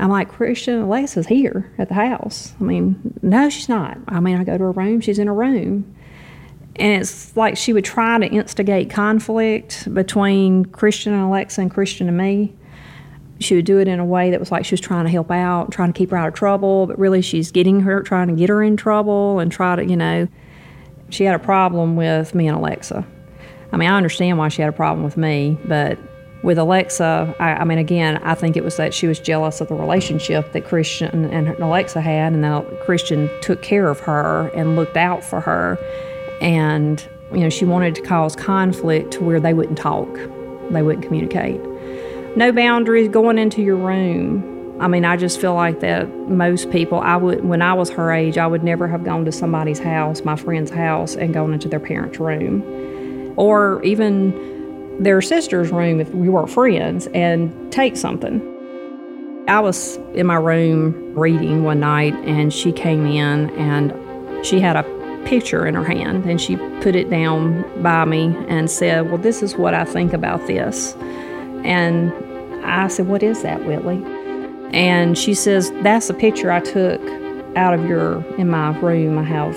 I'm 0.00 0.10
like, 0.10 0.28
Christian, 0.28 0.82
Alexa's 0.82 1.26
here 1.26 1.72
at 1.78 1.88
the 1.88 1.94
house. 1.94 2.54
I 2.60 2.64
mean, 2.64 3.18
no, 3.20 3.50
she's 3.50 3.68
not. 3.68 3.98
I 4.06 4.20
mean, 4.20 4.36
I 4.36 4.44
go 4.44 4.56
to 4.56 4.64
her 4.64 4.72
room, 4.72 5.00
she's 5.00 5.18
in 5.18 5.26
her 5.26 5.34
room. 5.34 5.94
And 6.76 7.00
it's 7.00 7.36
like 7.36 7.56
she 7.56 7.72
would 7.72 7.84
try 7.84 8.18
to 8.18 8.26
instigate 8.26 8.90
conflict 8.90 9.92
between 9.92 10.66
Christian 10.66 11.12
and 11.12 11.22
Alexa 11.22 11.60
and 11.60 11.70
Christian 11.70 12.06
and 12.06 12.16
me. 12.16 12.54
She 13.40 13.56
would 13.56 13.64
do 13.64 13.78
it 13.78 13.88
in 13.88 13.98
a 13.98 14.04
way 14.04 14.30
that 14.30 14.38
was 14.38 14.52
like 14.52 14.64
she 14.64 14.74
was 14.74 14.80
trying 14.80 15.04
to 15.04 15.10
help 15.10 15.30
out, 15.30 15.72
trying 15.72 15.92
to 15.92 15.98
keep 15.98 16.10
her 16.10 16.16
out 16.16 16.28
of 16.28 16.34
trouble, 16.34 16.86
but 16.86 16.98
really 16.98 17.22
she's 17.22 17.50
getting 17.50 17.80
her, 17.80 18.02
trying 18.02 18.28
to 18.28 18.34
get 18.34 18.48
her 18.48 18.62
in 18.62 18.76
trouble 18.76 19.40
and 19.40 19.50
try 19.50 19.74
to, 19.74 19.84
you 19.84 19.96
know. 19.96 20.28
She 21.10 21.24
had 21.24 21.34
a 21.34 21.38
problem 21.38 21.96
with 21.96 22.34
me 22.34 22.46
and 22.48 22.56
Alexa. 22.56 23.06
I 23.72 23.76
mean, 23.76 23.88
I 23.88 23.96
understand 23.96 24.38
why 24.38 24.48
she 24.48 24.62
had 24.62 24.68
a 24.68 24.76
problem 24.76 25.04
with 25.04 25.16
me, 25.16 25.58
but 25.64 25.98
with 26.42 26.58
Alexa, 26.58 27.34
I, 27.38 27.54
I, 27.54 27.64
mean, 27.64 27.78
again, 27.78 28.18
I 28.18 28.34
think 28.34 28.56
it 28.56 28.62
was 28.62 28.76
that 28.76 28.94
she 28.94 29.06
was 29.06 29.18
jealous 29.18 29.60
of 29.60 29.68
the 29.68 29.74
relationship 29.74 30.52
that 30.52 30.64
Christian 30.64 31.24
and 31.26 31.48
Alexa 31.58 32.00
had, 32.00 32.32
and 32.32 32.44
that 32.44 32.80
Christian 32.80 33.28
took 33.40 33.60
care 33.60 33.88
of 33.88 34.00
her 34.00 34.48
and 34.54 34.76
looked 34.76 34.96
out 34.96 35.24
for 35.24 35.40
her. 35.40 35.78
And, 36.40 37.04
you 37.32 37.40
know, 37.40 37.50
she 37.50 37.64
wanted 37.64 37.96
to 37.96 38.02
cause 38.02 38.36
conflict 38.36 39.12
to 39.12 39.24
where 39.24 39.40
they 39.40 39.52
wouldn't 39.52 39.78
talk, 39.78 40.08
they 40.70 40.82
wouldn't 40.82 41.04
communicate. 41.04 41.60
No 42.36 42.52
boundaries 42.52 43.08
going 43.08 43.38
into 43.38 43.62
your 43.62 43.76
room. 43.76 44.76
I 44.80 44.86
mean, 44.86 45.04
I 45.04 45.16
just 45.16 45.40
feel 45.40 45.54
like 45.54 45.80
that 45.80 46.08
most 46.28 46.70
people, 46.70 47.00
I 47.00 47.16
would, 47.16 47.44
when 47.44 47.62
I 47.62 47.72
was 47.72 47.90
her 47.90 48.12
age, 48.12 48.38
I 48.38 48.46
would 48.46 48.62
never 48.62 48.86
have 48.86 49.02
gone 49.02 49.24
to 49.24 49.32
somebody's 49.32 49.80
house, 49.80 50.24
my 50.24 50.36
friend's 50.36 50.70
house, 50.70 51.16
and 51.16 51.34
gone 51.34 51.52
into 51.52 51.68
their 51.68 51.80
parents' 51.80 52.20
room. 52.20 52.62
Or 53.36 53.82
even 53.82 54.57
their 54.98 55.22
sister's 55.22 55.70
room 55.70 56.00
if 56.00 56.10
we 56.10 56.28
weren't 56.28 56.50
friends 56.50 57.06
and 57.08 57.72
take 57.72 57.96
something. 57.96 58.42
I 59.48 59.60
was 59.60 59.96
in 60.14 60.26
my 60.26 60.34
room 60.34 61.14
reading 61.14 61.64
one 61.64 61.80
night 61.80 62.14
and 62.26 62.52
she 62.52 62.72
came 62.72 63.06
in 63.06 63.50
and 63.50 64.44
she 64.44 64.60
had 64.60 64.76
a 64.76 64.82
picture 65.24 65.66
in 65.66 65.74
her 65.74 65.84
hand 65.84 66.24
and 66.24 66.40
she 66.40 66.56
put 66.80 66.94
it 66.94 67.08
down 67.10 67.82
by 67.82 68.04
me 68.04 68.34
and 68.48 68.70
said, 68.70 69.08
Well, 69.08 69.18
this 69.18 69.42
is 69.42 69.56
what 69.56 69.74
I 69.74 69.84
think 69.84 70.12
about 70.12 70.46
this. 70.46 70.94
And 71.64 72.12
I 72.64 72.88
said, 72.88 73.08
What 73.08 73.22
is 73.22 73.42
that, 73.42 73.64
Whitley? 73.64 74.02
And 74.72 75.16
she 75.16 75.32
says, 75.32 75.70
That's 75.82 76.10
a 76.10 76.14
picture 76.14 76.52
I 76.52 76.60
took 76.60 77.00
out 77.56 77.72
of 77.72 77.86
your, 77.86 78.22
in 78.36 78.50
my 78.50 78.78
room. 78.80 79.18
I 79.18 79.24
have 79.24 79.56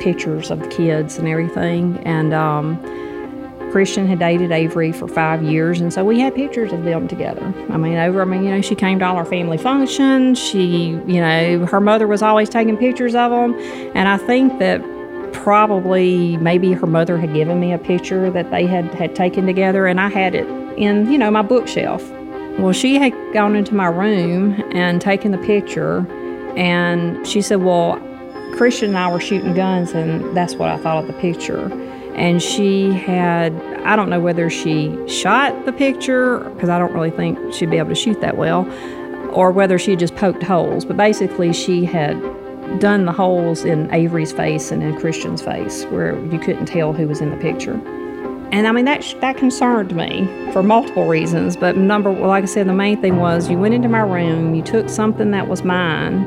pictures 0.00 0.50
of 0.50 0.60
the 0.60 0.68
kids 0.68 1.18
and 1.18 1.28
everything. 1.28 1.98
And 1.98 2.34
um, 2.34 2.76
Christian 3.70 4.06
had 4.06 4.18
dated 4.18 4.50
Avery 4.50 4.92
for 4.92 5.06
five 5.06 5.42
years, 5.42 5.80
and 5.80 5.92
so 5.92 6.04
we 6.04 6.18
had 6.18 6.34
pictures 6.34 6.72
of 6.72 6.84
them 6.84 7.06
together. 7.06 7.54
I 7.70 7.76
mean, 7.76 7.96
over, 7.96 8.22
I 8.22 8.24
mean, 8.24 8.44
you 8.44 8.50
know, 8.50 8.60
she 8.60 8.74
came 8.74 8.98
to 8.98 9.06
all 9.06 9.16
our 9.16 9.24
family 9.24 9.58
functions. 9.58 10.38
She, 10.38 10.88
you 11.06 11.20
know, 11.20 11.66
her 11.66 11.80
mother 11.80 12.06
was 12.06 12.22
always 12.22 12.48
taking 12.48 12.76
pictures 12.76 13.14
of 13.14 13.30
them. 13.30 13.54
And 13.94 14.08
I 14.08 14.16
think 14.16 14.58
that 14.58 14.82
probably 15.32 16.36
maybe 16.38 16.72
her 16.72 16.86
mother 16.86 17.16
had 17.16 17.32
given 17.32 17.60
me 17.60 17.72
a 17.72 17.78
picture 17.78 18.30
that 18.30 18.50
they 18.50 18.66
had, 18.66 18.92
had 18.94 19.14
taken 19.14 19.46
together, 19.46 19.86
and 19.86 20.00
I 20.00 20.08
had 20.08 20.34
it 20.34 20.48
in, 20.76 21.10
you 21.10 21.18
know, 21.18 21.30
my 21.30 21.42
bookshelf. 21.42 22.08
Well, 22.58 22.72
she 22.72 22.96
had 22.96 23.12
gone 23.32 23.54
into 23.54 23.74
my 23.74 23.86
room 23.86 24.60
and 24.72 25.00
taken 25.00 25.30
the 25.30 25.38
picture, 25.38 25.98
and 26.56 27.24
she 27.26 27.40
said, 27.40 27.62
Well, 27.62 27.98
Christian 28.56 28.90
and 28.90 28.98
I 28.98 29.10
were 29.10 29.20
shooting 29.20 29.54
guns, 29.54 29.92
and 29.92 30.36
that's 30.36 30.54
what 30.56 30.68
I 30.68 30.76
thought 30.78 31.04
of 31.04 31.06
the 31.06 31.20
picture. 31.20 31.68
And 32.14 32.42
she 32.42 32.92
had, 32.92 33.54
I 33.84 33.96
don't 33.96 34.10
know 34.10 34.20
whether 34.20 34.50
she 34.50 34.96
shot 35.08 35.64
the 35.64 35.72
picture, 35.72 36.40
because 36.50 36.68
I 36.68 36.78
don't 36.78 36.92
really 36.92 37.10
think 37.10 37.54
she'd 37.54 37.70
be 37.70 37.78
able 37.78 37.90
to 37.90 37.94
shoot 37.94 38.20
that 38.20 38.36
well, 38.36 38.70
or 39.32 39.50
whether 39.50 39.78
she 39.78 39.96
just 39.96 40.16
poked 40.16 40.42
holes. 40.42 40.84
But 40.84 40.96
basically, 40.96 41.52
she 41.52 41.84
had 41.84 42.20
done 42.78 43.04
the 43.04 43.12
holes 43.12 43.64
in 43.64 43.92
Avery's 43.92 44.32
face 44.32 44.70
and 44.70 44.82
in 44.82 44.98
Christian's 44.98 45.42
face 45.42 45.84
where 45.86 46.18
you 46.26 46.38
couldn't 46.38 46.66
tell 46.66 46.92
who 46.92 47.08
was 47.08 47.20
in 47.20 47.30
the 47.30 47.36
picture. 47.36 47.74
And 48.52 48.66
I 48.66 48.72
mean 48.72 48.84
that 48.84 49.04
that 49.20 49.36
concerned 49.36 49.94
me 49.94 50.26
for 50.52 50.62
multiple 50.62 51.06
reasons, 51.06 51.56
but 51.56 51.76
number 51.76 52.12
like 52.12 52.44
I 52.44 52.46
said 52.46 52.68
the 52.68 52.72
main 52.72 53.00
thing 53.00 53.16
was 53.16 53.48
you 53.48 53.58
went 53.58 53.74
into 53.74 53.88
my 53.88 54.00
room, 54.00 54.54
you 54.54 54.62
took 54.62 54.88
something 54.88 55.30
that 55.30 55.48
was 55.48 55.64
mine, 55.64 56.24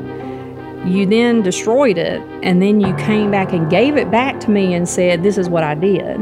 you 0.84 1.06
then 1.06 1.42
destroyed 1.42 1.98
it, 1.98 2.20
and 2.42 2.60
then 2.60 2.80
you 2.80 2.94
came 2.96 3.30
back 3.30 3.52
and 3.52 3.70
gave 3.70 3.96
it 3.96 4.10
back 4.10 4.40
to 4.40 4.50
me 4.50 4.74
and 4.74 4.88
said 4.88 5.22
this 5.22 5.38
is 5.38 5.48
what 5.48 5.64
I 5.64 5.74
did. 5.74 6.20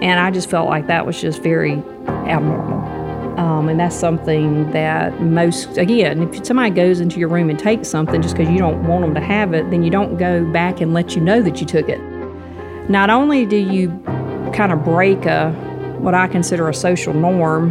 And 0.00 0.20
I 0.20 0.30
just 0.30 0.48
felt 0.48 0.68
like 0.68 0.86
that 0.86 1.04
was 1.06 1.20
just 1.20 1.42
very 1.42 1.74
abnormal. 2.26 2.78
Um, 3.38 3.68
and 3.68 3.78
that's 3.78 3.94
something 3.94 4.70
that 4.72 5.20
most, 5.20 5.76
again, 5.78 6.22
if 6.22 6.44
somebody 6.44 6.70
goes 6.70 7.00
into 7.00 7.20
your 7.20 7.28
room 7.28 7.50
and 7.50 7.58
takes 7.58 7.88
something 7.88 8.20
just 8.20 8.36
because 8.36 8.52
you 8.52 8.58
don't 8.58 8.84
want 8.84 9.04
them 9.04 9.14
to 9.14 9.20
have 9.20 9.54
it, 9.54 9.70
then 9.70 9.82
you 9.82 9.90
don't 9.90 10.16
go 10.16 10.44
back 10.52 10.80
and 10.80 10.92
let 10.94 11.14
you 11.14 11.20
know 11.20 11.40
that 11.42 11.60
you 11.60 11.66
took 11.66 11.88
it. 11.88 12.00
Not 12.88 13.10
only 13.10 13.46
do 13.46 13.56
you 13.56 13.90
kind 14.54 14.72
of 14.72 14.82
break 14.82 15.24
a, 15.26 15.52
what 15.98 16.14
I 16.14 16.26
consider 16.26 16.68
a 16.68 16.74
social 16.74 17.14
norm, 17.14 17.70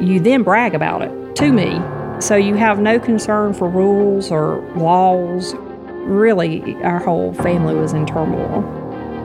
you 0.00 0.20
then 0.20 0.42
brag 0.42 0.74
about 0.74 1.02
it 1.02 1.36
to 1.36 1.52
me. 1.52 1.80
So 2.20 2.36
you 2.36 2.54
have 2.56 2.78
no 2.78 3.00
concern 3.00 3.54
for 3.54 3.66
rules 3.66 4.30
or 4.30 4.60
laws. 4.76 5.54
Really, 5.54 6.74
our 6.82 6.98
whole 6.98 7.32
family 7.32 7.74
was 7.74 7.94
in 7.94 8.04
turmoil, 8.04 8.60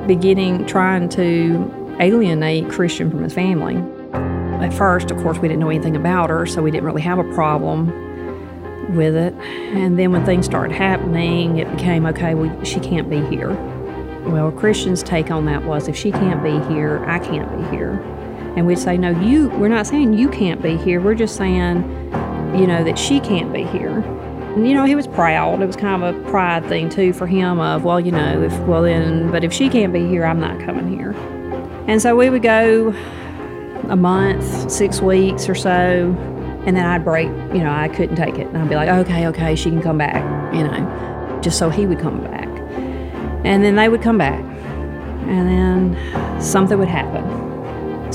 beginning 0.08 0.66
trying 0.66 1.10
to 1.10 1.98
alienate 2.00 2.70
Christian 2.70 3.12
from 3.12 3.24
his 3.24 3.34
family. 3.34 3.76
At 4.66 4.74
first, 4.74 5.12
of 5.12 5.18
course, 5.18 5.38
we 5.40 5.50
didn't 5.50 5.60
know 5.60 5.70
anything 5.70 5.98
about 5.98 6.30
her, 6.30 6.46
so 6.46 6.62
we 6.62 6.72
didn't 6.72 6.86
really 6.86 7.02
have 7.02 7.20
a 7.20 7.34
problem 7.34 7.88
with 8.96 9.16
it. 9.16 9.34
And 9.34 10.00
then 10.00 10.14
when 10.14 10.26
things 10.26 10.46
started 10.46 10.74
happening, 10.74 11.58
it 11.58 11.70
became 11.76 12.06
okay, 12.06 12.34
we, 12.34 12.50
she 12.64 12.80
can't 12.80 13.10
be 13.10 13.20
here. 13.26 13.54
Well, 14.26 14.54
Christian's 14.54 15.04
take 15.04 15.32
on 15.32 15.46
that 15.46 15.66
was 15.66 15.90
if 15.90 15.98
she 15.98 16.12
can't 16.12 16.42
be 16.42 16.58
here, 16.74 17.04
I 17.06 17.20
can't 17.20 17.52
be 17.58 17.76
here. 17.76 17.92
And 18.56 18.66
we'd 18.66 18.80
say, 18.80 18.98
no, 18.98 19.10
you, 19.20 19.50
we're 19.50 19.68
not 19.68 19.86
saying 19.86 20.14
you 20.14 20.30
can't 20.30 20.62
be 20.62 20.78
here. 20.78 21.02
We're 21.02 21.14
just 21.14 21.36
saying, 21.36 21.84
you 22.56 22.68
know, 22.68 22.84
that 22.84 22.98
she 22.98 23.20
can't 23.20 23.52
be 23.52 23.64
here. 23.64 24.00
And, 24.56 24.68
you 24.68 24.74
know, 24.74 24.86
he 24.86 24.96
was 24.96 25.08
proud. 25.08 25.62
It 25.62 25.66
was 25.66 25.76
kind 25.76 26.02
of 26.02 26.16
a 26.16 26.30
pride 26.30 26.66
thing, 26.68 26.90
too, 26.90 27.12
for 27.12 27.28
him 27.28 27.60
of, 27.60 27.84
well, 27.84 28.00
you 28.00 28.12
know, 28.12 28.44
if, 28.44 28.58
well, 28.62 28.84
then, 28.84 29.30
but 29.32 29.44
if 29.44 29.52
she 29.52 29.70
can't 29.70 29.92
be 29.92 30.08
here, 30.08 30.26
I'm 30.26 30.40
not 30.40 30.60
coming 30.62 30.88
here. 30.98 31.12
And 31.88 32.02
so 32.02 32.16
we 32.16 32.30
would 32.30 32.42
go 32.42 32.94
a 33.90 33.96
month, 33.96 34.72
six 34.72 35.02
weeks 35.02 35.50
or 35.50 35.56
so, 35.56 36.16
and 36.66 36.76
then 36.76 36.86
I'd 36.86 37.04
break, 37.04 37.28
you 37.28 37.64
know, 37.64 37.72
I 37.72 37.90
couldn't 37.90 38.16
take 38.16 38.40
it. 38.40 38.48
And 38.48 38.58
I'd 38.58 38.70
be 38.70 38.76
like, 38.76 38.90
okay, 38.90 39.28
okay, 39.28 39.56
she 39.56 39.70
can 39.70 39.82
come 39.82 39.98
back, 39.98 40.24
you 40.54 40.64
know, 40.64 41.40
just 41.44 41.60
so 41.60 41.70
he 41.70 41.86
would 41.86 42.00
come 42.00 42.22
back. 42.22 42.48
And 43.44 43.64
then 43.64 43.76
they 43.76 43.90
would 43.90 44.02
come 44.02 44.18
back, 44.18 44.42
and 45.28 45.48
then 45.48 46.42
something 46.42 46.80
would 46.80 46.88
happen. 46.88 47.45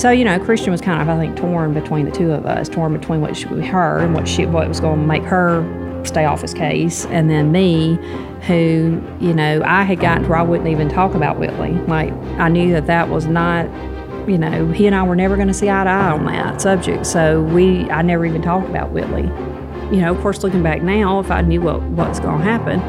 So, 0.00 0.10
you 0.10 0.24
know, 0.24 0.38
Christian 0.38 0.72
was 0.72 0.80
kind 0.80 1.02
of, 1.02 1.10
I 1.10 1.18
think, 1.18 1.36
torn 1.36 1.74
between 1.74 2.06
the 2.06 2.10
two 2.10 2.32
of 2.32 2.46
us, 2.46 2.70
torn 2.70 2.98
between 2.98 3.20
what 3.20 3.36
she, 3.36 3.44
her 3.44 3.98
and 3.98 4.14
what 4.14 4.26
she, 4.26 4.46
what 4.46 4.66
was 4.66 4.80
going 4.80 4.98
to 4.98 5.06
make 5.06 5.22
her 5.24 5.62
stay 6.06 6.24
off 6.24 6.40
his 6.40 6.54
case, 6.54 7.04
and 7.10 7.28
then 7.28 7.52
me, 7.52 7.96
who, 8.46 8.98
you 9.20 9.34
know, 9.34 9.62
I 9.62 9.82
had 9.82 10.00
gotten 10.00 10.22
to 10.22 10.30
where 10.30 10.38
I 10.38 10.42
wouldn't 10.42 10.70
even 10.70 10.88
talk 10.88 11.12
about 11.12 11.38
Whitley. 11.38 11.72
Like, 11.72 12.14
I 12.38 12.48
knew 12.48 12.72
that 12.72 12.86
that 12.86 13.10
was 13.10 13.26
not 13.26 13.66
you 14.26 14.38
know, 14.38 14.68
he 14.68 14.86
and 14.86 14.96
I 14.96 15.02
were 15.02 15.16
never 15.16 15.36
going 15.36 15.48
to 15.48 15.54
see 15.54 15.68
eye 15.68 15.84
to 15.84 15.90
eye 15.90 16.12
on 16.12 16.24
that 16.24 16.62
subject. 16.62 17.04
So 17.04 17.42
we, 17.42 17.90
I 17.90 18.00
never 18.00 18.24
even 18.24 18.40
talked 18.40 18.70
about 18.70 18.92
Whitley. 18.92 19.24
you 19.94 20.00
know, 20.00 20.14
of 20.14 20.20
course, 20.22 20.42
looking 20.42 20.62
back 20.62 20.82
now, 20.82 21.20
if 21.20 21.30
I 21.30 21.42
knew 21.42 21.60
what, 21.60 21.82
what's 21.82 22.20
going 22.20 22.38
to 22.38 22.44
happen, 22.44 22.80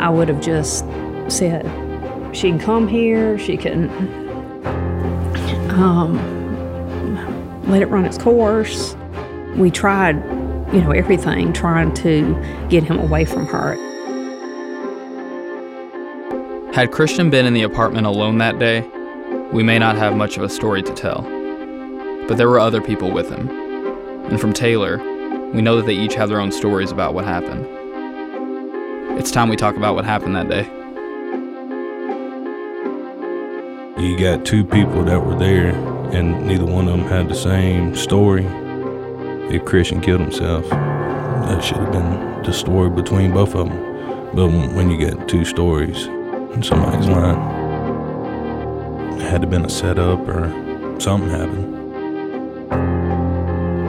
I 0.00 0.10
would 0.10 0.26
have 0.26 0.40
just 0.40 0.84
said, 1.28 1.64
she 2.34 2.48
can 2.48 2.58
come 2.58 2.88
here, 2.88 3.38
she 3.38 3.56
can 3.56 3.88
um, 5.70 6.35
let 7.66 7.82
it 7.82 7.86
run 7.86 8.04
its 8.04 8.18
course. 8.18 8.96
We 9.56 9.70
tried, 9.70 10.16
you 10.72 10.80
know, 10.80 10.90
everything 10.90 11.52
trying 11.52 11.94
to 11.94 12.34
get 12.68 12.84
him 12.84 12.98
away 12.98 13.24
from 13.24 13.46
her. 13.46 13.74
Had 16.72 16.92
Christian 16.92 17.30
been 17.30 17.46
in 17.46 17.54
the 17.54 17.62
apartment 17.62 18.06
alone 18.06 18.38
that 18.38 18.58
day, 18.58 18.86
we 19.52 19.62
may 19.62 19.78
not 19.78 19.96
have 19.96 20.14
much 20.14 20.36
of 20.36 20.42
a 20.42 20.48
story 20.48 20.82
to 20.82 20.92
tell. 20.92 21.22
But 22.28 22.36
there 22.36 22.48
were 22.48 22.58
other 22.58 22.82
people 22.82 23.10
with 23.10 23.30
him. 23.30 23.48
And 24.26 24.40
from 24.40 24.52
Taylor, 24.52 24.98
we 25.52 25.62
know 25.62 25.76
that 25.76 25.86
they 25.86 25.94
each 25.94 26.14
have 26.14 26.28
their 26.28 26.40
own 26.40 26.52
stories 26.52 26.90
about 26.90 27.14
what 27.14 27.24
happened. 27.24 27.66
It's 29.18 29.30
time 29.30 29.48
we 29.48 29.56
talk 29.56 29.76
about 29.76 29.94
what 29.94 30.04
happened 30.04 30.36
that 30.36 30.48
day. 30.48 30.64
You 33.98 34.18
got 34.18 34.44
two 34.44 34.62
people 34.62 35.04
that 35.04 35.18
were 35.18 35.38
there, 35.38 35.72
and 36.14 36.46
neither 36.46 36.64
one 36.64 36.88
of 36.88 36.98
them 36.98 37.06
had 37.06 37.28
the 37.28 37.34
same 37.34 37.94
story. 37.94 38.46
If 39.54 39.64
Christian 39.64 40.00
killed 40.00 40.20
himself, 40.20 40.68
that 40.68 41.62
should 41.62 41.78
have 41.78 41.92
been 41.92 42.42
the 42.42 42.52
story 42.52 42.90
between 42.90 43.32
both 43.32 43.54
of 43.54 43.68
them. 43.68 44.34
But 44.34 44.48
when 44.74 44.90
you 44.90 44.98
get 44.98 45.28
two 45.28 45.44
stories, 45.44 46.04
somebody's 46.66 47.08
lying, 47.08 47.38
it 49.20 49.22
had 49.22 49.40
to 49.42 49.46
been 49.46 49.64
a 49.64 49.70
setup 49.70 50.26
or 50.28 50.50
something 51.00 51.30
happened. 51.30 51.76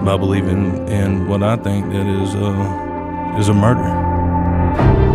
I 0.09 0.15
believe 0.15 0.47
in, 0.47 0.87
in 0.87 1.27
what 1.27 1.43
I 1.43 1.57
think 1.57 1.91
that 1.91 2.07
is 2.21 2.33
uh, 2.33 3.35
is 3.37 3.49
a 3.49 3.53
murder. 3.53 5.06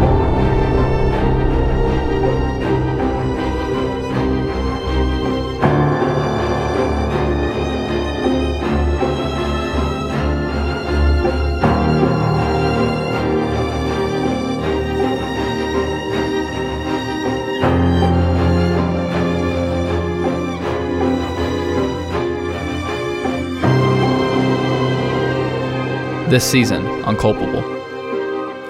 This 26.33 26.51
season 26.51 26.87
on 27.05 27.19
Culpable. 27.19 27.63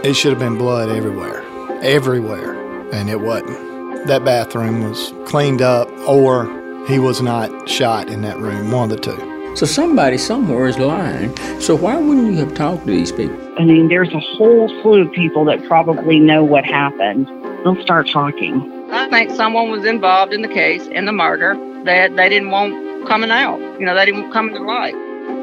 It 0.05 0.15
should 0.15 0.33
have 0.33 0.41
been 0.41 0.59
blood 0.59 0.89
everywhere, 0.89 1.45
everywhere, 1.81 2.55
and 2.93 3.09
it 3.09 3.21
wasn't. 3.21 4.09
That 4.09 4.25
bathroom 4.25 4.83
was 4.83 5.15
cleaned 5.27 5.63
up, 5.63 5.89
or 6.09 6.47
he 6.89 6.99
was 6.99 7.23
not 7.23 7.69
shot 7.69 8.09
in 8.09 8.23
that 8.23 8.37
room, 8.41 8.73
one 8.73 8.91
of 8.91 8.97
the 8.97 9.01
two. 9.01 9.55
So 9.55 9.65
somebody 9.65 10.19
somewhere 10.19 10.67
is 10.67 10.77
lying. 10.77 11.37
So 11.61 11.77
why 11.77 11.99
wouldn't 11.99 12.33
you 12.33 12.39
have 12.39 12.53
talked 12.55 12.85
to 12.87 12.91
these 12.91 13.13
people? 13.13 13.39
I 13.57 13.65
mean, 13.65 13.87
there's 13.87 14.13
a 14.13 14.19
whole 14.19 14.69
slew 14.83 15.03
of 15.03 15.13
people 15.13 15.45
that 15.45 15.63
probably 15.69 16.19
know 16.19 16.43
what 16.43 16.65
happened. 16.65 17.29
They'll 17.63 17.81
start 17.81 18.09
talking. 18.09 18.91
I 18.91 19.09
think 19.09 19.31
someone 19.31 19.71
was 19.71 19.85
involved 19.85 20.35
in 20.35 20.43
the 20.43 20.49
case, 20.49 20.89
in 20.89 21.05
the 21.05 21.13
murder, 21.13 21.55
that 21.85 22.17
they 22.17 22.29
didn't 22.29 22.51
want 22.51 23.07
coming 23.07 23.31
out. 23.31 23.61
You 23.79 23.87
know, 23.87 23.95
they 23.95 24.07
didn't 24.07 24.23
want 24.23 24.33
coming 24.33 24.55
to 24.57 24.63
light. 24.63 24.97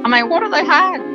I 0.03 0.09
mean, 0.09 0.27
what 0.27 0.43
are 0.43 0.49
they 0.49 0.65
hiding? 0.65 1.08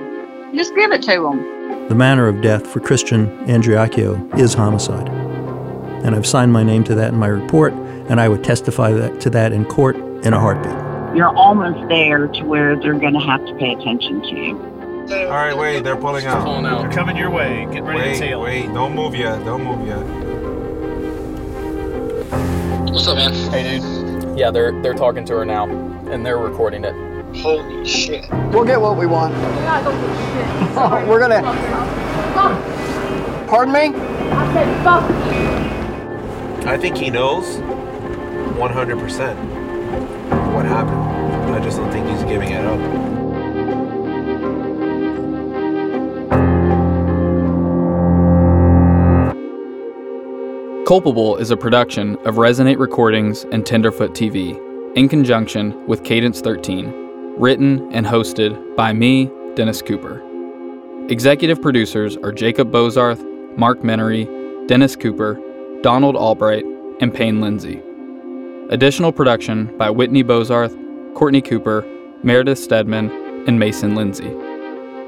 Just 0.55 0.75
give 0.77 0.93
it 0.93 1.03
to 1.03 1.21
them. 1.21 1.89
The 1.89 1.95
manner 1.97 2.29
of 2.29 2.41
death 2.41 2.67
for 2.67 2.79
Christian 2.79 3.27
Andreacchio 3.47 4.39
is 4.39 4.55
homicide. 4.55 5.09
And 6.05 6.15
I've 6.15 6.27
signed 6.27 6.53
my 6.53 6.63
name 6.63 6.85
to 6.85 6.95
that 6.95 7.13
in 7.13 7.19
my 7.19 7.27
report, 7.27 7.73
and 7.73 8.21
I 8.21 8.29
would 8.29 8.45
testify 8.45 8.93
that, 8.93 9.21
to 9.23 9.31
that 9.31 9.53
in 9.53 9.65
court 9.65 9.97
in 9.97 10.33
a 10.33 10.39
heartbeat. 10.39 11.17
You're 11.17 11.35
almost 11.35 11.89
there 11.89 12.29
to 12.29 12.45
where 12.45 12.77
they're 12.79 12.99
going 12.99 13.15
to 13.15 13.21
have 13.21 13.45
to 13.47 13.55
pay 13.57 13.73
attention 13.73 14.23
to 14.23 14.37
you. 14.37 14.57
All 15.27 15.31
right, 15.31 15.57
wait, 15.57 15.83
they're 15.83 15.97
pulling 15.97 16.25
out. 16.25 16.45
Pulling 16.45 16.67
out. 16.67 16.83
They're 16.83 16.93
coming 16.93 17.17
your 17.17 17.31
way. 17.31 17.67
Get 17.73 17.83
ready 17.83 18.01
wait, 18.01 18.15
to 18.15 18.21
tail. 18.21 18.41
Wait, 18.41 18.73
don't 18.73 18.95
move 18.95 19.15
yet. 19.15 19.45
Don't 19.45 19.65
move 19.65 19.87
yet. 19.87 20.03
What's 22.91 23.09
up, 23.09 23.17
man? 23.17 23.35
Hey, 23.51 23.79
dude. 23.79 24.39
Yeah, 24.39 24.51
they're 24.51 24.73
they're 24.83 24.95
talking 24.95 25.25
to 25.27 25.35
her 25.35 25.45
now, 25.45 25.65
and 26.11 26.25
they're 26.25 26.39
recording 26.39 26.85
it. 26.85 27.14
Holy 27.43 27.85
shit. 27.87 28.31
We'll 28.51 28.65
get 28.65 28.81
what 28.81 28.97
we 28.97 29.07
want. 29.07 29.35
We're 31.09 31.21
gonna. 31.21 31.43
Pardon 33.49 33.73
me? 33.73 33.93
I 34.31 34.53
said 34.53 34.85
fuck. 34.85 35.05
I 36.67 36.79
think 36.79 36.97
he 36.97 37.11
knows 37.11 37.59
100% 38.57 39.37
what 40.55 40.65
happened. 40.65 41.55
I 41.55 41.61
just 41.63 41.77
don't 41.77 41.91
think 41.93 42.09
he's 42.09 42.25
giving 42.25 42.51
it 42.51 42.65
up. 42.65 42.81
Culpable 50.87 51.37
is 51.37 51.51
a 51.51 51.57
production 51.57 52.17
of 52.27 52.37
Resonate 52.37 52.79
Recordings 52.79 53.45
and 53.53 53.65
Tenderfoot 53.65 54.13
TV 54.13 54.59
in 54.97 55.09
conjunction 55.09 55.87
with 55.87 56.05
Cadence 56.05 56.41
13, 56.41 57.04
written 57.39 57.93
and 57.93 58.07
hosted 58.07 58.77
by 58.77 58.93
me, 58.93 59.31
Dennis 59.55 59.83
Cooper. 59.83 60.23
Executive 61.09 61.61
producers 61.61 62.17
are 62.19 62.33
Jacob 62.33 62.71
Bozarth, 62.71 63.23
Mark 63.59 63.81
Menery, 63.81 64.27
Dennis 64.67 64.97
Cooper, 64.97 65.39
Donald 65.83 66.17
Albright, 66.17 66.65
and 67.01 67.13
Payne 67.13 67.41
Lindsay. 67.41 67.83
Additional 68.71 69.13
production 69.13 69.77
by 69.77 69.91
Whitney 69.91 70.25
Bozarth, 70.25 70.75
Courtney 71.15 71.43
Cooper, 71.43 71.85
Meredith 72.23 72.59
Stedman, 72.59 73.11
and 73.47 73.59
Mason 73.59 73.95
Lindsay. 73.95 74.33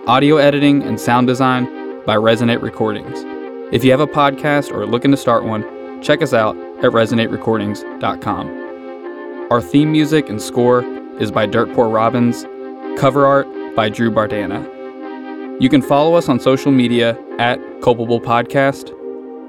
Audio 0.07 0.37
editing 0.37 0.83
and 0.83 1.01
sound 1.01 1.27
design 1.27 1.65
by 2.05 2.17
Resonate 2.17 2.61
Recordings. 2.61 3.25
If 3.73 3.83
you 3.83 3.91
have 3.91 4.01
a 4.01 4.07
podcast 4.07 4.71
or 4.71 4.83
are 4.83 4.87
looking 4.87 5.11
to 5.11 5.17
start 5.17 5.45
one, 5.45 6.03
check 6.03 6.23
us 6.23 6.35
out 6.35 6.57
at 6.85 6.93
resonaterecordings.com. 6.93 9.47
Our 9.51 9.63
theme 9.63 9.91
music 9.91 10.29
and 10.29 10.43
score 10.43 10.83
is 11.21 11.31
by 11.31 11.47
Dirt 11.47 11.73
Poor 11.75 11.89
Robins, 11.89 12.45
cover 12.99 13.27
art 13.27 13.47
by 13.75 13.89
Drew 13.89 14.11
Bardana. 14.11 14.73
You 15.61 15.69
can 15.69 15.83
follow 15.83 16.15
us 16.15 16.29
on 16.29 16.39
social 16.39 16.71
media 16.71 17.19
at 17.39 17.59
Culpable 17.81 18.21
Podcast. 18.21 18.93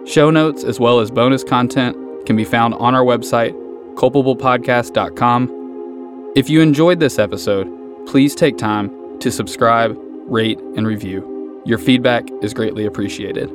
Show 0.07 0.29
notes 0.29 0.63
as 0.63 0.79
well 0.79 0.99
as 0.99 1.11
bonus 1.11 1.43
content 1.43 1.97
can 2.25 2.37
be 2.37 2.45
found 2.45 2.73
on 2.75 2.95
our 2.95 3.03
website, 3.03 3.53
culpablepodcast.com. 3.95 6.33
If 6.35 6.49
you 6.49 6.61
enjoyed 6.61 6.99
this 6.99 7.19
episode, 7.19 7.67
please 8.05 8.35
take 8.35 8.57
time 8.57 9.19
to 9.19 9.31
subscribe, 9.31 9.97
rate, 10.27 10.59
and 10.77 10.87
review. 10.87 11.61
Your 11.65 11.77
feedback 11.77 12.23
is 12.41 12.53
greatly 12.53 12.85
appreciated. 12.85 13.51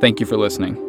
Thank 0.00 0.20
you 0.20 0.26
for 0.26 0.36
listening. 0.36 0.83